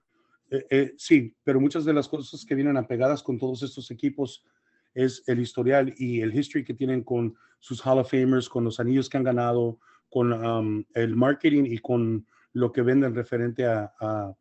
eh, 0.51 0.65
eh, 0.69 0.93
sí, 0.97 1.33
pero 1.43 1.59
muchas 1.59 1.85
de 1.85 1.93
las 1.93 2.07
cosas 2.07 2.45
que 2.45 2.53
vienen 2.53 2.77
apegadas 2.77 3.23
con 3.23 3.39
todos 3.39 3.63
estos 3.63 3.89
equipos 3.89 4.43
es 4.95 5.21
el 5.27 5.39
historial 5.39 5.93
y 5.97 6.21
el 6.21 6.33
history 6.33 6.63
que 6.63 6.73
tienen 6.73 7.03
con 7.03 7.35
sus 7.59 7.85
Hall 7.85 7.99
of 7.99 8.09
Famers, 8.09 8.49
con 8.49 8.63
los 8.63 8.79
anillos 8.79 9.09
que 9.09 9.17
han 9.17 9.23
ganado, 9.23 9.79
con 10.09 10.31
um, 10.33 10.83
el 10.93 11.15
marketing 11.15 11.65
y 11.65 11.77
con 11.79 12.25
lo 12.53 12.71
que 12.71 12.81
venden 12.81 13.13
referente 13.13 13.65
a, 13.65 13.93
a- 13.99 14.33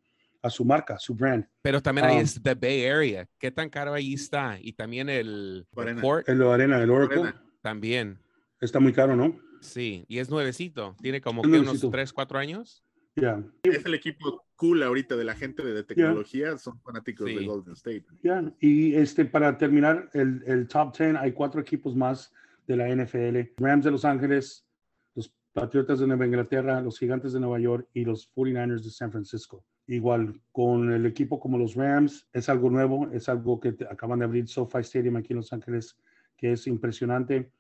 a 0.42 0.50
su 0.50 0.62
marca, 0.64 0.98
su 0.98 1.14
brand. 1.14 1.46
Pero 1.62 1.80
también 1.82 2.06
ahí 2.06 2.18
Ah. 2.18 2.20
es 2.20 2.40
The 2.42 2.54
Bay 2.54 2.84
Area. 2.84 3.26
¿Qué 3.38 3.50
tan 3.50 3.70
caro 3.70 3.94
ahí 3.94 4.12
está? 4.12 4.58
Y 4.60 4.74
también 4.74 5.08
el, 5.08 5.66
el 5.74 5.82
Arena. 5.82 6.02
court 6.02 6.28
El 6.28 6.42
Arena, 6.42 6.82
el 6.82 6.90
Oracle, 6.90 7.22
Arena. 7.22 7.42
también. 7.62 8.18
está 8.60 8.78
muy 8.78 8.92
caro, 8.92 9.16
¿no? 9.16 9.38
Sí, 9.62 10.04
y 10.06 10.18
es 10.18 10.28
nuevecito. 10.28 10.94
Tiene 11.00 11.22
como 11.22 11.40
Es 11.40 11.46
que 11.46 11.48
unos 11.54 11.64
nuevecito. 11.64 11.90
3, 11.90 12.12
4 12.12 12.38
años. 12.38 12.84
Ya, 13.16 13.42
Es 13.62 13.84
el 13.86 13.94
equipo 13.94 14.44
cool 14.56 14.82
ahorita 14.82 15.16
de 15.16 15.24
la 15.24 15.34
gente 15.34 15.62
de 15.64 15.84
tecnología. 15.84 16.58
Son 16.58 16.80
fanáticos 16.80 17.28
Sí. 17.28 17.36
de 17.36 17.46
Golden 17.46 17.74
State. 17.74 18.04
Ya, 18.22 18.52
y 18.60 18.94
este, 18.94 19.24
para 19.24 19.56
terminar 19.56 20.10
el, 20.14 20.42
el 20.46 20.66
top 20.66 20.96
10, 20.96 21.16
hay 21.16 21.32
cuatro 21.32 21.60
equipos 21.60 21.94
más 21.94 22.32
de 22.66 22.76
la 22.76 22.88
NFL. 22.88 23.52
Rams 23.56 23.84
de 23.84 23.90
Los 23.92 24.04
Ángeles, 24.04 24.66
los 25.14 25.32
Patriotas 25.52 26.00
de 26.00 26.06
Nueva 26.08 26.26
Inglaterra, 26.26 26.80
los 26.80 26.98
Gigantes 26.98 27.32
de 27.32 27.40
Nueva 27.40 27.60
York 27.60 27.88
y 27.92 28.04
los 28.04 28.28
49ers 28.34 28.82
de 28.82 28.90
San 28.90 29.12
Francisco. 29.12 29.64
Igual, 29.86 30.40
con 30.50 30.90
el 30.92 31.04
equipo 31.06 31.38
como 31.38 31.58
los 31.58 31.74
Rams, 31.74 32.26
es 32.32 32.48
algo 32.48 32.70
nuevo, 32.70 33.08
es 33.12 33.28
algo 33.28 33.60
que 33.60 33.72
te- 33.72 33.84
acaban 33.84 34.18
de 34.18 34.24
abrir 34.24 34.48
SoFi 34.48 34.78
Stadium 34.78 35.16
aquí 35.16 35.34
en 35.34 35.36
Los 35.36 35.52
Ángeles, 35.52 35.96
que 36.36 36.52
es 36.52 36.66
impresionante. 36.66 37.50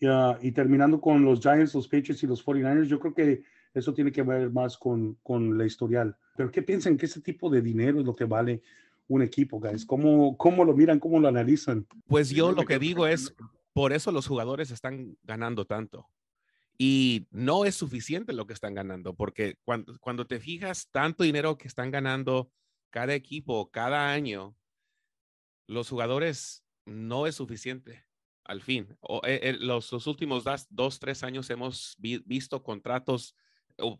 Y, 0.00 0.06
ah, 0.06 0.38
y 0.40 0.50
terminando 0.52 1.00
con 1.00 1.24
los 1.24 1.40
Giants, 1.40 1.74
los 1.74 1.86
Patriots 1.86 2.22
y 2.22 2.26
los 2.26 2.42
49ers, 2.44 2.84
yo 2.86 2.98
creo 2.98 3.12
que 3.14 3.42
eso 3.74 3.92
tiene 3.94 4.12
que 4.12 4.22
ver 4.22 4.50
más 4.50 4.76
con, 4.76 5.14
con 5.22 5.56
la 5.58 5.66
historial. 5.66 6.16
Pero 6.36 6.50
¿qué 6.50 6.62
piensan 6.62 6.96
que 6.96 7.06
ese 7.06 7.20
tipo 7.20 7.50
de 7.50 7.60
dinero 7.62 8.00
es 8.00 8.06
lo 8.06 8.14
que 8.16 8.24
vale 8.24 8.62
un 9.08 9.22
equipo, 9.22 9.58
guys? 9.60 9.84
¿Cómo, 9.86 10.36
cómo 10.36 10.64
lo 10.64 10.74
miran, 10.74 10.98
cómo 11.00 11.18
lo 11.20 11.28
analizan? 11.28 11.86
Pues 12.06 12.30
yo 12.30 12.52
lo 12.52 12.64
que 12.64 12.78
digo 12.78 13.06
es, 13.06 13.34
por 13.72 13.92
eso 13.92 14.12
los 14.12 14.26
jugadores 14.26 14.70
están 14.70 15.16
ganando 15.22 15.64
tanto. 15.64 16.06
Y 16.76 17.26
no 17.30 17.64
es 17.64 17.74
suficiente 17.74 18.32
lo 18.32 18.46
que 18.46 18.52
están 18.52 18.74
ganando, 18.74 19.14
porque 19.14 19.56
cuando, 19.64 19.98
cuando 19.98 20.26
te 20.26 20.38
fijas 20.38 20.88
tanto 20.90 21.24
dinero 21.24 21.58
que 21.58 21.66
están 21.66 21.90
ganando 21.90 22.52
cada 22.90 23.14
equipo 23.14 23.68
cada 23.70 24.12
año, 24.12 24.54
los 25.66 25.88
jugadores 25.88 26.64
no 26.86 27.26
es 27.26 27.34
suficiente 27.34 28.04
al 28.44 28.62
fin. 28.62 28.96
O, 29.00 29.20
eh, 29.24 29.40
eh, 29.42 29.56
los, 29.58 29.92
los 29.92 30.06
últimos 30.06 30.44
das- 30.44 30.66
dos, 30.70 30.98
tres 30.98 31.22
años 31.22 31.50
hemos 31.50 31.96
vi- 31.98 32.22
visto 32.24 32.62
contratos, 32.62 33.34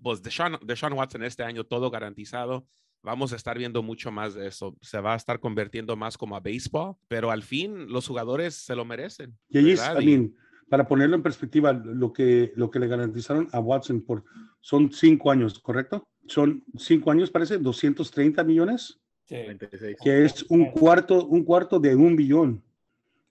pues 0.03 0.23
Deshaun, 0.23 0.59
Deshaun 0.62 0.93
Watson 0.93 1.25
este 1.25 1.43
año 1.43 1.64
todo 1.64 1.91
garantizado. 1.91 2.67
Vamos 3.03 3.33
a 3.33 3.37
estar 3.37 3.57
viendo 3.57 3.83
mucho 3.83 4.11
más 4.11 4.35
de 4.35 4.49
eso. 4.49 4.77
Se 4.81 5.01
va 5.01 5.14
a 5.14 5.17
estar 5.17 5.38
convirtiendo 5.38 5.97
más 5.97 6.19
como 6.19 6.37
a 6.37 6.41
béisbol, 6.41 6.97
pero 7.07 7.31
al 7.31 7.43
fin 7.43 7.91
los 7.91 8.07
jugadores 8.07 8.55
se 8.55 8.75
lo 8.75 8.85
merecen. 8.85 9.38
Y 9.49 9.59
ahí 9.59 9.71
es. 9.71 9.83
I 10.01 10.05
mean, 10.05 10.35
para 10.69 10.87
ponerlo 10.87 11.17
en 11.17 11.23
perspectiva, 11.23 11.73
lo 11.73 12.12
que, 12.12 12.53
lo 12.57 12.71
que 12.71 12.79
le 12.79 12.88
garantizaron 12.88 13.49
a 13.53 13.61
Watson 13.61 14.03
por, 14.03 14.25
son 14.61 14.93
cinco 14.93 15.31
años, 15.31 15.59
¿correcto? 15.61 16.07
Son 16.27 16.64
cinco 16.77 17.11
años, 17.11 17.31
parece, 17.31 17.59
230 17.59 18.45
millones, 18.45 19.01
Sí. 19.25 19.35
36. 19.45 19.97
que 20.03 20.25
es 20.25 20.43
un 20.49 20.71
cuarto, 20.71 21.27
un 21.27 21.45
cuarto 21.45 21.79
de 21.79 21.95
un 21.95 22.17
billón 22.17 22.64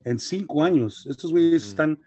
en 0.03 0.19
cinco 0.19 0.63
años. 0.63 1.07
Estos 1.07 1.31
güeyes 1.31 1.65
están 1.67 1.99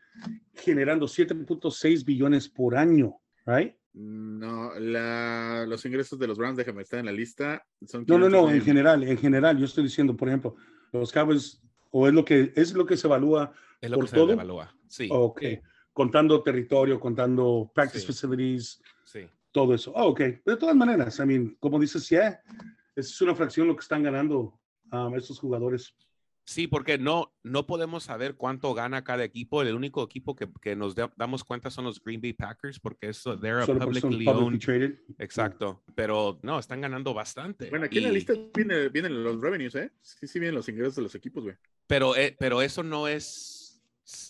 generando 0.55 1.07
7.6 1.07 2.05
billones 2.05 2.49
por 2.49 2.77
año, 2.77 3.17
right? 3.47 3.75
No, 3.93 4.73
la, 4.79 5.65
los 5.67 5.85
ingresos 5.85 6.19
de 6.19 6.27
los 6.29 6.39
Browns, 6.39 6.57
déjame 6.57 6.83
estar 6.83 7.01
en 7.01 7.07
la 7.07 7.13
lista. 7.13 7.67
Son 7.87 8.05
No, 8.07 8.19
no, 8.19 8.27
500 8.29 8.31
no, 8.31 8.51
en 8.55 8.63
general, 8.63 9.03
en 9.05 9.19
general, 9.19 9.59
yo 9.59 9.65
estoy 9.65 9.85
diciendo, 9.85 10.17
por 10.17 10.29
ejemplo, 10.29 10.55
los 10.93 11.11
Cowboys, 11.13 11.61
o 11.91 12.07
es 12.07 12.15
lo 12.15 12.25
que, 12.25 12.53
es 12.55 12.73
lo 12.73 12.87
que 12.87 12.97
se 12.97 13.07
evalúa 13.09 13.53
Es 13.81 13.91
lo 13.91 13.97
por 13.97 14.05
que 14.05 14.11
se 14.11 14.17
todo. 14.17 14.33
evalúa. 14.33 14.75
Sí, 14.89 15.09
Ok. 15.11 15.41
Sí. 15.41 15.59
Contando 15.93 16.41
territorio, 16.43 17.01
contando 17.01 17.71
practice 17.75 18.01
Sí. 18.01 18.07
facilities, 18.07 18.81
sí. 19.05 19.27
todo 19.51 19.75
eso. 19.75 19.93
Ah, 19.97 20.05
ok. 20.05 20.21
De 20.47 20.57
todas 20.57 20.77
maneras, 20.77 21.19
I 21.19 21.27
mean, 21.27 21.57
como 21.59 21.79
dices, 21.81 22.09
ya, 22.09 22.41
es 22.95 23.21
una 23.21 23.35
fracción 23.35 23.67
lo 23.67 23.75
que 23.75 23.81
están 23.83 24.03
ganando 24.05 24.59
um, 24.93 25.15
estos 25.17 25.41
jugadores. 25.41 25.95
Sí, 26.51 26.67
porque 26.67 26.99
no, 26.99 27.33
no 27.45 27.65
podemos 27.65 28.03
saber 28.03 28.35
cuánto 28.35 28.75
gana 28.75 29.05
cada 29.05 29.23
equipo. 29.23 29.63
El 29.63 29.77
único 29.77 30.03
equipo 30.03 30.35
que, 30.35 30.49
que 30.61 30.75
nos 30.75 30.97
da- 30.97 31.13
damos 31.17 31.45
cuenta 31.45 31.71
son 31.71 31.85
los 31.85 32.03
Green 32.03 32.21
Bay 32.21 32.33
Packers, 32.33 32.81
porque 32.81 33.11
eso, 33.11 33.39
they're 33.39 33.63
a 33.63 33.67
publicly 33.67 34.27
owned. 34.27 34.59
traded. 34.59 34.99
Exacto. 35.19 35.85
Pero 35.95 36.41
no, 36.43 36.59
están 36.59 36.81
ganando 36.81 37.15
bastante. 37.15 37.71
Bueno, 37.71 37.85
aquí 37.85 37.99
en 37.99 38.05
la 38.05 38.11
lista 38.11 38.33
viene- 38.53 38.89
vienen 38.89 39.23
los 39.23 39.41
revenues, 39.41 39.77
¿eh? 39.77 39.93
Sí, 40.03 40.27
sí, 40.27 40.41
vienen 40.41 40.57
los 40.57 40.69
ingresos 40.69 40.97
de 40.97 41.03
los 41.03 41.15
equipos, 41.15 41.45
güey. 41.45 41.55
Pero, 41.87 42.17
eh, 42.17 42.35
pero 42.37 42.61
eso 42.63 42.83
no 42.83 43.07
es 43.07 43.81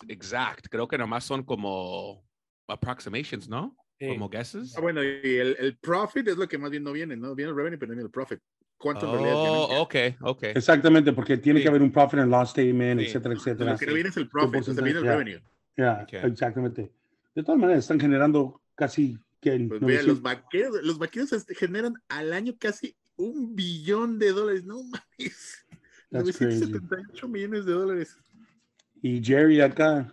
exact. 0.06 0.66
Creo 0.68 0.87
que 0.88 0.98
nomás 0.98 1.24
son 1.24 1.42
como 1.42 2.22
approximations, 2.68 3.48
¿no? 3.48 3.74
Sí. 3.98 4.09
Como 4.09 4.28
guesses. 4.28 4.76
Ah, 4.76 4.80
bueno, 4.83 5.02
y 5.02 5.09
el, 5.37 5.56
el 5.59 5.78
profit 5.78 6.28
es 6.28 6.37
lo 6.37 6.46
que 6.48 6.59
más 6.59 6.70
bien 6.70 6.83
no 6.83 6.92
viene, 6.92 7.16
¿no? 7.16 7.35
Viene 7.35 7.50
el 7.50 7.56
revenue, 7.56 7.78
pero 7.78 7.88
no 7.92 7.94
viene 7.96 8.06
el 8.06 8.11
profit. 8.11 8.40
¿Cuánto 8.80 9.04
en 9.06 9.12
realidad 9.12 9.34
Oh, 9.36 9.82
ok, 9.82 9.94
ok. 10.22 10.42
Exactamente, 10.54 11.12
porque 11.12 11.36
tiene 11.36 11.58
Sí. 11.58 11.64
que 11.64 11.68
haber 11.68 11.82
un 11.82 11.92
profit 11.92 12.20
and 12.20 12.30
loss 12.30 12.48
statement, 12.50 12.98
Sí. 13.00 13.06
etcétera, 13.08 13.34
etcétera. 13.34 13.72
Lo 13.72 13.78
que 13.78 13.86
no 13.86 13.92
viene 13.92 14.08
es 14.08 14.16
el 14.16 14.28
profit, 14.28 14.60
o 14.68 14.72
sea, 14.74 14.82
viene 14.82 14.98
el 15.00 15.04
Ya. 15.04 15.12
revenue. 15.16 15.40
Ya, 15.76 16.00
Ok. 16.04 16.14
exactamente. 16.24 16.90
De 17.34 17.42
todas 17.42 17.60
maneras, 17.60 17.84
están 17.84 18.00
generando 18.00 18.62
casi 18.74 19.18
que 19.38 19.58
Pues 19.78 20.06
los 20.06 20.22
vaqueros, 20.22 20.82
los 20.82 20.98
vaqueros 20.98 21.30
este, 21.34 21.54
generan 21.54 21.92
al 22.08 22.32
año 22.32 22.54
casi 22.58 22.96
un 23.16 23.54
billón 23.54 24.18
de 24.18 24.32
dólares. 24.32 24.64
No 24.64 24.82
mames. 24.82 25.66
That's 26.10 26.36
crazy. 26.38 26.60
978 26.70 27.28
millones 27.28 27.66
de 27.66 27.72
dólares. 27.72 28.16
Y 29.02 29.22
Jerry 29.22 29.60
acá, 29.60 30.10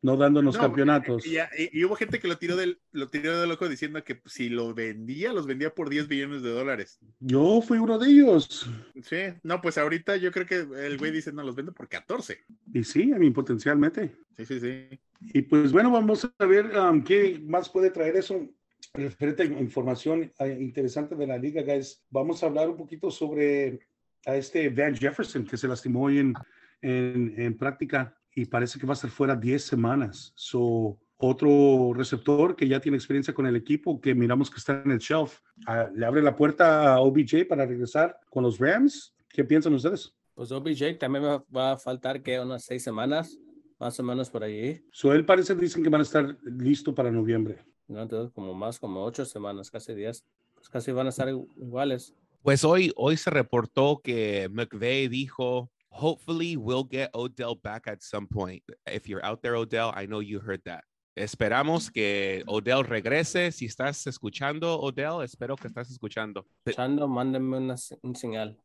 no 0.00 0.16
dándonos 0.16 0.54
No, 0.56 0.60
campeonatos. 0.62 1.26
Y, 1.26 1.36
y- 1.36 1.70
y 1.72 1.84
hubo 1.84 1.96
gente 1.96 2.18
que 2.20 2.28
lo 2.28 2.38
tiró 2.38 2.56
del, 2.56 2.80
lo 2.92 3.08
tiró 3.08 3.40
del 3.40 3.50
ojo 3.50 3.68
diciendo 3.68 4.02
que 4.04 4.20
si 4.26 4.48
lo 4.48 4.72
vendía, 4.74 5.32
los 5.32 5.46
vendía 5.46 5.74
por 5.74 5.88
10 5.90 6.06
billones 6.08 6.42
de 6.42 6.50
dólares. 6.50 6.98
Yo 7.20 7.60
fui 7.62 7.78
uno 7.78 7.98
de 7.98 8.08
ellos. 8.10 8.70
Sí, 9.02 9.16
no, 9.42 9.60
pues 9.60 9.76
ahorita 9.78 10.16
yo 10.16 10.30
creo 10.30 10.46
que 10.46 10.66
el 10.86 10.98
güey 10.98 11.10
dice, 11.10 11.32
no, 11.32 11.42
los 11.42 11.56
vendo 11.56 11.72
por 11.72 11.88
14. 11.88 12.38
Y 12.72 12.84
sí, 12.84 13.12
a 13.12 13.18
mí 13.18 13.30
potencialmente. 13.30 14.14
Sí, 14.36 14.46
sí, 14.46 14.60
sí. 14.60 15.00
Y 15.20 15.42
pues 15.42 15.72
bueno, 15.72 15.90
vamos 15.90 16.30
a 16.38 16.46
ver 16.46 16.66
um, 16.78 17.02
qué 17.02 17.40
más 17.44 17.68
puede 17.68 17.90
traer 17.90 18.16
eso 18.16 18.48
referente 18.94 19.42
a 19.42 19.46
información 19.46 20.32
eh, 20.38 20.56
interesante 20.60 21.14
de 21.16 21.26
la 21.26 21.38
liga, 21.38 21.62
guys. 21.62 22.04
Vamos 22.10 22.42
a 22.42 22.46
hablar 22.46 22.68
un 22.68 22.76
poquito 22.76 23.10
sobre 23.10 23.80
a 24.26 24.36
este 24.36 24.68
Van 24.68 24.96
Jefferson 24.96 25.44
que 25.44 25.56
se 25.56 25.68
lastimó 25.68 26.04
hoy 26.04 26.18
en, 26.18 26.34
en, 26.82 27.34
en 27.36 27.56
práctica 27.56 28.17
y 28.38 28.44
parece 28.44 28.78
que 28.78 28.86
va 28.86 28.92
a 28.92 28.94
estar 28.94 29.10
fuera 29.10 29.34
10 29.34 29.60
semanas. 29.60 30.32
So, 30.36 30.96
otro 31.16 31.92
receptor 31.92 32.54
que 32.54 32.68
ya 32.68 32.78
tiene 32.78 32.96
experiencia 32.96 33.34
con 33.34 33.46
el 33.46 33.56
equipo, 33.56 34.00
que 34.00 34.14
miramos 34.14 34.48
que 34.48 34.58
está 34.58 34.80
en 34.84 34.92
el 34.92 35.00
shelf, 35.00 35.40
ah, 35.66 35.88
le 35.92 36.06
abre 36.06 36.22
la 36.22 36.36
puerta 36.36 36.94
a 36.94 37.00
OBJ 37.00 37.48
para 37.48 37.66
regresar 37.66 38.16
con 38.30 38.44
los 38.44 38.58
Rams. 38.58 39.12
¿Qué 39.28 39.42
piensan 39.42 39.74
ustedes? 39.74 40.14
Pues 40.36 40.52
OBJ 40.52 40.98
también 41.00 41.24
va, 41.24 41.44
va 41.54 41.72
a 41.72 41.78
faltar 41.78 42.22
que 42.22 42.38
unas 42.38 42.64
seis 42.64 42.84
semanas, 42.84 43.36
más 43.80 43.98
o 43.98 44.04
menos 44.04 44.30
por 44.30 44.44
allí. 44.44 44.84
So, 44.92 45.12
él 45.12 45.24
parece, 45.24 45.56
dicen 45.56 45.82
que 45.82 45.88
van 45.88 46.02
a 46.02 46.04
estar 46.04 46.36
listo 46.44 46.94
para 46.94 47.10
noviembre. 47.10 47.58
¿no? 47.88 48.02
Entonces, 48.02 48.32
como 48.32 48.54
más, 48.54 48.78
como 48.78 49.02
ocho 49.02 49.24
semanas, 49.24 49.68
casi 49.68 49.94
diez. 49.94 50.24
Pues 50.54 50.68
casi 50.68 50.92
van 50.92 51.06
a 51.06 51.10
estar 51.10 51.28
iguales. 51.28 52.14
Pues 52.44 52.62
hoy, 52.62 52.92
hoy 52.94 53.16
se 53.16 53.30
reportó 53.30 54.00
que 54.02 54.48
McVeigh 54.48 55.08
dijo, 55.08 55.72
hopefully 55.98 56.56
we'll 56.56 56.84
get 56.84 57.10
Odell 57.14 57.56
back 57.56 57.88
at 57.88 58.02
some 58.02 58.26
point. 58.26 58.62
If 58.86 59.08
you're 59.08 59.24
out 59.24 59.42
there, 59.42 59.56
Odell, 59.56 59.92
I 59.94 60.06
know 60.06 60.20
you 60.20 60.40
heard 60.40 60.62
that. 60.64 60.84
Esperamos 61.16 61.90
que 61.90 62.44
Odell 62.46 62.84
regrese. 62.84 63.50
Si 63.50 63.66
estás 63.66 64.06
escuchando, 64.06 64.78
Odell, 64.80 65.22
espero 65.22 65.56
que 65.56 65.66
estás 65.66 65.90
escuchando. 65.90 66.46
Pe- 66.64 66.74
Chando, 66.74 67.08
mándenme 67.08 67.56
una, 67.56 67.74
un 68.02 68.14
señal. 68.14 68.56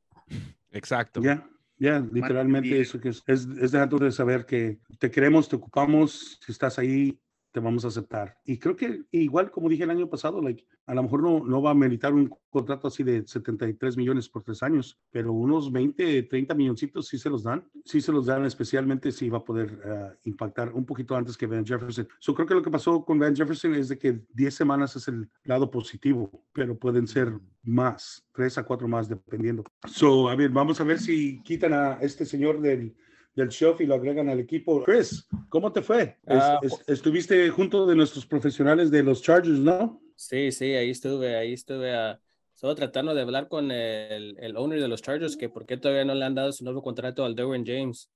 Exacto. 0.71 1.21
Ya. 1.21 1.47
Ya, 1.79 1.99
literalmente 1.99 2.79
eso 2.79 2.99
que 2.99 3.09
es, 3.09 3.23
es, 3.25 3.47
es 3.59 3.71
dejando 3.71 3.97
de 3.97 4.11
saber 4.11 4.45
que 4.45 4.79
te 4.99 5.09
queremos, 5.09 5.49
te 5.49 5.55
ocupamos, 5.55 6.39
si 6.39 6.51
estás 6.51 6.77
ahí, 6.77 7.19
te 7.53 7.59
vamos 7.59 7.85
a 7.85 7.89
aceptar. 7.89 8.35
Y 8.43 8.57
creo 8.57 8.75
que 8.75 9.03
igual 9.11 9.51
como 9.51 9.69
dije 9.69 9.83
el 9.83 9.91
año 9.91 10.09
pasado, 10.09 10.41
like, 10.41 10.65
a 10.87 10.95
lo 10.95 11.03
mejor 11.03 11.21
no, 11.21 11.45
no 11.45 11.61
va 11.61 11.71
a 11.71 11.75
meritar 11.75 12.13
un 12.13 12.33
contrato 12.49 12.87
así 12.87 13.03
de 13.03 13.25
73 13.25 13.95
millones 13.95 14.27
por 14.27 14.43
tres 14.43 14.63
años, 14.63 14.99
pero 15.11 15.31
unos 15.31 15.71
20, 15.71 16.23
30 16.23 16.53
milloncitos 16.55 17.07
sí 17.07 17.17
se 17.17 17.29
los 17.29 17.43
dan. 17.43 17.63
Sí 17.85 18.01
se 18.01 18.11
los 18.11 18.25
dan 18.25 18.43
especialmente 18.45 19.11
si 19.11 19.29
va 19.29 19.37
a 19.37 19.43
poder 19.45 19.71
uh, 19.85 20.27
impactar 20.27 20.73
un 20.73 20.85
poquito 20.85 21.15
antes 21.15 21.37
que 21.37 21.45
Van 21.45 21.65
Jefferson. 21.65 22.07
Yo 22.19 22.33
creo 22.33 22.47
que 22.47 22.55
lo 22.55 22.63
que 22.63 22.71
pasó 22.71 23.05
con 23.05 23.19
Van 23.19 23.35
Jefferson 23.35 23.75
es 23.75 23.87
de 23.89 23.99
que 23.99 24.21
10 24.33 24.53
semanas 24.53 24.95
es 24.95 25.07
el 25.07 25.29
lado 25.43 25.69
positivo, 25.69 26.43
pero 26.53 26.77
pueden 26.77 27.07
ser 27.07 27.33
más, 27.61 28.27
3 28.33 28.57
a 28.57 28.63
4 28.63 28.87
más 28.87 29.07
dependiendo. 29.07 29.63
So, 29.85 30.27
a 30.27 30.35
ver, 30.35 30.49
vamos 30.49 30.81
a 30.81 30.83
ver 30.83 30.99
si 30.99 31.41
quitan 31.43 31.73
a 31.73 31.93
este 32.01 32.25
señor 32.25 32.61
del 32.61 32.95
del 33.35 33.49
shelf 33.49 33.81
y 33.81 33.85
lo 33.85 33.95
agregan 33.95 34.29
al 34.29 34.39
equipo. 34.39 34.83
Chris, 34.83 35.27
¿cómo 35.49 35.71
te 35.71 35.81
fue? 35.81 36.17
Ah, 36.27 36.59
es, 36.61 36.73
es, 36.73 36.83
estuviste 36.87 37.49
junto 37.49 37.85
de 37.85 37.95
nuestros 37.95 38.25
profesionales 38.25 38.91
de 38.91 39.03
los 39.03 39.21
Chargers, 39.21 39.59
¿no? 39.59 40.01
Sí, 40.15 40.51
sí, 40.51 40.73
ahí 40.73 40.89
estuve, 40.89 41.35
ahí 41.35 41.53
estuve. 41.53 41.93
Uh, 41.93 42.17
estaba 42.53 42.75
tratando 42.75 43.13
de 43.13 43.21
hablar 43.21 43.47
con 43.47 43.71
el, 43.71 44.37
el 44.39 44.55
owner 44.55 44.79
de 44.79 44.87
los 44.87 45.01
Chargers, 45.01 45.35
que 45.35 45.49
por 45.49 45.65
qué 45.65 45.77
todavía 45.77 46.05
no 46.05 46.13
le 46.13 46.23
han 46.23 46.35
dado 46.35 46.51
su 46.53 46.63
nuevo 46.63 46.81
contrato 46.81 47.25
al 47.25 47.35
Derwin 47.35 47.65
James. 47.65 48.09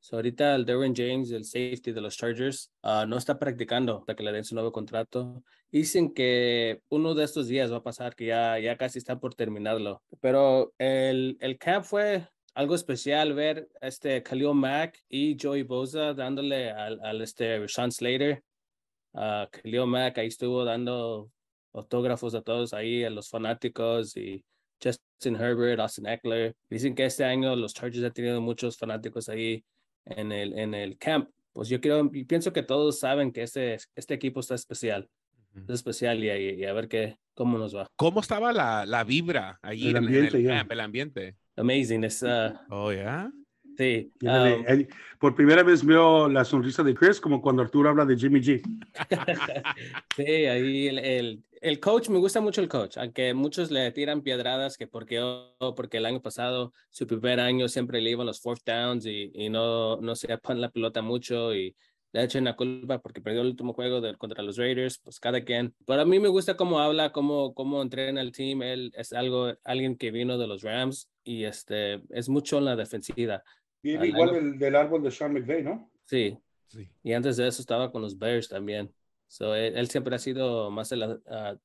So, 0.00 0.16
ahorita 0.16 0.56
el 0.56 0.64
Derwin 0.64 0.94
James, 0.96 1.30
el 1.30 1.44
safety 1.44 1.92
de 1.92 2.00
los 2.00 2.16
Chargers, 2.16 2.72
uh, 2.82 3.06
no 3.06 3.16
está 3.16 3.38
practicando 3.38 3.98
hasta 3.98 4.16
que 4.16 4.24
le 4.24 4.32
den 4.32 4.42
su 4.42 4.56
nuevo 4.56 4.72
contrato. 4.72 5.44
Dicen 5.70 6.12
que 6.12 6.82
uno 6.88 7.14
de 7.14 7.24
estos 7.24 7.46
días 7.46 7.70
va 7.70 7.76
a 7.76 7.82
pasar, 7.84 8.16
que 8.16 8.26
ya, 8.26 8.58
ya 8.58 8.76
casi 8.76 8.98
está 8.98 9.20
por 9.20 9.34
terminarlo. 9.34 10.02
Pero 10.20 10.74
el, 10.78 11.36
el 11.40 11.56
camp 11.56 11.84
fue, 11.84 12.26
algo 12.54 12.74
especial 12.74 13.34
ver 13.34 13.68
este 13.80 14.22
Khalil 14.22 14.54
Mack 14.54 14.98
y 15.08 15.36
Joey 15.40 15.62
Bosa 15.62 16.14
dándole 16.14 16.70
al, 16.70 17.00
al 17.00 17.22
este 17.22 17.66
Sean 17.68 17.90
Slater. 17.90 18.42
Uh, 19.12 19.46
Khalil 19.50 19.86
Mack 19.86 20.18
ahí 20.18 20.28
estuvo 20.28 20.64
dando 20.64 21.30
autógrafos 21.72 22.34
a 22.34 22.42
todos 22.42 22.72
ahí, 22.74 23.04
a 23.04 23.10
los 23.10 23.28
fanáticos 23.28 24.16
y 24.16 24.44
Justin 24.82 25.36
Herbert, 25.36 25.80
Austin 25.80 26.06
Eckler. 26.06 26.54
Dicen 26.68 26.94
que 26.94 27.06
este 27.06 27.24
año 27.24 27.54
los 27.56 27.74
Chargers 27.74 28.04
han 28.04 28.12
tenido 28.12 28.40
muchos 28.40 28.76
fanáticos 28.76 29.28
ahí 29.28 29.64
en 30.04 30.32
el, 30.32 30.58
en 30.58 30.74
el 30.74 30.98
camp. 30.98 31.30
Pues 31.52 31.68
yo 31.68 31.80
quiero, 31.80 32.10
pienso 32.10 32.52
que 32.52 32.62
todos 32.62 32.98
saben 32.98 33.32
que 33.32 33.42
este, 33.42 33.78
este 33.94 34.14
equipo 34.14 34.40
está 34.40 34.54
especial. 34.54 35.08
Es 35.54 35.68
especial 35.68 36.24
y, 36.24 36.30
y, 36.30 36.64
a 36.64 36.72
ver 36.72 36.88
qué, 36.88 37.18
cómo 37.34 37.58
nos 37.58 37.76
va. 37.76 37.86
¿Cómo 37.96 38.20
estaba 38.20 38.54
la, 38.54 38.86
la 38.86 39.04
vibra 39.04 39.58
allí 39.60 39.90
El 39.90 39.96
en, 39.96 40.04
ambiente, 40.04 40.38
en 40.38 40.46
el 40.46 40.48
camp, 40.48 40.72
el 40.72 40.80
ambiente? 40.80 41.36
Amazing. 41.56 42.04
Es, 42.04 42.22
uh, 42.22 42.52
Oh, 42.70 42.90
yeah. 42.92 43.30
sí. 43.76 44.10
Um, 44.22 44.86
por 45.18 45.34
primera 45.34 45.62
vez 45.62 45.84
veo 45.84 46.28
la 46.28 46.44
sonrisa 46.44 46.82
de 46.82 46.94
Chris 46.94 47.20
como 47.20 47.40
cuando 47.40 47.62
Arturo 47.62 47.88
habla 47.90 48.04
de 48.04 48.16
Jimmy 48.16 48.40
G. 48.40 48.62
Sí, 50.16 50.22
ahí 50.22 50.88
el, 50.88 50.98
el, 50.98 51.44
el 51.60 51.80
coach, 51.80 52.08
me 52.08 52.18
gusta 52.18 52.40
mucho 52.40 52.60
el 52.60 52.68
coach, 52.68 52.98
aunque 52.98 53.32
muchos 53.34 53.70
le 53.70 53.90
tiran 53.92 54.20
piedradas 54.22 54.76
que 54.76 54.86
porque, 54.86 55.20
oh, 55.22 55.74
porque 55.74 55.98
el 55.98 56.06
año 56.06 56.20
pasado, 56.20 56.72
su 56.90 57.06
primer 57.06 57.40
año, 57.40 57.68
siempre 57.68 58.00
le 58.00 58.10
iban 58.10 58.26
los 58.26 58.40
fourth 58.40 58.62
downs 58.66 59.06
y, 59.06 59.30
y 59.34 59.48
no, 59.48 59.96
no 60.00 60.14
se 60.16 60.32
apan 60.32 60.60
la 60.60 60.70
pelota 60.70 61.00
mucho 61.02 61.54
y 61.54 61.74
le 62.12 62.22
echan 62.24 62.44
la 62.44 62.56
culpa 62.56 63.00
porque 63.00 63.20
perdió 63.20 63.40
el 63.40 63.48
último 63.48 63.72
juego 63.72 64.00
de, 64.00 64.16
contra 64.16 64.42
los 64.42 64.56
Raiders, 64.58 64.98
pues 64.98 65.18
cada 65.18 65.42
quien. 65.42 65.74
Pero 65.86 66.02
a 66.02 66.04
mí 66.04 66.20
me 66.20 66.28
gusta 66.28 66.56
cómo 66.56 66.78
habla, 66.78 67.12
cómo, 67.12 67.54
cómo 67.54 67.80
entrena 67.80 68.20
el 68.20 68.32
team. 68.32 68.62
Él 68.62 68.92
es 68.96 69.12
algo, 69.12 69.54
alguien 69.64 69.96
que 69.96 70.10
vino 70.10 70.36
de 70.38 70.46
los 70.46 70.62
Rams 70.62 71.10
y 71.24 71.44
este, 71.44 72.02
es 72.10 72.28
mucho 72.28 72.58
en 72.58 72.66
la 72.66 72.76
defensiva. 72.76 73.42
Al 73.84 74.04
igual 74.06 74.30
año. 74.30 74.38
del, 74.38 74.58
del 74.58 74.76
árbol 74.76 75.02
de 75.02 75.10
Sean 75.10 75.32
McVay, 75.32 75.62
¿no? 75.62 75.90
Sí, 76.04 76.36
Sí. 76.68 76.88
y 77.02 77.12
antes 77.12 77.36
de 77.36 77.46
eso 77.46 77.60
estaba 77.60 77.92
con 77.92 78.00
los 78.00 78.18
Bears 78.18 78.48
también. 78.48 78.94
So, 79.26 79.54
él, 79.54 79.76
él 79.76 79.88
siempre 79.88 80.14
ha 80.14 80.18
sido 80.18 80.70
más 80.70 80.88
de 80.88 80.96
la 80.96 81.18
ah, 81.28 81.56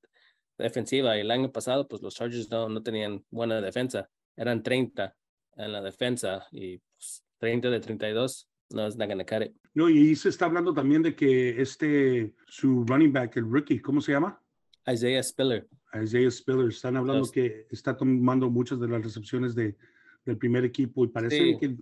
defensiva. 0.57 1.17
Y 1.17 1.21
el 1.21 1.31
año 1.31 1.51
pasado, 1.51 1.87
pues 1.87 2.01
los 2.01 2.15
Chargers 2.15 2.49
no, 2.49 2.69
no 2.69 2.81
tenían 2.81 3.25
buena 3.29 3.61
defensa. 3.61 4.09
Eran 4.35 4.63
30 4.63 5.15
en 5.57 5.71
la 5.71 5.81
defensa 5.81 6.47
y 6.51 6.77
pues, 6.77 7.23
30 7.39 7.69
de 7.69 7.79
32. 7.79 8.49
No 8.69 8.85
es 8.85 8.97
not 8.97 9.07
gonna 9.09 9.25
cut 9.25 9.43
it. 9.43 9.53
No, 9.73 9.89
y 9.89 10.15
se 10.15 10.29
está 10.29 10.45
hablando 10.45 10.73
también 10.73 11.01
de 11.01 11.15
que 11.15 11.61
este, 11.61 12.33
su 12.47 12.83
running 12.85 13.13
back, 13.13 13.37
el 13.37 13.49
rookie, 13.49 13.79
¿cómo 13.79 14.01
se 14.01 14.11
llama? 14.11 14.41
Isaiah 14.91 15.23
Spiller. 15.23 15.67
Isaiah 16.03 16.29
Spiller. 16.31 16.67
Están 16.69 16.97
hablando 16.97 17.19
Los- 17.21 17.31
que 17.31 17.67
está 17.71 17.95
tomando 17.95 18.49
muchas 18.49 18.79
de 18.79 18.87
las 18.89 19.01
recepciones 19.03 19.55
de, 19.55 19.77
del 20.25 20.37
primer 20.37 20.65
equipo 20.65 21.05
y 21.05 21.07
parece 21.07 21.37
Sí. 21.37 21.57
que, 21.59 21.75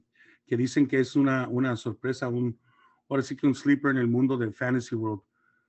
que 0.45 0.57
dicen 0.57 0.87
que 0.87 0.99
es 0.99 1.15
una, 1.15 1.47
una 1.47 1.75
sorpresa, 1.75 2.27
un, 2.27 2.59
ahora 3.09 3.23
sí 3.23 3.35
que 3.35 3.47
un 3.47 3.55
sleeper 3.55 3.91
en 3.91 3.97
el 3.97 4.07
mundo 4.07 4.37
del 4.37 4.53
fantasy 4.53 4.95
world. 4.95 5.21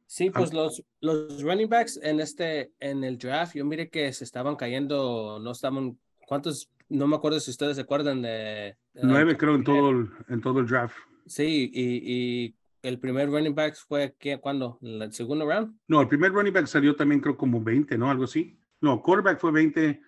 Sí, 0.06 0.28
Ah. 0.28 0.38
pues 0.38 0.52
los, 0.52 0.84
los 1.00 1.42
running 1.42 1.68
backs 1.68 1.98
en 2.02 2.20
este, 2.20 2.72
en 2.78 3.04
el 3.04 3.16
draft, 3.16 3.54
yo 3.56 3.64
mire 3.64 3.88
que 3.88 4.12
se 4.12 4.24
estaban 4.24 4.54
cayendo, 4.56 5.38
no 5.40 5.50
estaban, 5.50 5.98
¿cuántos? 6.28 6.70
No 6.88 7.06
me 7.06 7.16
acuerdo 7.16 7.40
si 7.40 7.50
ustedes 7.50 7.76
se 7.76 7.82
acuerdan 7.82 8.22
de... 8.22 8.28
de- 8.94 9.00
Nueve 9.02 9.36
creo 9.36 9.54
en 9.54 9.64
todo 9.64 9.90
el, 9.90 10.08
en 10.28 10.40
todo 10.40 10.60
el 10.60 10.66
draft. 10.66 10.96
Sí, 11.26 11.70
y, 11.72 12.44
y 12.44 12.54
el 12.82 12.98
primer 13.00 13.28
running 13.28 13.54
back 13.54 13.76
fue, 13.76 14.14
¿qué, 14.18 14.38
¿cuándo? 14.38 14.78
¿El 14.82 15.12
segundo 15.12 15.44
round? 15.46 15.76
No, 15.88 16.00
el 16.00 16.08
primer 16.08 16.32
running 16.32 16.52
back 16.52 16.66
salió 16.66 16.94
también 16.94 17.20
creo 17.20 17.36
como 17.36 17.60
20, 17.60 17.98
¿no? 17.98 18.10
Algo 18.10 18.24
así. 18.24 18.56
No, 18.80 19.02
quarterback 19.02 19.40
fue 19.40 19.50
20, 19.50 20.00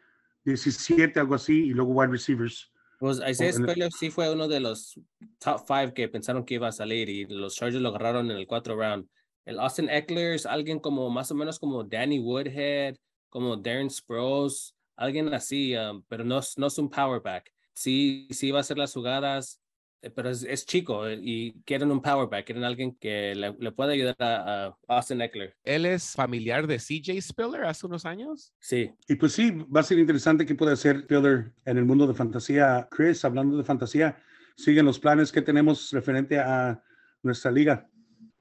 17, 0.44 1.18
algo 1.18 1.34
así, 1.34 1.64
y 1.66 1.70
luego 1.70 1.92
wide 1.92 2.12
receivers. 2.12 2.70
Pues 3.00 3.20
Isaiah 3.26 3.52
Spiller 3.52 3.92
sí 3.92 4.10
fue 4.10 4.32
uno 4.32 4.48
de 4.48 4.60
los 4.60 5.00
top 5.38 5.60
five 5.66 5.94
que 5.94 6.08
pensaron 6.08 6.44
que 6.44 6.54
iba 6.54 6.68
a 6.68 6.72
salir 6.72 7.08
y 7.08 7.26
los 7.26 7.54
Chargers 7.54 7.80
lo 7.80 7.90
agarraron 7.90 8.30
en 8.30 8.36
el 8.36 8.46
cuatro 8.46 8.76
round. 8.76 9.06
El 9.44 9.60
Austin 9.60 9.88
Eckler 9.88 10.34
es 10.34 10.46
alguien 10.46 10.80
como 10.80 11.08
más 11.08 11.30
o 11.30 11.34
menos 11.34 11.58
como 11.58 11.84
Danny 11.84 12.18
Woodhead, 12.18 12.96
como 13.28 13.56
Darren 13.56 13.88
Sproles, 13.88 14.74
alguien 14.98 15.32
así, 15.32 15.74
um, 15.76 16.02
pero 16.08 16.24
no, 16.24 16.38
es- 16.40 16.58
no 16.58 16.66
es 16.66 16.76
un 16.78 16.90
power 16.90 17.22
back. 17.22 17.50
Sí, 17.72 18.28
sí 18.30 18.50
va 18.50 18.58
a 18.58 18.60
hacer 18.62 18.76
las 18.76 18.92
jugadas, 18.92 19.62
eh, 20.02 20.10
pero 20.10 20.28
es, 20.30 20.42
es 20.42 20.66
chico 20.66 21.06
eh, 21.06 21.18
y 21.22 21.52
quieren 21.62 21.90
un 21.90 22.02
power 22.02 22.28
back, 22.28 22.46
quieren 22.46 22.64
alguien 22.64 22.94
que 22.96 23.34
le, 23.34 23.54
le 23.58 23.72
pueda 23.72 23.92
ayudar 23.92 24.16
a, 24.18 24.66
a 24.66 24.76
Austin 24.96 25.20
Eckler. 25.20 25.56
Él 25.64 25.86
es 25.86 26.12
familiar 26.12 26.66
de 26.66 26.78
CJ 26.78 27.20
Spiller 27.22 27.64
hace 27.64 27.86
unos 27.86 28.04
años. 28.04 28.52
Sí, 28.60 28.90
Y 29.08 29.14
pues 29.14 29.32
sí, 29.32 29.50
va 29.74 29.80
a 29.80 29.84
ser 29.84 29.98
interesante 29.98 30.44
qué 30.44 30.54
puede 30.54 30.72
hacer 30.72 31.02
Spiller 31.02 31.52
en 31.64 31.78
el 31.78 31.84
mundo 31.84 32.06
de 32.06 32.14
fantasía. 32.14 32.88
Chris, 32.90 33.24
hablando 33.24 33.56
de 33.56 33.64
fantasía, 33.64 34.16
siguen 34.56 34.86
los 34.86 34.98
planes 34.98 35.30
que 35.32 35.42
tenemos 35.42 35.90
referente 35.92 36.38
a 36.38 36.82
nuestra 37.22 37.50
liga. 37.52 37.88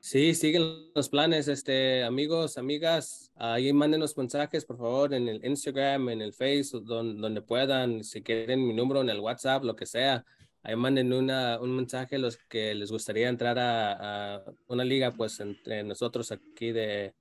Sí, 0.10 0.34
siguen 0.36 0.90
los 0.96 1.10
planes, 1.10 1.50
este, 1.50 2.06
amigos, 2.06 2.58
amigas. 2.58 3.30
Ahí 3.36 3.74
mándenos 3.74 4.16
mensajes, 4.16 4.64
por 4.64 4.78
favor, 4.78 5.14
en 5.14 5.28
el 5.28 5.44
Instagram, 5.44 6.08
en 6.08 6.22
el 6.22 6.32
Facebook, 6.32 6.86
donde, 6.86 7.20
donde 7.20 7.42
puedan. 7.42 8.06
Si 8.06 8.24
quieren 8.24 8.66
mi 8.66 8.74
número 8.74 9.02
en 9.02 9.10
el 9.10 9.20
WhatsApp, 9.20 9.66
lo 9.66 9.76
que 9.76 9.86
sea. 9.86 10.24
Ahí 10.64 10.78
manden 10.78 11.12
una, 11.12 11.60
un 11.60 11.76
mensaje 11.76 12.20
los 12.20 12.38
que 12.38 12.74
les 12.74 12.90
gustaría 12.90 13.28
entrar 13.28 13.60
a, 13.60 14.36
a 14.36 14.44
una 14.68 14.86
liga, 14.86 15.12
pues 15.12 15.42
entre 15.42 15.84
nosotros 15.84 16.32
aquí 16.32 16.72
de 16.72 17.14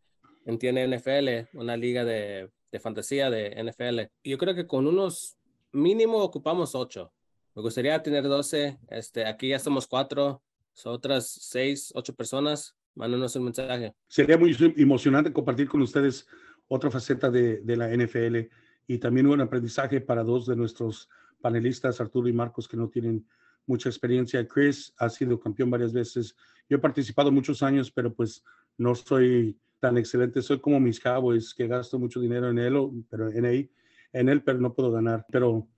Entiende 0.45 0.87
NFL, 0.87 1.59
una 1.59 1.77
liga 1.77 2.05
de, 2.05 2.53
de 2.71 2.79
fantasía 2.79 3.31
de 3.31 3.65
NFL. 3.65 4.13
Yo 4.23 4.39
creo 4.39 4.55
que 4.55 4.69
con 4.69 4.87
unos 4.87 5.37
mínimo 5.73 6.19
ocupamos 6.19 6.77
ocho. 6.77 7.13
Me 7.57 7.63
gustaría 7.63 8.01
tener 8.01 8.23
12. 8.23 8.79
Este, 8.91 9.27
aquí 9.27 9.49
ya 9.49 9.59
somos 9.59 9.89
cuatro. 9.89 10.41
Son 10.77 10.93
otras 10.93 11.27
seis, 11.27 11.91
ocho 11.97 12.15
personas. 12.15 12.76
Mándanos 12.97 13.37
un 13.37 13.45
mensaje. 13.45 13.95
Sería 14.09 14.39
muy 14.39 14.57
emocionante 14.77 15.33
compartir 15.33 15.69
con 15.69 15.83
ustedes 15.83 16.27
otra 16.67 16.91
faceta 16.91 17.31
de, 17.31 17.63
la 17.77 17.95
NFL 17.95 18.49
y 18.87 18.99
también 18.99 19.27
un 19.27 19.41
aprendizaje 19.41 20.01
para 20.01 20.25
dos 20.25 20.47
de 20.47 20.57
nuestros 20.57 21.09
panelistas, 21.43 22.01
Arturo 22.01 22.27
y 22.27 22.33
Marcos, 22.33 22.67
que 22.67 22.77
no 22.79 22.89
tienen 22.89 23.27
mucha 23.67 23.91
experiencia. 23.91 24.49
Chris 24.49 24.95
ha 24.97 25.11
sido 25.11 25.39
campeón 25.39 25.71
varias 25.71 25.93
veces. 25.93 26.35
Yo 26.71 26.79
he 26.79 26.81
participado 26.81 27.31
muchos 27.31 27.63
años, 27.63 27.91
pero 27.91 28.15
pues 28.15 28.43
no 28.79 28.95
soy 28.95 29.59
tan 29.79 29.99
excelente. 29.99 30.41
Soy 30.41 30.59
como 30.59 30.81
mis 30.81 30.99
Cowboys, 30.99 31.53
que 31.53 31.67
gasto 31.67 31.99
mucho 31.99 32.19
dinero 32.19 32.49
en 32.49 32.59
él, 32.59 33.05
pero 33.11 33.31
en 33.31 33.45
ahí, 33.45 33.71
en 34.15 34.31
él, 34.31 34.43
pero 34.43 34.59
no 34.59 34.73
puedo 34.73 34.91
ganar. 34.91 35.27
Pero 35.31 35.69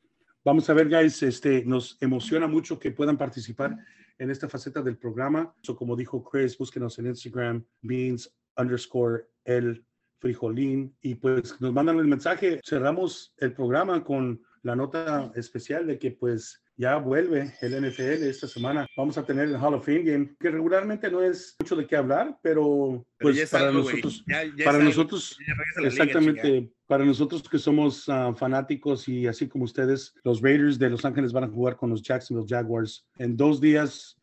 vamos 0.44 0.68
a 0.70 0.74
ver, 0.74 0.88
guys, 0.88 1.22
este, 1.22 1.64
nos 1.64 1.96
emociona 2.00 2.46
mucho 2.46 2.78
que 2.78 2.90
puedan 2.90 3.16
participar 3.16 3.76
en 4.18 4.30
esta 4.30 4.48
faceta 4.48 4.82
del 4.82 4.96
programa. 4.96 5.54
So, 5.62 5.76
como 5.76 5.94
dijo 5.96 6.22
Chris, 6.24 6.56
búsquenos 6.58 6.98
en 6.98 7.06
Instagram, 7.06 7.64
beans 7.82 8.34
underscore 8.56 9.26
el 9.44 9.84
frijolín, 10.20 10.96
y 11.00 11.14
pues 11.14 11.60
nos 11.60 11.72
mandan 11.72 11.98
el 11.98 12.06
mensaje. 12.06 12.60
Cerramos 12.64 13.32
el 13.38 13.52
programa 13.52 14.02
con 14.02 14.42
la 14.62 14.74
nota 14.74 15.30
especial 15.36 15.86
de 15.86 15.98
que 15.98 16.10
pues 16.10 16.60
ya 16.76 16.96
vuelve 16.96 17.54
el 17.60 17.74
NFL 17.80 18.22
esta 18.28 18.48
semana. 18.48 18.86
Vamos 18.96 19.16
a 19.18 19.24
tener 19.24 19.48
el 19.48 19.56
Hall 19.56 19.74
of 19.74 19.84
Fame 19.86 20.02
Game, 20.02 20.36
que 20.38 20.50
regularmente 20.50 21.10
no 21.10 21.22
es 21.22 21.54
mucho 21.60 21.76
de 21.76 21.86
qué 21.86 21.96
hablar, 21.96 22.38
pero 22.42 23.04
Pero 23.16 23.30
pues 23.30 23.38
es 23.38 23.50
para 23.50 23.68
algo, 23.68 23.82
nosotros, 23.84 24.24
Ya- 24.26 24.44
ya 24.56 24.64
para 24.64 24.78
nosotros, 24.78 25.36
la 25.38 25.54
liga, 25.54 25.88
exactamente, 25.88 26.72
para 26.88 27.04
nosotros 27.04 27.46
que 27.46 27.58
somos 27.58 28.08
ah, 28.08 28.34
fanáticos 28.34 29.08
y 29.08 29.26
así 29.26 29.46
como 29.46 29.64
ustedes, 29.64 30.14
los 30.24 30.40
Raiders 30.40 30.78
de 30.78 30.88
Los 30.88 31.04
Ángeles 31.04 31.34
van 31.34 31.44
a 31.44 31.48
jugar 31.48 31.76
con 31.76 31.90
los 31.90 32.02
Jacksonville 32.02 32.48
Jaguars 32.48 33.06
en 33.18 33.36
dos 33.36 33.60
días, 33.60 34.16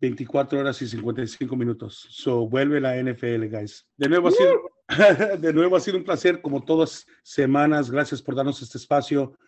24 0.00 0.58
horas 0.58 0.82
y 0.82 0.88
55 0.88 1.54
minutos. 1.54 2.08
So 2.10 2.48
vuelve 2.48 2.80
la 2.80 3.00
NFL, 3.00 3.46
guys. 3.46 3.86
De 3.96 4.08
nuevo 4.08 4.28
ha 4.28 4.32
sido, 4.32 4.52
de 5.38 5.52
nuevo 5.52 5.76
ha 5.76 5.80
sido 5.80 5.96
un 5.96 6.04
placer 6.04 6.42
como 6.42 6.64
todas 6.64 7.06
semanas. 7.22 7.88
Gracias 7.88 8.20
por 8.20 8.34
darnos 8.34 8.60
este 8.62 8.78
espacio. 8.78 9.38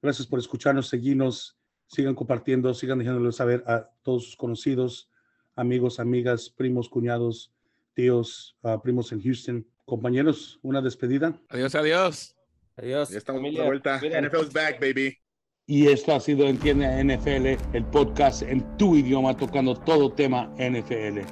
Gracias 0.00 0.26
por 0.26 0.38
escucharnos, 0.38 0.88
seguirnos, 0.88 1.58
sigan 1.88 2.14
compartiendo, 2.14 2.72
sigan 2.74 3.00
dejándolo 3.00 3.32
saber 3.32 3.64
a 3.66 3.90
todos 4.02 4.24
sus 4.24 4.36
conocidos, 4.36 5.10
amigos, 5.56 5.98
amigas, 5.98 6.48
primos, 6.48 6.88
cuñados, 6.88 7.52
tíos, 7.92 8.56
ah, 8.62 8.80
primos 8.80 9.10
en 9.10 9.20
Houston. 9.20 9.66
Compañeros, 9.90 10.60
una 10.62 10.80
despedida. 10.80 11.34
Adiós, 11.48 11.74
adiós. 11.74 12.36
Adiós. 12.76 13.08
Ya 13.10 13.18
estamos 13.18 13.40
familia. 13.40 13.62
de 13.62 13.66
vuelta. 13.66 13.98
Cuídense. 13.98 14.28
NFL's 14.28 14.52
back, 14.52 14.80
baby. 14.80 15.18
Y 15.66 15.88
esto 15.88 16.14
ha 16.14 16.20
sido 16.20 16.46
Entiende 16.46 16.86
NFL, 17.02 17.76
el 17.76 17.84
podcast 17.86 18.42
en 18.42 18.64
tu 18.76 18.94
idioma 18.94 19.36
tocando 19.36 19.74
todo 19.74 20.12
tema 20.12 20.48
NFL. 20.58 21.22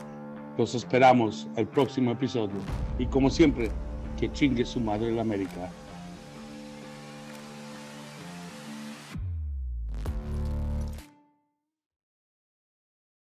Los 0.59 0.75
esperamos 0.75 1.47
el 1.57 1.69
próximo 1.69 2.11
episodio. 2.11 2.57
Y 2.99 3.07
como 3.07 3.31
siempre, 3.31 3.71
que 4.19 4.29
chingue 4.33 4.65
su 4.65 4.81
madre 4.81 5.13
la 5.13 5.21
América. 5.21 5.71